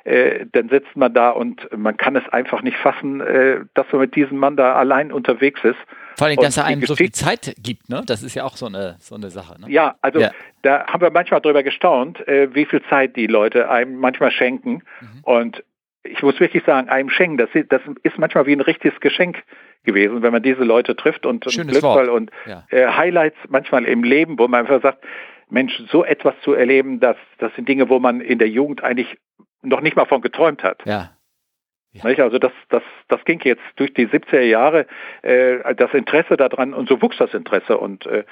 [0.05, 4.01] Äh, dann sitzt man da und man kann es einfach nicht fassen, äh, dass man
[4.01, 5.79] mit diesem Mann da allein unterwegs ist.
[6.17, 8.03] Vor allem, dass er einem so viel Zeit gibt, ne?
[8.07, 9.61] Das ist ja auch so eine, so eine Sache.
[9.61, 9.71] Ne?
[9.71, 10.31] Ja, also ja.
[10.63, 14.83] da haben wir manchmal drüber gestaunt, äh, wie viel Zeit die Leute einem manchmal schenken.
[15.01, 15.21] Mhm.
[15.23, 15.65] Und
[16.05, 19.43] ich muss wirklich sagen, einem schenken, das, das ist manchmal wie ein richtiges Geschenk
[19.85, 22.67] gewesen, wenn man diese Leute trifft und Glückfall und ja.
[22.71, 25.05] äh, Highlights manchmal im Leben, wo man einfach sagt,
[25.49, 29.19] Mensch, so etwas zu erleben, das, das sind Dinge, wo man in der Jugend eigentlich
[29.63, 30.83] noch nicht mal von geträumt hat.
[30.87, 31.11] Ja.
[31.93, 32.25] Ja.
[32.25, 34.87] Also das, das, das ging jetzt durch die 70er Jahre,
[35.23, 38.25] äh, das Interesse daran und so wuchs das Interesse und äh,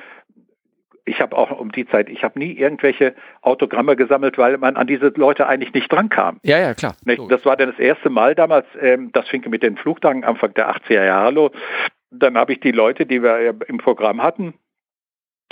[1.05, 4.87] ich habe auch um die Zeit, ich habe nie irgendwelche Autogramme gesammelt, weil man an
[4.87, 6.39] diese Leute eigentlich nicht drankam.
[6.43, 6.95] Ja, ja, klar.
[7.29, 10.71] Das war dann das erste Mal damals, ähm, das fing mit den Flugtagen Anfang der
[10.71, 11.53] 80er Jahre los.
[12.11, 14.55] Dann habe ich die Leute, die wir im Programm hatten,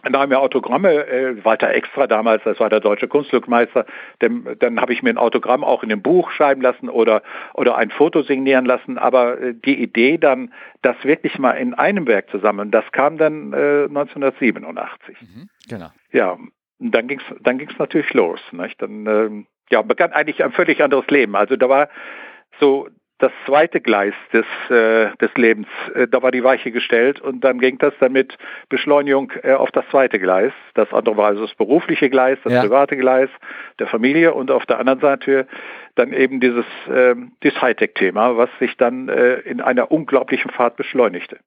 [0.05, 3.85] da haben wir Autogramme, äh, Walter Extra damals, das war der deutsche Kunstglückmeister,
[4.23, 7.23] dem, dann habe ich mir ein Autogramm auch in dem Buch schreiben lassen oder,
[7.55, 10.53] oder ein Foto signieren lassen, aber äh, die Idee dann,
[10.83, 15.17] das wirklich mal in einem Werk zu sammeln, das kam dann äh, 1987.
[15.21, 15.89] Mhm, genau.
[16.13, 16.39] Ja,
[16.79, 18.41] dann ging es dann ging's natürlich los.
[18.53, 18.81] Nicht?
[18.81, 21.35] Dann ähm, ja, begann eigentlich ein völlig anderes Leben.
[21.35, 21.89] Also da war
[22.61, 22.89] so
[23.19, 25.67] das zweite Gleis des, äh, des Lebens.
[25.95, 28.39] Äh, da war die Weiche gestellt und dann ging das dann mit
[28.69, 30.53] Beschleunigung äh, auf das zweite Gleis.
[30.75, 32.63] Das andere war also das berufliche Gleis, das ja.
[32.63, 33.29] private Gleis
[33.79, 35.47] der Familie und auf der anderen Seite
[35.97, 41.39] dann eben dieses, äh, dieses Hightech-Thema, was sich dann äh, in einer unglaublichen Fahrt beschleunigte.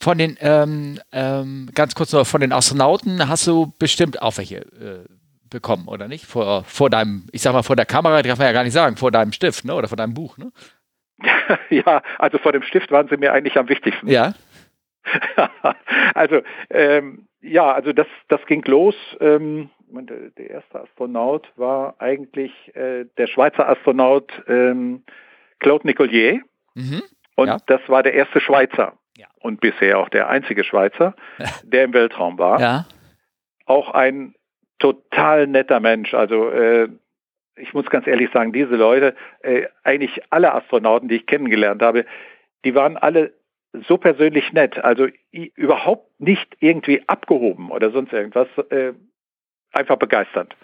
[0.00, 4.58] Von den, ähm, ähm, ganz kurz noch, von den Astronauten hast du bestimmt auch welche
[4.58, 5.04] äh,
[5.48, 6.26] bekommen, oder nicht?
[6.26, 8.96] Vor, vor deinem, ich sag mal, vor der Kamera, darf man ja gar nicht sagen,
[8.96, 9.74] vor deinem Stift, ne?
[9.74, 10.52] Oder vor deinem Buch, ne?
[11.70, 14.08] ja, also vor dem Stift waren sie mir eigentlich am wichtigsten.
[14.08, 14.34] Ja.
[16.14, 16.40] also
[16.70, 18.94] ähm, ja, also das, das ging los.
[19.20, 25.04] Ähm, der erste Astronaut war eigentlich äh, der Schweizer Astronaut ähm,
[25.60, 26.40] Claude Nicollier.
[26.74, 27.02] Mhm.
[27.36, 27.58] Und ja.
[27.66, 28.94] das war der erste Schweizer.
[29.16, 29.26] Ja.
[29.40, 31.14] Und bisher auch der einzige Schweizer,
[31.62, 32.60] der im Weltraum war.
[32.60, 32.86] Ja.
[33.64, 34.34] Auch ein
[34.78, 36.14] total netter Mensch.
[36.14, 36.88] Also äh,
[37.56, 42.04] ich muss ganz ehrlich sagen, diese Leute, äh, eigentlich alle Astronauten, die ich kennengelernt habe,
[42.64, 43.32] die waren alle
[43.88, 48.92] so persönlich nett, also überhaupt nicht irgendwie abgehoben oder sonst irgendwas, äh,
[49.72, 50.56] einfach begeisternd.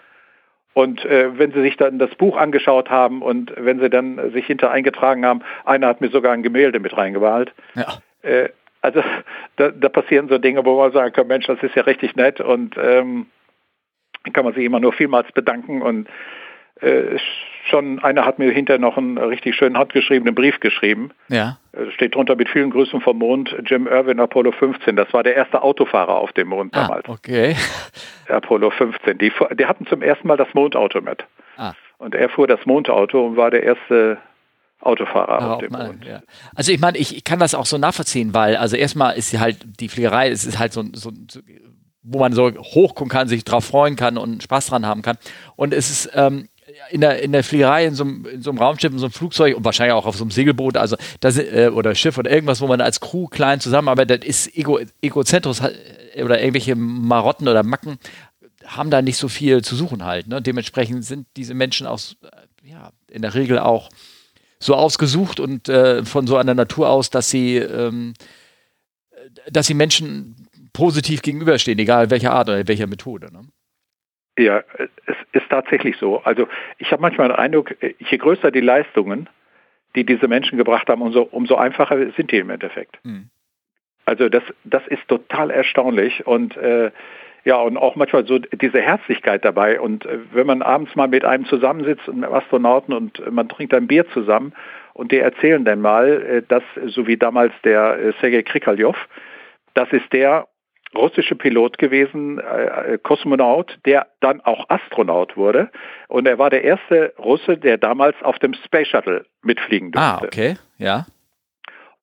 [0.73, 4.47] Und äh, wenn Sie sich dann das Buch angeschaut haben und wenn Sie dann sich
[4.47, 7.53] hinter eingetragen haben, einer hat mir sogar ein Gemälde mit reingewahlt.
[7.75, 7.99] Ja.
[8.23, 8.49] Äh,
[8.81, 9.03] also
[9.55, 12.41] da, da, passieren so Dinge, wo man sagen kann, Mensch, das ist ja richtig nett
[12.41, 13.27] und ähm,
[14.33, 16.07] kann man sich immer nur vielmals bedanken und
[16.81, 17.17] äh,
[17.69, 21.11] schon einer hat mir hinterher noch einen richtig schönen handgeschriebenen Brief geschrieben.
[21.29, 21.57] Ja.
[21.71, 24.95] Äh, steht drunter mit vielen Grüßen vom Mond, Jim Irwin, Apollo 15.
[24.95, 27.07] Das war der erste Autofahrer auf dem Mond ah, damals.
[27.07, 27.55] Okay.
[28.27, 29.17] Apollo 15.
[29.17, 31.25] Die, die hatten zum ersten Mal das Mondauto mit.
[31.57, 31.73] Ah.
[31.97, 34.17] Und er fuhr das Mondauto und war der erste
[34.81, 36.05] Autofahrer ah, auf dem mal, Mond.
[36.05, 36.21] Ja.
[36.55, 39.57] Also ich meine, ich, ich, kann das auch so nachvollziehen, weil also erstmal ist halt
[39.79, 41.39] die Fliegerei, es ist halt so, so, so
[42.03, 45.17] wo man so hochgucken kann, sich drauf freuen kann und Spaß dran haben kann.
[45.55, 46.49] Und es ist ähm,
[46.89, 49.13] in der, in der Fliegerei, in so, einem, in so einem Raumschiff, in so einem
[49.13, 52.61] Flugzeug und wahrscheinlich auch auf so einem Segelboot, also das, äh, oder Schiff oder irgendwas,
[52.61, 57.97] wo man als Crew klein zusammenarbeitet, ist Ego, Egozentros äh, oder irgendwelche Marotten oder Macken
[58.65, 60.27] haben da nicht so viel zu suchen halt.
[60.27, 60.41] Ne?
[60.41, 63.89] Dementsprechend sind diese Menschen aus, äh, ja, in der Regel auch
[64.59, 68.13] so ausgesucht und äh, von so einer Natur aus, dass sie, ähm,
[69.51, 73.31] dass sie Menschen positiv gegenüberstehen, egal welcher Art oder welcher Methode.
[73.31, 73.41] Ne?
[74.37, 74.63] Ja,
[75.05, 76.21] es ist tatsächlich so.
[76.23, 76.47] Also
[76.79, 79.29] ich habe manchmal den Eindruck, je größer die Leistungen,
[79.95, 82.99] die diese Menschen gebracht haben, umso, umso einfacher sind die im Endeffekt.
[83.03, 83.29] Mhm.
[84.05, 86.91] Also das, das ist total erstaunlich und äh,
[87.45, 89.79] ja, und auch manchmal so diese Herzlichkeit dabei.
[89.79, 93.87] Und äh, wenn man abends mal mit einem zusammensitzt, einem Astronauten, und man trinkt ein
[93.87, 94.53] Bier zusammen
[94.93, 98.95] und die erzählen dann mal, äh, dass, so wie damals der äh, Sergei Krikalev,
[99.73, 100.47] Das ist der
[100.95, 105.69] russische Pilot gewesen, äh, Kosmonaut, der dann auch Astronaut wurde.
[106.07, 110.09] Und er war der erste Russe, der damals auf dem Space Shuttle mitfliegen durfte.
[110.09, 111.05] Ah, okay, ja.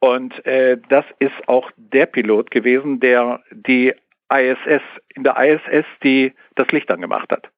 [0.01, 3.93] Und äh, das ist auch der Pilot gewesen, der die
[4.33, 4.83] ISS,
[5.15, 7.49] in der ISS die das Licht angemacht hat.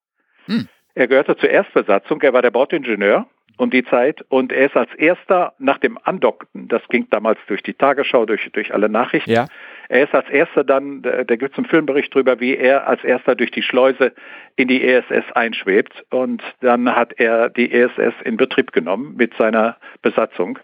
[0.46, 0.68] Hm.
[0.94, 3.26] Er gehörte zur Erstbesatzung, er war der Bordingenieur
[3.56, 7.62] um die Zeit und er ist als erster nach dem Andockten, das ging damals durch
[7.62, 9.46] die Tagesschau, durch, durch alle Nachrichten, ja.
[9.92, 13.34] Er ist als erster dann, da gibt es einen Filmbericht drüber, wie er als erster
[13.34, 14.12] durch die Schleuse
[14.56, 16.02] in die ESS einschwebt.
[16.08, 20.58] Und dann hat er die ESS in Betrieb genommen mit seiner Besatzung,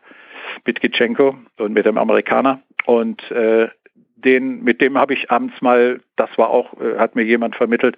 [0.65, 2.63] mit Gitschenko und mit dem Amerikaner.
[2.87, 3.69] Und äh,
[4.25, 7.97] den, mit dem habe ich abends mal, das war auch, äh, hat mir jemand vermittelt,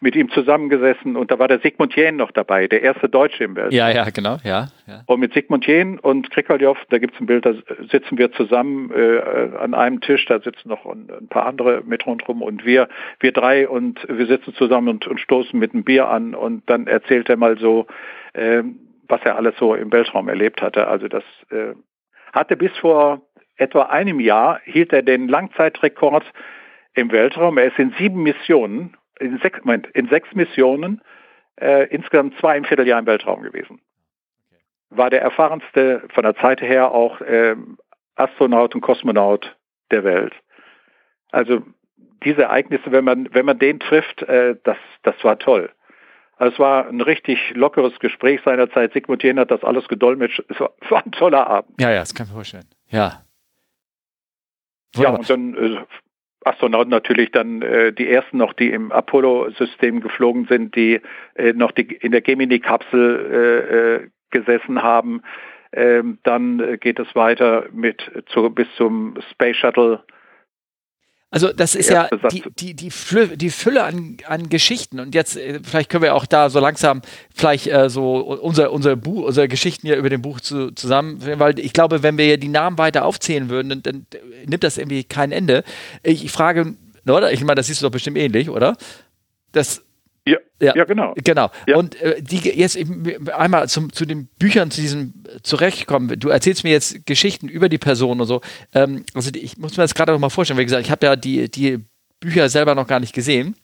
[0.00, 3.56] mit ihm zusammengesessen und da war der Sigmund Jähn noch dabei, der erste Deutsche im
[3.56, 3.72] Welt.
[3.72, 4.68] Ja, ja, genau, ja.
[4.86, 5.02] ja.
[5.06, 7.54] Und mit Sigmund Jähn und Krikoldjow, da gibt es ein Bild, da
[7.90, 12.06] sitzen wir zusammen äh, an einem Tisch, da sitzen noch ein, ein, paar andere mit
[12.06, 12.88] rundherum und wir,
[13.20, 16.86] wir drei und wir sitzen zusammen und, und stoßen mit einem Bier an und dann
[16.86, 17.86] erzählt er mal so,
[18.34, 18.62] äh,
[19.08, 20.88] was er alles so im Weltraum erlebt hatte.
[20.88, 21.74] Also das äh,
[22.32, 23.22] hatte bis vor
[23.56, 26.24] etwa einem Jahr hielt er den Langzeitrekord
[26.94, 27.58] im Weltraum.
[27.58, 31.00] Er ist in sieben Missionen, in sechs, Moment, in sechs Missionen,
[31.60, 33.80] äh, insgesamt zwei im Vierteljahr im Weltraum gewesen.
[34.90, 37.56] War der erfahrenste von der Zeit her auch äh,
[38.16, 39.56] Astronaut und Kosmonaut
[39.90, 40.34] der Welt.
[41.30, 41.62] Also
[42.24, 45.70] diese Ereignisse, wenn man, wenn man den trifft, äh, das, das war toll.
[46.36, 48.92] Also es war ein richtig lockeres Gespräch seinerzeit.
[48.92, 50.42] Sigmund Jähn hat das alles gedolmetscht.
[50.48, 51.80] Es war, war ein toller Abend.
[51.80, 52.66] Ja, ja, das kann ich mir vorstellen.
[52.88, 53.22] Ja.
[54.96, 55.78] Ja, und dann äh,
[56.44, 61.00] Astronauten natürlich dann äh, die ersten noch, die im Apollo-System geflogen sind, die
[61.34, 65.20] äh, noch die, in der Gemini-Kapsel äh, äh gesessen haben.
[65.74, 70.02] Ähm, dann geht es weiter mit zu, bis zum Space Shuttle
[71.32, 75.38] also das ist ja die, die, die, Fülle, die Fülle an, an Geschichten und jetzt
[75.38, 77.00] äh, vielleicht können wir auch da so langsam
[77.34, 81.58] vielleicht äh, so unser, unser Buch, unsere Geschichten hier über dem Buch zu, zusammen, weil
[81.58, 84.06] ich glaube, wenn wir die Namen weiter aufzählen würden, dann, dann
[84.44, 85.64] nimmt das irgendwie kein Ende.
[86.02, 86.74] Ich, ich frage,
[87.06, 87.32] oder?
[87.32, 88.76] Ich meine, das siehst du doch bestimmt ähnlich, oder?
[89.52, 89.82] Das
[90.26, 91.14] ja, ja, ja, genau.
[91.24, 91.50] Genau.
[91.66, 91.76] Ja.
[91.76, 92.78] Und äh, die jetzt
[93.32, 96.18] einmal zum, zu den Büchern, zu diesem zurechtkommen.
[96.20, 98.40] Du erzählst mir jetzt Geschichten über die Person und so.
[98.72, 100.58] Ähm, also ich muss mir das gerade noch mal vorstellen.
[100.58, 101.84] Wie gesagt, ich habe ja die, die
[102.20, 103.56] Bücher selber noch gar nicht gesehen.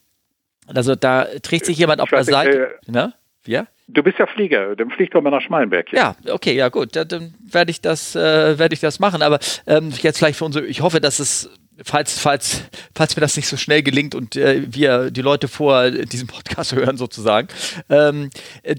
[0.67, 2.75] Also da trägt sich jemand auf der Seite.
[2.85, 3.13] Äh, ne?
[3.45, 3.65] Ja?
[3.87, 5.91] Du bist ja Flieger, dann fliegt doch mal nach Schmalenberg.
[5.91, 9.21] Ja, ja okay, ja gut, dann, dann werde ich das, äh, werde ich das machen.
[9.21, 11.49] Aber ähm, jetzt vielleicht für unsere, ich hoffe, dass es
[11.83, 12.61] falls, falls,
[12.95, 16.71] falls mir das nicht so schnell gelingt und äh, wir die Leute vor diesem Podcast
[16.75, 17.47] hören sozusagen,
[17.89, 18.29] ähm,
[18.63, 18.75] äh,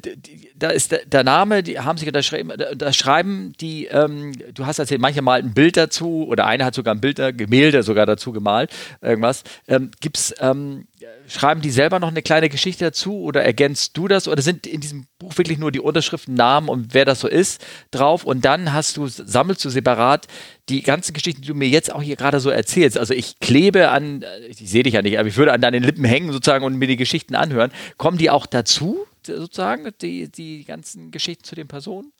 [0.54, 4.78] da ist der, der, Name, die haben sich unterschrieben, da schreiben die, ähm, du hast
[4.78, 8.32] erzählt, manche malen ein Bild dazu oder einer hat sogar ein Bild, Gemälde sogar dazu
[8.32, 8.70] gemalt,
[9.00, 9.44] irgendwas.
[9.68, 10.86] Ähm, gibt's, ähm,
[11.26, 14.80] schreiben die selber noch eine kleine Geschichte dazu oder ergänzt du das oder sind in
[14.80, 18.72] diesem Buch wirklich nur die Unterschriften, Namen und wer das so ist drauf und dann
[18.72, 20.26] hast du, sammelst du separat
[20.68, 22.98] die ganzen Geschichten, die du mir jetzt auch hier gerade so erzählst.
[22.98, 26.04] Also ich klebe an, ich sehe dich ja nicht, aber ich würde an deinen Lippen
[26.04, 27.72] hängen sozusagen und mir die Geschichten anhören.
[27.96, 32.12] Kommen die auch dazu, sozusagen, die, die ganzen Geschichten zu den Personen?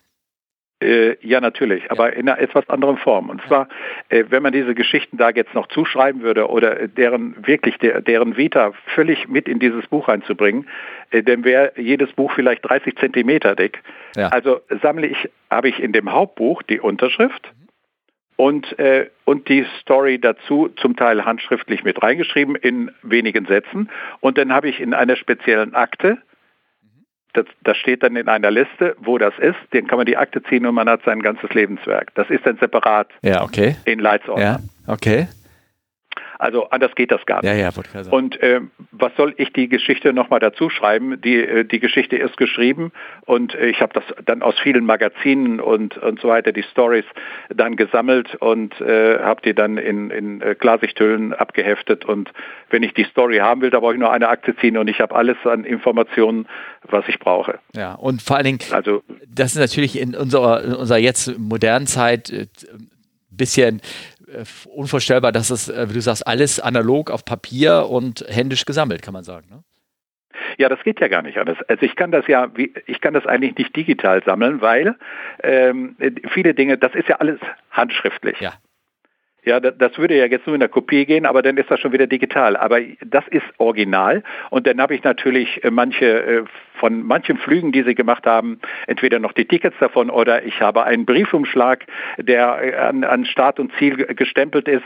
[0.80, 3.28] Äh, ja, natürlich, aber in einer etwas anderen Form.
[3.28, 3.68] Und zwar,
[4.08, 8.38] äh, wenn man diese Geschichten da jetzt noch zuschreiben würde oder deren wirklich der, deren
[8.38, 10.66] Vita völlig mit in dieses Buch einzubringen,
[11.10, 13.82] äh, dann wäre jedes Buch vielleicht 30 Zentimeter dick.
[14.16, 14.28] Ja.
[14.28, 17.52] Also sammle ich, habe ich in dem Hauptbuch die Unterschrift
[18.36, 23.90] und, äh, und die Story dazu zum Teil handschriftlich mit reingeschrieben in wenigen Sätzen.
[24.20, 26.16] Und dann habe ich in einer speziellen Akte
[27.32, 29.56] das, das, steht dann in einer Liste, wo das ist.
[29.72, 32.14] Den kann man die Akte ziehen und man hat sein ganzes Lebenswerk.
[32.14, 33.76] Das ist dann separat ja, okay.
[33.84, 34.44] in Leitsordner.
[34.44, 35.28] Ja, okay.
[36.40, 37.50] Also anders geht das gar nicht.
[37.50, 37.70] Ja, ja,
[38.10, 38.62] und äh,
[38.92, 41.20] was soll ich die Geschichte nochmal dazu schreiben?
[41.20, 42.92] Die, äh, die Geschichte ist geschrieben
[43.26, 47.04] und äh, ich habe das dann aus vielen Magazinen und, und so weiter, die Stories
[47.50, 52.06] dann gesammelt und äh, habe die dann in, in Klarsichthüllen abgeheftet.
[52.06, 52.32] Und
[52.70, 55.02] wenn ich die Story haben will, da brauche ich nur eine Akte ziehen und ich
[55.02, 56.46] habe alles an Informationen,
[56.84, 57.58] was ich brauche.
[57.76, 61.86] Ja, und vor allen Dingen, also, das ist natürlich in unserer, in unserer jetzt modernen
[61.86, 62.48] Zeit ein
[63.30, 63.82] bisschen
[64.66, 69.14] unvorstellbar, dass es, äh, wie du sagst, alles analog auf Papier und händisch gesammelt, kann
[69.14, 69.48] man sagen.
[69.50, 69.62] Ne?
[70.58, 71.58] Ja, das geht ja gar nicht anders.
[71.68, 72.48] Also ich kann das ja,
[72.86, 74.96] ich kann das eigentlich nicht digital sammeln, weil
[75.42, 75.96] ähm,
[76.32, 77.40] viele Dinge, das ist ja alles
[77.70, 78.38] handschriftlich.
[78.40, 78.54] Ja.
[79.44, 81.92] Ja, das würde ja jetzt nur in der Kopie gehen, aber dann ist das schon
[81.92, 82.56] wieder digital.
[82.56, 86.44] Aber das ist original und dann habe ich natürlich äh, manche äh,
[86.74, 90.84] von manchen Flügen, die sie gemacht haben, entweder noch die Tickets davon oder ich habe
[90.84, 91.84] einen Briefumschlag,
[92.18, 94.82] der äh, an, an Start und Ziel gestempelt ist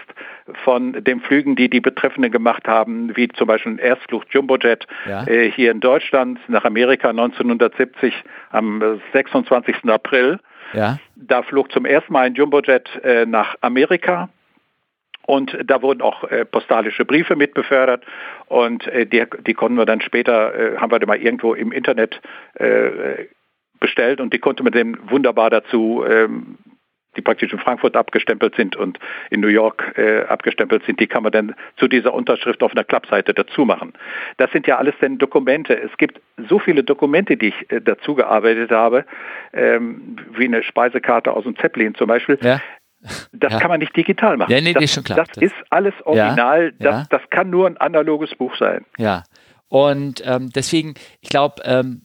[0.64, 5.26] von den Flügen, die die Betreffenden gemacht haben, wie zum Beispiel ein Erstflug Jumbojet ja.
[5.26, 8.14] äh, hier in Deutschland nach Amerika 1970
[8.50, 9.88] am 26.
[9.88, 10.38] April.
[10.72, 10.98] Ja.
[11.16, 14.28] Da flog zum ersten Mal ein Jumbojet äh, nach Amerika
[15.26, 18.04] und da wurden auch äh, postalische Briefe mit befördert
[18.46, 21.72] und äh, die, die konnten wir dann später, äh, haben wir dann mal irgendwo im
[21.72, 22.20] Internet
[22.54, 23.26] äh,
[23.80, 26.58] bestellt und die konnte man dann wunderbar dazu, ähm,
[27.16, 28.98] die praktisch in Frankfurt abgestempelt sind und
[29.30, 32.84] in New York äh, abgestempelt sind, die kann man dann zu dieser Unterschrift auf einer
[32.84, 33.92] Klappseite dazu machen.
[34.36, 35.80] Das sind ja alles dann Dokumente.
[35.80, 39.04] Es gibt so viele Dokumente, die ich äh, dazu gearbeitet habe,
[39.52, 42.38] ähm, wie eine Speisekarte aus dem Zeppelin zum Beispiel.
[42.42, 42.60] Ja.
[43.32, 43.58] Das ja.
[43.58, 44.50] kann man nicht digital machen.
[44.50, 45.24] Ja, nee, das, schon klar.
[45.24, 46.72] das ist alles original.
[46.78, 48.84] Ja, das, das kann nur ein analoges Buch sein.
[48.96, 49.24] Ja.
[49.68, 52.02] Und ähm, deswegen, ich glaube, ähm,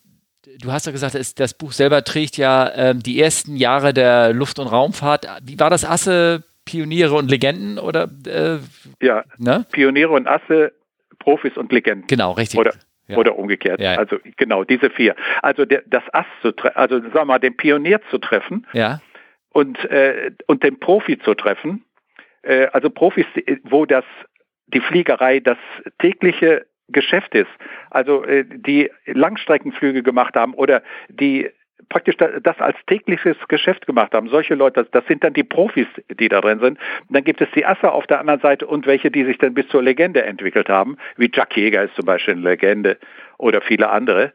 [0.62, 4.60] du hast ja gesagt, das Buch selber trägt ja ähm, die ersten Jahre der Luft-
[4.60, 5.28] und Raumfahrt.
[5.44, 7.80] Wie war das Asse, Pioniere und Legenden?
[7.80, 8.58] Oder, äh,
[9.02, 9.66] ja, ne?
[9.72, 10.74] Pioniere und Asse,
[11.20, 12.08] Profis und Legenden.
[12.08, 12.60] Genau, richtig.
[12.60, 12.74] Oder,
[13.08, 13.18] ja.
[13.18, 13.80] oder umgekehrt.
[13.80, 14.00] Ja, ja.
[14.00, 15.16] Also genau, diese vier.
[15.42, 19.00] Also der, das Ass zu treffen, also sagen wir mal, den Pionier zu treffen, ja
[19.52, 21.84] und, äh, und den Profi zu treffen.
[22.42, 23.26] Äh, also Profis,
[23.64, 24.06] wo das
[24.68, 25.58] die Fliegerei das
[26.00, 27.50] tägliche Geschäft ist.
[27.90, 31.50] Also äh, die Langstreckenflüge gemacht haben oder die
[31.88, 34.30] praktisch das als tägliches Geschäft gemacht haben.
[34.30, 35.88] Solche Leute, das, sind dann die Profis,
[36.20, 36.78] die da drin sind.
[37.10, 39.68] Dann gibt es die Asse auf der anderen Seite und welche, die sich dann bis
[39.70, 42.98] zur Legende entwickelt haben, wie Jack Jäger ist zum Beispiel eine Legende
[43.38, 44.34] oder viele andere.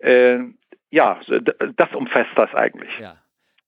[0.00, 0.38] Äh,
[0.90, 1.20] ja,
[1.76, 2.98] das umfasst das eigentlich.
[2.98, 3.16] Ja.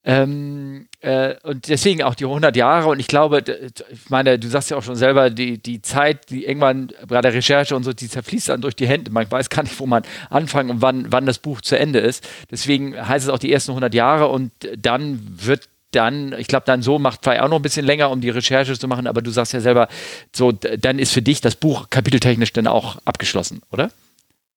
[0.03, 2.89] Ähm, äh, und deswegen auch die 100 Jahre.
[2.89, 3.45] Und ich glaube,
[3.91, 7.35] ich meine, du sagst ja auch schon selber, die, die Zeit, die irgendwann bei der
[7.35, 9.11] Recherche und so, die zerfließt dann durch die Hände.
[9.11, 12.27] Man weiß gar nicht, wo man anfangen und wann, wann das Buch zu Ende ist.
[12.51, 16.83] Deswegen heißt es auch die ersten 100 Jahre und dann wird dann, ich glaube, dann
[16.83, 19.31] so macht vielleicht auch noch ein bisschen länger, um die Recherche zu machen, aber du
[19.31, 19.89] sagst ja selber,
[20.33, 23.91] so, dann ist für dich das Buch kapiteltechnisch dann auch abgeschlossen, oder?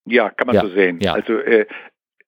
[0.06, 1.00] Ja, kann man ja, so sehen.
[1.00, 1.14] Ja.
[1.14, 1.66] Also äh,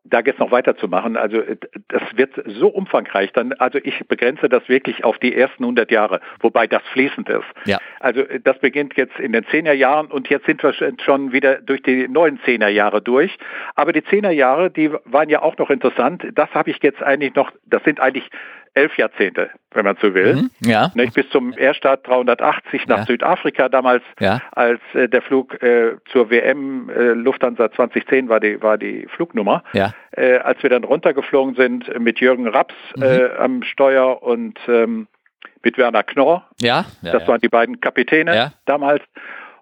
[0.09, 1.17] da jetzt noch weiterzumachen.
[1.17, 1.57] Also äh,
[1.89, 6.21] das wird so umfangreich dann, also ich begrenze das wirklich auf die ersten 100 Jahre,
[6.41, 7.47] wobei das fließend ist.
[7.65, 7.79] Ja.
[8.01, 11.57] Also äh, das beginnt jetzt in den 10er Jahren und jetzt sind wir schon wieder
[11.57, 13.37] durch die neuen 10er Jahre durch.
[13.75, 16.27] Aber die 10er Jahre, die waren ja auch noch interessant.
[16.35, 18.29] Das habe ich jetzt eigentlich noch, das sind eigentlich
[18.77, 20.35] elf Jahrzehnte, wenn man so will.
[20.35, 20.91] Mhm, ja.
[20.95, 23.05] Nicht bis zum Erstart 380 nach ja.
[23.07, 24.43] Südafrika damals, ja.
[24.53, 29.65] als äh, der Flug äh, zur WM äh, Lufthansa 2010 war die, war die Flugnummer.
[29.73, 29.93] Ja.
[30.13, 33.03] Äh, als wir dann runtergeflogen sind mit Jürgen Raps mhm.
[33.03, 35.07] Äh, am Steuer und ähm,
[35.63, 36.47] mit Werner Knorr.
[36.61, 36.85] Ja.
[37.03, 39.03] das waren die beiden Kapitäne damals.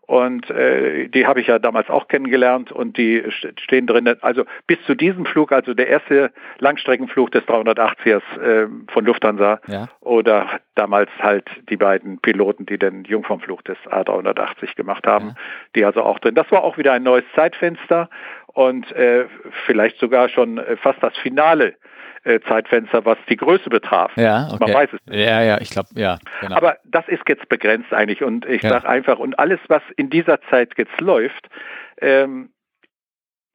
[0.07, 4.15] Und äh, die habe ich ja damals auch kennengelernt und die stehen drin.
[4.21, 9.89] Also bis zu diesem Flug, also der erste Langstreckenflug des 380ers äh, von Lufthansa ja.
[10.01, 15.35] oder damals halt die beiden Piloten, die den Jungfernflug des A380 gemacht haben, ja.
[15.75, 16.35] die also auch drin.
[16.35, 18.11] Das war auch wieder ein neues Zeitfenster
[18.49, 19.27] und äh,
[19.67, 21.77] vielleicht sogar schon äh, fast das Finale
[22.25, 24.13] äh, Zeitfenster, was die Größe betraf.
[24.17, 24.57] Ja, okay.
[24.61, 25.19] Man weiß es nicht.
[25.19, 26.19] Ja, ja, ich glaube, ja.
[26.41, 26.57] Genau.
[26.57, 28.71] Aber das ist jetzt begrenzt eigentlich und ich ja.
[28.71, 31.49] sage einfach, und alles, was in dieser Zeit jetzt läuft,
[32.01, 32.51] ähm,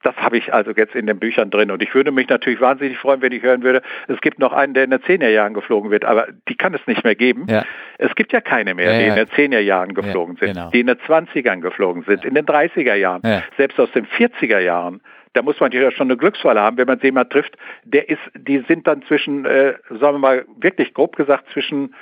[0.02, 1.70] das habe ich also jetzt in den Büchern drin.
[1.70, 4.72] Und ich würde mich natürlich wahnsinnig freuen, wenn ich hören würde, es gibt noch einen,
[4.72, 7.46] der in den 10er Jahren geflogen wird, aber die kann es nicht mehr geben.
[7.50, 7.64] Ja.
[7.98, 9.14] Es gibt ja keine mehr, ja, die ja.
[9.14, 10.70] in den 10er Jahren geflogen sind, genau.
[10.70, 13.20] die in den 20ern geflogen sind, in den 30er Jahren,
[13.56, 15.02] selbst aus den 40er Jahren
[15.32, 17.56] da muss man ja schon eine Glücksfalle haben, wenn man sie mal trifft.
[17.84, 21.94] Der ist, die sind dann zwischen, äh, sagen wir mal, wirklich grob gesagt, zwischen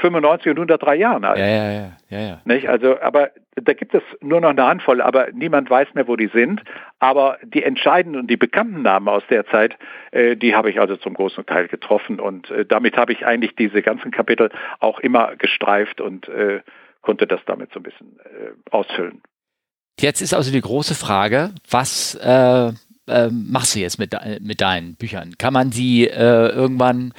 [0.00, 1.38] 95 und 103 Jahren alt.
[1.38, 2.40] Ja, ja, ja, ja, ja.
[2.44, 2.68] Nicht?
[2.68, 6.28] Also, aber da gibt es nur noch eine Handvoll, aber niemand weiß mehr, wo die
[6.28, 6.62] sind.
[7.00, 9.76] Aber die entscheidenden und die bekannten Namen aus der Zeit,
[10.12, 13.56] äh, die habe ich also zum großen Teil getroffen und äh, damit habe ich eigentlich
[13.56, 16.60] diese ganzen Kapitel auch immer gestreift und äh,
[17.02, 19.20] konnte das damit so ein bisschen äh, ausfüllen.
[20.00, 22.72] Jetzt ist also die große Frage, was äh,
[23.06, 25.36] äh, machst du jetzt mit, mit deinen Büchern?
[25.36, 27.12] Kann man sie äh, irgendwann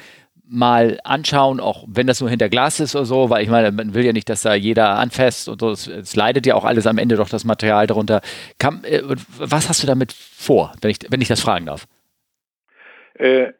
[0.44, 3.94] mal anschauen, auch wenn das nur hinter Glas ist oder so, weil ich meine, man
[3.94, 6.86] will ja nicht, dass da jeder anfasst und so, es, es leidet ja auch alles
[6.86, 8.20] am Ende doch das Material darunter.
[8.58, 9.02] Kann, äh,
[9.38, 11.86] was hast du damit vor, wenn ich, wenn ich das fragen darf?
[13.14, 13.52] Äh,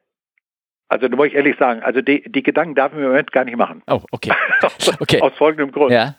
[0.89, 3.44] also da muss ich ehrlich sagen, also die, die Gedanken darf ich im Moment gar
[3.44, 3.82] nicht machen.
[3.86, 4.32] Oh, okay.
[5.01, 5.23] okay.
[5.23, 5.93] Aus folgendem Grund.
[5.93, 6.16] Ja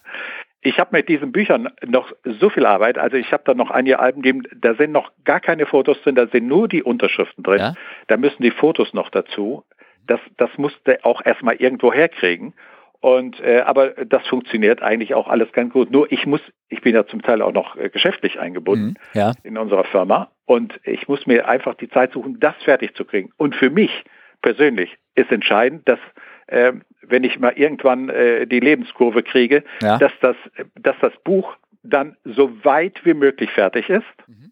[0.64, 2.98] ich habe mit diesen Büchern noch so viel Arbeit.
[2.98, 6.16] Also ich habe da noch einige Alben, gegeben, da sind noch gar keine Fotos drin,
[6.16, 7.60] da sind nur die Unterschriften drin.
[7.60, 7.74] Ja?
[8.08, 9.64] Da müssen die Fotos noch dazu.
[10.08, 12.54] Das, das musste auch erstmal irgendwo herkriegen.
[13.02, 15.92] Und äh, aber das funktioniert eigentlich auch alles ganz gut.
[15.92, 19.34] Nur ich muss, ich bin ja zum Teil auch noch äh, geschäftlich eingebunden mhm, ja.
[19.44, 23.32] in unserer Firma und ich muss mir einfach die Zeit suchen, das fertig zu kriegen.
[23.36, 24.06] Und für mich
[24.42, 26.00] persönlich ist entscheidend, dass
[26.48, 26.72] äh,
[27.08, 29.98] wenn ich mal irgendwann äh, die Lebenskurve kriege, ja.
[29.98, 30.36] dass das,
[30.76, 34.52] dass das Buch dann so weit wie möglich fertig ist mhm.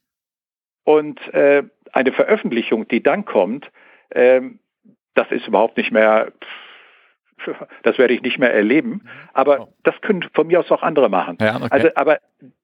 [0.83, 1.63] und äh,
[1.93, 3.71] eine Veröffentlichung, die dann kommt,
[4.09, 4.41] äh,
[5.13, 6.31] das ist überhaupt nicht mehr
[7.83, 9.07] das werde ich nicht mehr erleben.
[9.33, 9.73] Aber oh.
[9.83, 11.37] das können von mir aus auch andere machen.
[11.41, 11.67] Ja, okay.
[11.71, 12.19] Also, aber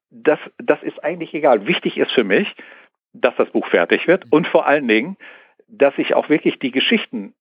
[0.09, 1.67] das, das ist eigentlich egal.
[1.67, 2.55] Wichtig ist für mich,
[3.13, 5.17] dass das Buch fertig wird und vor allen Dingen,
[5.67, 7.33] dass ich auch wirklich die Geschichten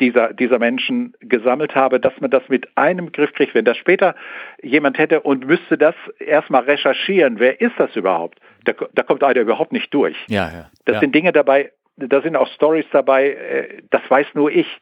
[0.00, 3.54] dieser, dieser Menschen gesammelt habe, dass man das mit einem Griff kriegt.
[3.54, 4.14] Wenn das später
[4.62, 8.38] jemand hätte und müsste das erstmal recherchieren, wer ist das überhaupt?
[8.64, 10.16] Da, da kommt einer überhaupt nicht durch.
[10.28, 11.00] Ja, ja, das ja.
[11.00, 14.80] sind Dinge dabei, da sind auch Stories dabei, äh, das weiß nur ich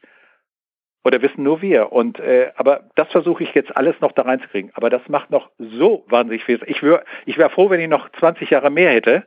[1.03, 1.91] oder wissen nur wir.
[1.91, 4.71] Und äh, aber das versuche ich jetzt alles noch da reinzukriegen.
[4.73, 6.59] Aber das macht noch so wahnsinnig viel.
[6.65, 9.23] Ich wäre ich wär froh, wenn ich noch 20 Jahre mehr hätte.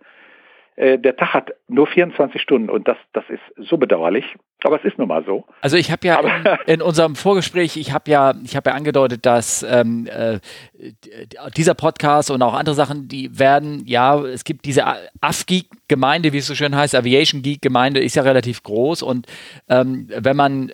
[0.81, 4.25] Äh, der Tag hat nur 24 Stunden und das, das ist so bedauerlich.
[4.65, 5.45] Aber es ist nun mal so.
[5.61, 9.27] Also ich habe ja in, in, unserem Vorgespräch, ich habe ja, ich habe ja angedeutet,
[9.27, 10.39] dass ähm, äh,
[11.55, 14.85] dieser Podcast und auch andere Sachen, die werden, ja, es gibt diese
[15.21, 19.27] AFGEEK-Gemeinde, wie es so schön heißt, Aviation Geek-Gemeinde ist ja relativ groß und
[19.69, 20.73] ähm, wenn man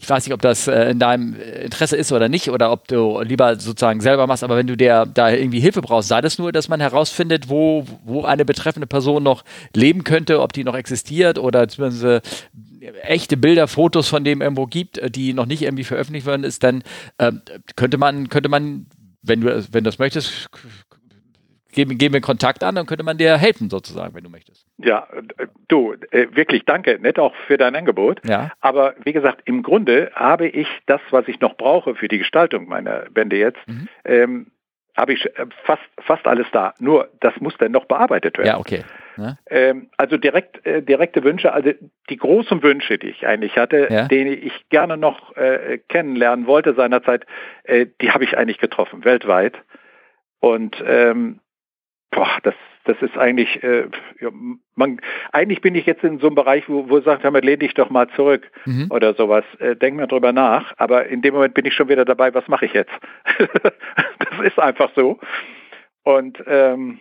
[0.00, 3.20] ich weiß nicht, ob das äh, in deinem Interesse ist oder nicht, oder ob du
[3.20, 6.52] lieber sozusagen selber machst, aber wenn du der da irgendwie Hilfe brauchst, sei das nur,
[6.52, 9.44] dass man herausfindet, wo, wo eine betreffende Person noch
[9.74, 12.22] leben könnte, ob die noch existiert oder zumindest
[13.02, 16.62] echte Bilder, Fotos von dem irgendwo gibt, äh, die noch nicht irgendwie veröffentlicht worden ist,
[16.62, 16.82] dann
[17.18, 17.32] äh,
[17.76, 18.86] könnte man, könnte man,
[19.22, 20.48] wenn du, wenn du das möchtest,
[21.78, 24.66] geben, geben wir Kontakt an, dann könnte man dir helfen sozusagen, wenn du möchtest.
[24.78, 25.06] Ja,
[25.68, 28.20] du, äh, wirklich danke, nett auch für dein Angebot.
[28.26, 28.50] Ja.
[28.60, 32.68] Aber wie gesagt, im Grunde habe ich das, was ich noch brauche für die Gestaltung
[32.68, 33.88] meiner Bände jetzt, mhm.
[34.04, 34.46] ähm,
[34.96, 36.74] habe ich äh, fast, fast alles da.
[36.80, 38.48] Nur, das muss dann noch bearbeitet werden.
[38.48, 38.82] Ja, okay.
[39.16, 39.36] Ja.
[39.48, 41.70] Ähm, also direkt, äh, direkte Wünsche, also
[42.10, 44.08] die großen Wünsche, die ich eigentlich hatte, ja.
[44.08, 47.24] die ich gerne noch äh, kennenlernen wollte seinerzeit,
[47.62, 49.54] äh, die habe ich eigentlich getroffen, weltweit.
[50.40, 51.40] Und ähm,
[52.10, 52.54] boah, das,
[52.84, 53.88] das ist eigentlich, äh,
[54.20, 54.30] ja,
[54.74, 55.00] man,
[55.32, 57.90] eigentlich bin ich jetzt in so einem Bereich, wo, wo sagt, damit lehne dich doch
[57.90, 58.86] mal zurück mhm.
[58.90, 59.44] oder sowas.
[59.58, 62.48] Äh, denk mal drüber nach, aber in dem Moment bin ich schon wieder dabei, was
[62.48, 62.92] mache ich jetzt?
[63.38, 65.18] das ist einfach so.
[66.02, 67.00] Und ähm,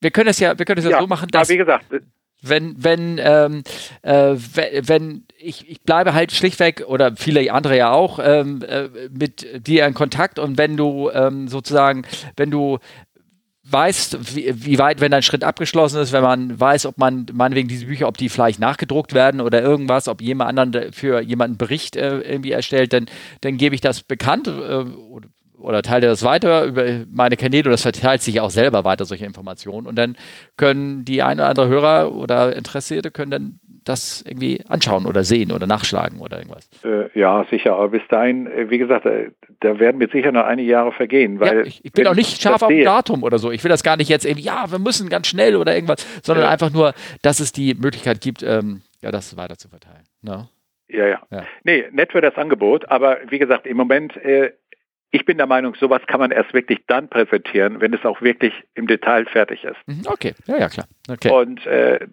[0.00, 1.48] wir können es ja, wir können es ja, ja so machen, dass.
[1.48, 2.00] wie gesagt, äh,
[2.40, 3.62] wenn, wenn, ähm,
[4.02, 9.66] äh, wenn ich, ich bleibe halt schlichtweg oder viele andere ja auch ähm, äh, mit
[9.66, 12.06] dir in Kontakt und wenn du ähm, sozusagen,
[12.36, 12.78] wenn du
[13.70, 17.68] weißt, wie, wie, weit, wenn ein Schritt abgeschlossen ist, wenn man weiß, ob man meinetwegen
[17.68, 21.96] diese Bücher, ob die vielleicht nachgedruckt werden oder irgendwas, ob jemand anderen für jemanden Bericht
[21.96, 23.06] äh, irgendwie erstellt, dann,
[23.40, 24.84] dann gebe ich das bekannt äh,
[25.58, 29.26] oder teile das weiter über meine Kanäle und das verteilt sich auch selber weiter, solche
[29.26, 29.86] Informationen.
[29.86, 30.16] Und dann
[30.56, 35.52] können die ein oder andere Hörer oder Interessierte können dann das irgendwie anschauen oder sehen
[35.52, 36.68] oder nachschlagen oder irgendwas.
[36.84, 37.74] Äh, ja, sicher.
[37.74, 41.40] Aber bis dahin, äh, wie gesagt, äh, da werden mit sicher noch einige Jahre vergehen.
[41.40, 43.50] Weil ja, ich, ich bin auch nicht scharf auf Datum oder so.
[43.50, 46.44] Ich will das gar nicht jetzt irgendwie, ja, wir müssen ganz schnell oder irgendwas, sondern
[46.44, 46.50] ja.
[46.50, 46.92] einfach nur,
[47.22, 50.04] dass es die Möglichkeit gibt, ähm, ja, das weiter zu verteilen.
[50.22, 50.32] No?
[50.32, 50.48] Ne?
[50.90, 51.46] Ja, ja, ja.
[51.64, 54.52] Nee, nett für das Angebot, aber wie gesagt, im Moment, äh,
[55.10, 58.52] ich bin der Meinung, sowas kann man erst wirklich dann präsentieren, wenn es auch wirklich
[58.74, 59.76] im Detail fertig ist.
[59.86, 60.86] Mhm, okay, ja, ja, klar.
[61.08, 61.30] Okay.
[61.30, 62.06] Und äh,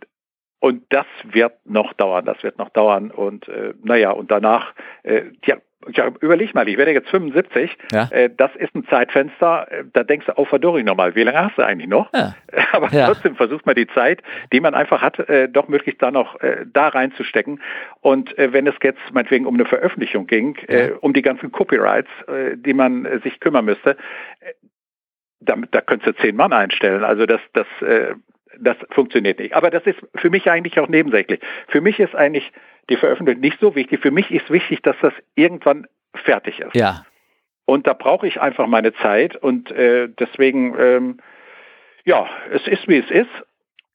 [0.60, 3.12] und das wird noch dauern, das wird noch dauern.
[3.12, 4.74] Und äh, naja, und danach,
[5.04, 5.58] äh, ja,
[5.94, 8.08] ja, überleg mal, ich werde jetzt 75, ja.
[8.12, 11.38] äh, das ist ein Zeitfenster, äh, da denkst du, oh, verdorre ich nochmal, wie lange
[11.38, 12.12] hast du eigentlich noch?
[12.14, 12.36] Ja.
[12.72, 16.42] Aber trotzdem versucht man die Zeit, die man einfach hat, äh, doch möglichst da noch
[16.42, 17.62] äh, da reinzustecken.
[18.02, 22.10] Und äh, wenn es jetzt meinetwegen um eine Veröffentlichung ging, äh, um die ganzen Copyrights,
[22.56, 23.98] die man sich kümmern müsste,
[25.40, 27.04] da, da könntest du zehn Mann einstellen.
[27.04, 27.68] Also das, das
[28.60, 29.56] das funktioniert nicht.
[29.56, 31.40] Aber das ist für mich eigentlich auch nebensächlich.
[31.68, 32.52] Für mich ist eigentlich
[32.90, 34.02] die Veröffentlichung nicht so wichtig.
[34.02, 36.76] Für mich ist wichtig, dass das irgendwann fertig ist.
[36.76, 37.06] Ja.
[37.66, 41.18] Und da brauche ich einfach meine Zeit und äh, deswegen, ähm,
[42.04, 43.30] ja, es ist wie es ist.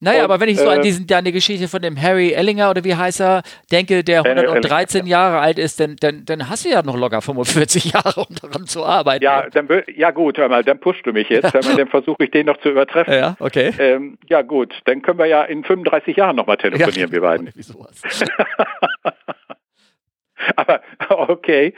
[0.01, 2.71] Naja, und, aber wenn ich so äh, an diesen, deine Geschichte von dem Harry Ellinger
[2.71, 6.71] oder wie heißt er, denke, der 113 Jahre alt ist, dann, dann, dann hast du
[6.71, 9.23] ja noch locker 45 Jahre, um daran zu arbeiten.
[9.23, 12.31] Ja, dann, ja gut, hör mal, dann pushst du mich jetzt, mal, dann versuche ich
[12.31, 13.13] den noch zu übertreffen.
[13.13, 13.73] Ja, okay.
[13.79, 17.51] Ähm, ja gut, dann können wir ja in 35 Jahren nochmal telefonieren, ja, wir beiden.
[17.55, 18.01] Wie sowas.
[20.57, 20.81] aber
[21.29, 21.75] okay.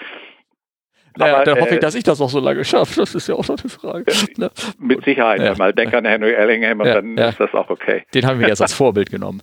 [1.16, 3.00] Naja, aber, dann hoffe ich, äh, dass ich das auch so lange schaffe.
[3.00, 4.04] Das ist ja auch noch eine Frage.
[4.36, 4.50] Ne?
[4.78, 5.40] Mit Sicherheit.
[5.40, 5.54] Ja.
[5.56, 7.28] Mal denk an Henry Ellingham und ja, dann ja.
[7.28, 8.04] ist das auch okay.
[8.14, 9.40] Den haben wir jetzt als Vorbild genommen.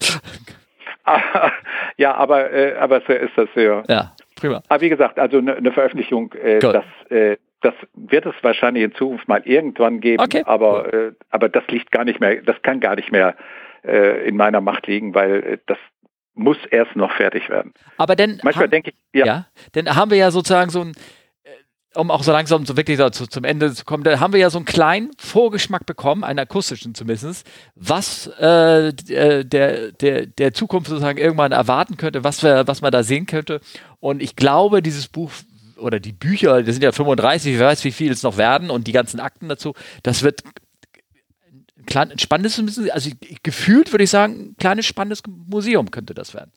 [1.98, 3.84] ja, aber, äh, aber so ist das ja.
[3.88, 4.16] Ja.
[4.36, 4.62] Prima.
[4.70, 8.94] Aber wie gesagt, also eine, eine Veröffentlichung, äh, das, äh, das wird es wahrscheinlich in
[8.94, 10.44] Zukunft mal irgendwann geben, okay.
[10.46, 13.36] aber, äh, aber das liegt gar nicht mehr, das kann gar nicht mehr
[13.84, 15.78] äh, in meiner Macht liegen, weil das
[16.36, 17.74] muss erst noch fertig werden.
[17.98, 19.26] Aber denn manchmal denke ich, ja.
[19.26, 20.94] ja, denn haben wir ja sozusagen so ein
[22.00, 24.50] um auch so langsam so wirklich so zum Ende zu kommen, da haben wir ja
[24.50, 27.46] so einen kleinen Vorgeschmack bekommen, einen akustischen zumindest,
[27.76, 32.92] was äh, äh, der, der, der Zukunft sozusagen irgendwann erwarten könnte, was, wir, was man
[32.92, 33.62] da sehen könnte.
[34.00, 35.32] Und ich glaube, dieses Buch
[35.78, 38.88] oder die Bücher, das sind ja 35, wer weiß, wie viel es noch werden und
[38.88, 39.74] die ganzen Akten dazu,
[40.04, 40.44] das wird
[41.96, 42.60] ein spannendes,
[42.92, 43.10] also
[43.44, 46.52] gefühlt würde ich sagen, ein kleines spannendes Museum könnte das werden.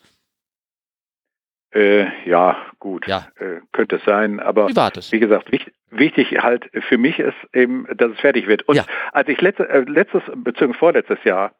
[1.74, 3.28] Äh, ja, gut, ja.
[3.38, 8.12] Äh, könnte es sein, aber wie gesagt, wichtig, wichtig halt für mich ist eben, dass
[8.12, 8.68] es fertig wird.
[8.68, 8.84] Und ja.
[9.12, 11.52] als ich letzte, äh, letztes, beziehungsweise vorletztes Jahr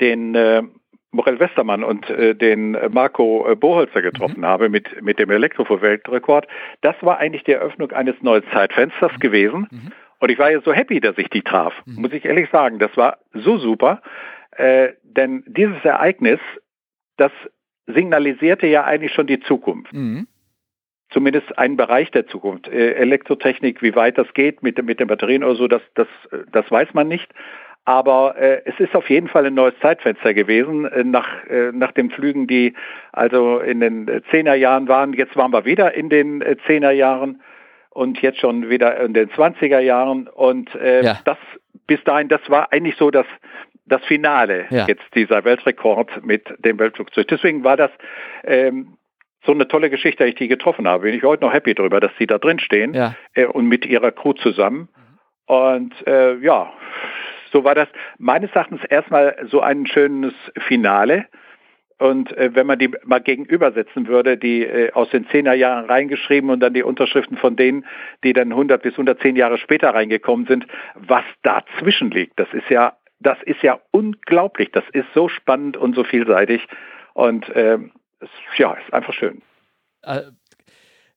[0.00, 0.62] den äh,
[1.10, 4.46] Morel Westermann und äh, den Marco äh, Boholzer getroffen mhm.
[4.46, 6.46] habe mit, mit dem Elektrofo-Weltrekord,
[6.82, 9.18] das war eigentlich die Eröffnung eines neuen Zeitfensters mhm.
[9.18, 9.68] gewesen.
[9.70, 9.92] Mhm.
[10.20, 12.02] Und ich war ja so happy, dass ich die traf, mhm.
[12.02, 12.78] muss ich ehrlich sagen.
[12.78, 14.02] Das war so super,
[14.50, 16.40] äh, denn dieses Ereignis,
[17.16, 17.32] das
[17.88, 19.92] signalisierte ja eigentlich schon die Zukunft.
[19.92, 20.26] Mhm.
[21.10, 22.68] Zumindest einen Bereich der Zukunft.
[22.68, 26.08] Äh, Elektrotechnik, wie weit das geht mit, mit den Batterien oder so, das, das,
[26.52, 27.32] das weiß man nicht.
[27.86, 31.92] Aber äh, es ist auf jeden Fall ein neues Zeitfenster gewesen äh, nach, äh, nach
[31.92, 32.74] den Flügen, die
[33.12, 35.14] also in den Zehnerjahren waren.
[35.14, 37.40] Jetzt waren wir wieder in den äh, Zehnerjahren
[37.88, 40.28] und jetzt schon wieder in den 20er Jahren.
[40.28, 41.18] Und äh, ja.
[41.24, 41.38] das
[41.86, 43.26] bis dahin, das war eigentlich so das,
[43.88, 44.86] das Finale, ja.
[44.86, 47.28] jetzt dieser Weltrekord mit dem Weltflugzeug.
[47.28, 47.90] Deswegen war das
[48.44, 48.98] ähm,
[49.44, 51.04] so eine tolle Geschichte, dass ich die getroffen habe.
[51.04, 53.14] Bin ich heute noch happy darüber, dass sie da drin stehen ja.
[53.34, 54.88] äh, und mit ihrer Crew zusammen.
[55.46, 56.72] Und äh, ja,
[57.52, 57.88] so war das
[58.18, 60.34] meines Erachtens erstmal so ein schönes
[60.66, 61.26] Finale.
[61.98, 66.60] Und äh, wenn man die mal gegenübersetzen würde, die äh, aus den Zehnerjahren reingeschrieben und
[66.60, 67.86] dann die Unterschriften von denen,
[68.22, 72.97] die dann 100 bis 110 Jahre später reingekommen sind, was dazwischen liegt, das ist ja
[73.20, 74.70] das ist ja unglaublich.
[74.72, 76.66] Das ist so spannend und so vielseitig.
[77.14, 77.78] Und äh,
[78.56, 79.42] ja, ist einfach schön.
[80.02, 80.22] Äh,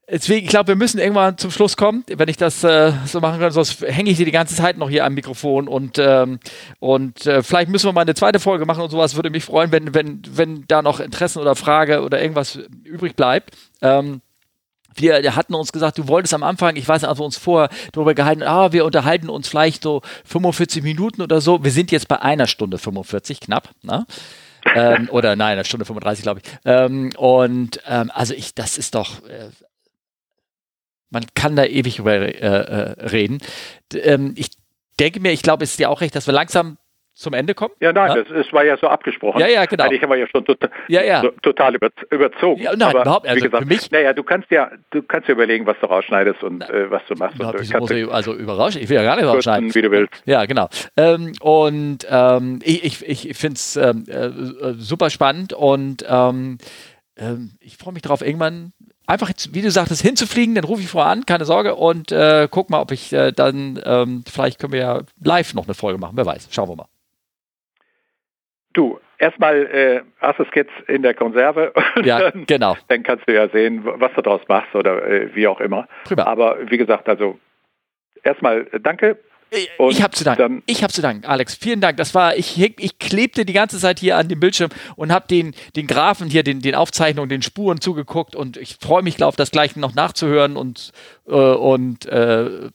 [0.10, 3.40] deswegen, ich glaube, wir müssen irgendwann zum Schluss kommen, wenn ich das äh, so machen
[3.40, 3.52] kann.
[3.52, 6.40] Sonst hänge ich dir die ganze Zeit noch hier am Mikrofon und, ähm,
[6.80, 9.16] und äh, vielleicht müssen wir mal eine zweite Folge machen und sowas.
[9.16, 13.56] Würde mich freuen, wenn, wenn, wenn da noch Interessen oder Frage oder irgendwas übrig bleibt.
[13.82, 14.22] Ähm,
[14.96, 18.14] wir hatten uns gesagt, du wolltest am Anfang, ich weiß nicht, als uns vorher darüber
[18.14, 21.64] gehalten, ah, wir unterhalten uns vielleicht so 45 Minuten oder so.
[21.64, 24.06] Wir sind jetzt bei einer Stunde 45, knapp, ne?
[24.76, 26.52] ähm, oder nein, eine Stunde 35, glaube ich.
[26.66, 29.50] Ähm, und ähm, also ich, das ist doch, äh,
[31.10, 33.40] man kann da ewig über äh, äh, reden.
[33.94, 34.52] Ähm, ich
[35.00, 36.78] denke mir, ich glaube, es ist dir auch recht, dass wir langsam
[37.22, 37.74] zum Ende kommen?
[37.80, 38.16] Ja, nein, ja?
[38.24, 39.40] Das, das, war ja so abgesprochen.
[39.40, 39.86] Ja, ja, genau.
[39.86, 41.22] Eigentlich haben wir ja schon total, ja, ja.
[41.22, 42.62] So, total über, überzogen.
[42.62, 43.92] Ja, nein, Aber, überhaupt also wie gesagt, für mich.
[43.92, 47.16] Naja, du kannst ja, du kannst ja überlegen, was du rausschneidest und äh, was du
[47.16, 47.40] machst.
[47.40, 49.74] Und, du muss ich, also überraschen, ich will ja gar nicht rausschneiden.
[49.74, 50.22] Wie du willst.
[50.26, 50.70] Ja, genau.
[50.98, 56.58] Ähm, und ähm, ich, ich, ich finde es ähm, äh, super spannend und ähm,
[57.18, 58.74] ähm, ich freue mich darauf, irgendwann
[59.06, 62.48] einfach, jetzt, wie du sagtest, hinzufliegen, dann rufe ich vorher an, keine Sorge, und äh,
[62.50, 66.00] guck mal, ob ich äh, dann, ähm, vielleicht können wir ja live noch eine Folge
[66.00, 66.88] machen, wer weiß, schauen wir mal.
[68.74, 71.74] Du, erstmal äh, hast du es jetzt in der Konserve.
[72.04, 72.76] Ja, dann, genau.
[72.88, 75.88] Dann kannst du ja sehen, was du daraus machst oder äh, wie auch immer.
[76.06, 76.24] Prima.
[76.24, 77.38] Aber wie gesagt, also
[78.24, 79.18] erstmal äh, danke.
[79.78, 80.64] Und ich habe zu danken.
[80.66, 81.56] Ich habe zu danken, Alex.
[81.56, 81.98] Vielen Dank.
[81.98, 85.54] Das war, ich, ich klebte die ganze Zeit hier an dem Bildschirm und habe den,
[85.76, 89.52] den Graphen hier, den, den Aufzeichnungen, den Spuren zugeguckt und ich freue mich drauf, das
[89.52, 90.94] gleich noch nachzuhören und,
[91.28, 92.70] äh, und äh,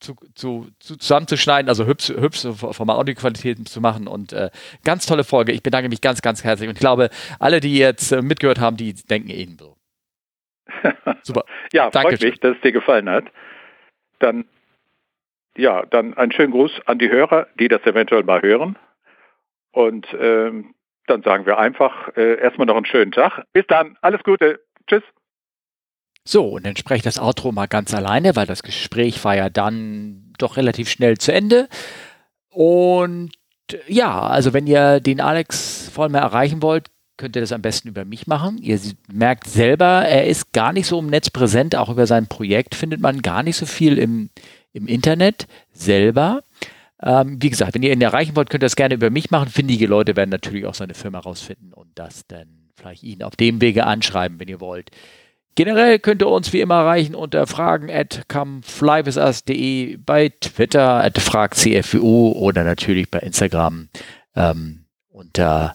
[0.00, 4.50] zu, zu, zu zusammenzuschneiden, also hübsch, hübsch von der Audioqualität zu machen und äh,
[4.84, 5.52] ganz tolle Folge.
[5.52, 8.76] Ich bedanke mich ganz, ganz herzlich und ich glaube, alle, die jetzt äh, mitgehört haben,
[8.76, 9.76] die denken ebenso.
[11.22, 11.44] Super.
[11.72, 13.24] ja, Danke freut mich, dass es dir gefallen hat.
[14.18, 14.46] Dann,
[15.56, 18.76] ja, dann einen schönen Gruß an die Hörer, die das eventuell mal hören.
[19.72, 20.74] Und ähm,
[21.06, 23.44] dann sagen wir einfach äh, erstmal noch einen schönen Tag.
[23.52, 24.60] Bis dann, alles Gute.
[24.86, 25.02] Tschüss.
[26.26, 29.48] So, und dann spreche ich das Outro mal ganz alleine, weil das Gespräch war ja
[29.48, 31.68] dann doch relativ schnell zu Ende.
[32.50, 33.30] Und
[33.86, 38.04] ja, also wenn ihr den Alex Vollmer erreichen wollt, könnt ihr das am besten über
[38.04, 38.58] mich machen.
[38.58, 38.78] Ihr
[39.10, 43.00] merkt selber, er ist gar nicht so im Netz präsent, auch über sein Projekt findet
[43.00, 44.30] man gar nicht so viel im,
[44.72, 46.42] im Internet selber.
[47.00, 49.48] Ähm, wie gesagt, wenn ihr ihn erreichen wollt, könnt ihr das gerne über mich machen.
[49.48, 53.60] Findige Leute werden natürlich auch seine Firma rausfinden und das dann vielleicht ihn auf dem
[53.60, 54.90] Wege anschreiben, wenn ihr wollt.
[55.56, 62.62] Generell könnt ihr uns wie immer erreichen unter fragen at bei Twitter at fragcfwu oder
[62.62, 63.88] natürlich bei Instagram
[64.34, 65.74] ähm, unter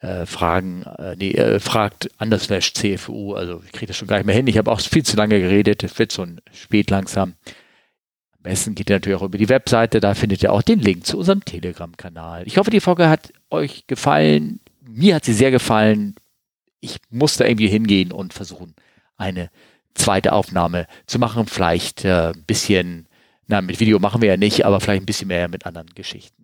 [0.00, 4.34] äh, Fragen, äh, nee, äh, fragt Anderswäsch CFU, also ich kriege das schon nicht mehr
[4.34, 4.46] hin.
[4.46, 7.34] Ich habe auch viel zu lange geredet, es wird ein spät langsam.
[8.32, 11.04] Am besten geht ihr natürlich auch über die Webseite, da findet ihr auch den Link
[11.04, 12.44] zu unserem Telegram-Kanal.
[12.46, 14.60] Ich hoffe, die Folge hat euch gefallen.
[14.80, 16.14] Mir hat sie sehr gefallen.
[16.80, 18.74] Ich muss da irgendwie hingehen und versuchen,
[19.18, 19.50] eine
[19.94, 21.46] zweite Aufnahme zu machen.
[21.46, 23.06] Vielleicht äh, ein bisschen,
[23.46, 26.38] na, mit Video machen wir ja nicht, aber vielleicht ein bisschen mehr mit anderen Geschichten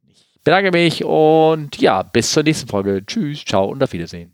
[0.45, 3.05] bedanke mich und ja, bis zur nächsten Folge.
[3.05, 4.34] Tschüss, ciao und auf Wiedersehen.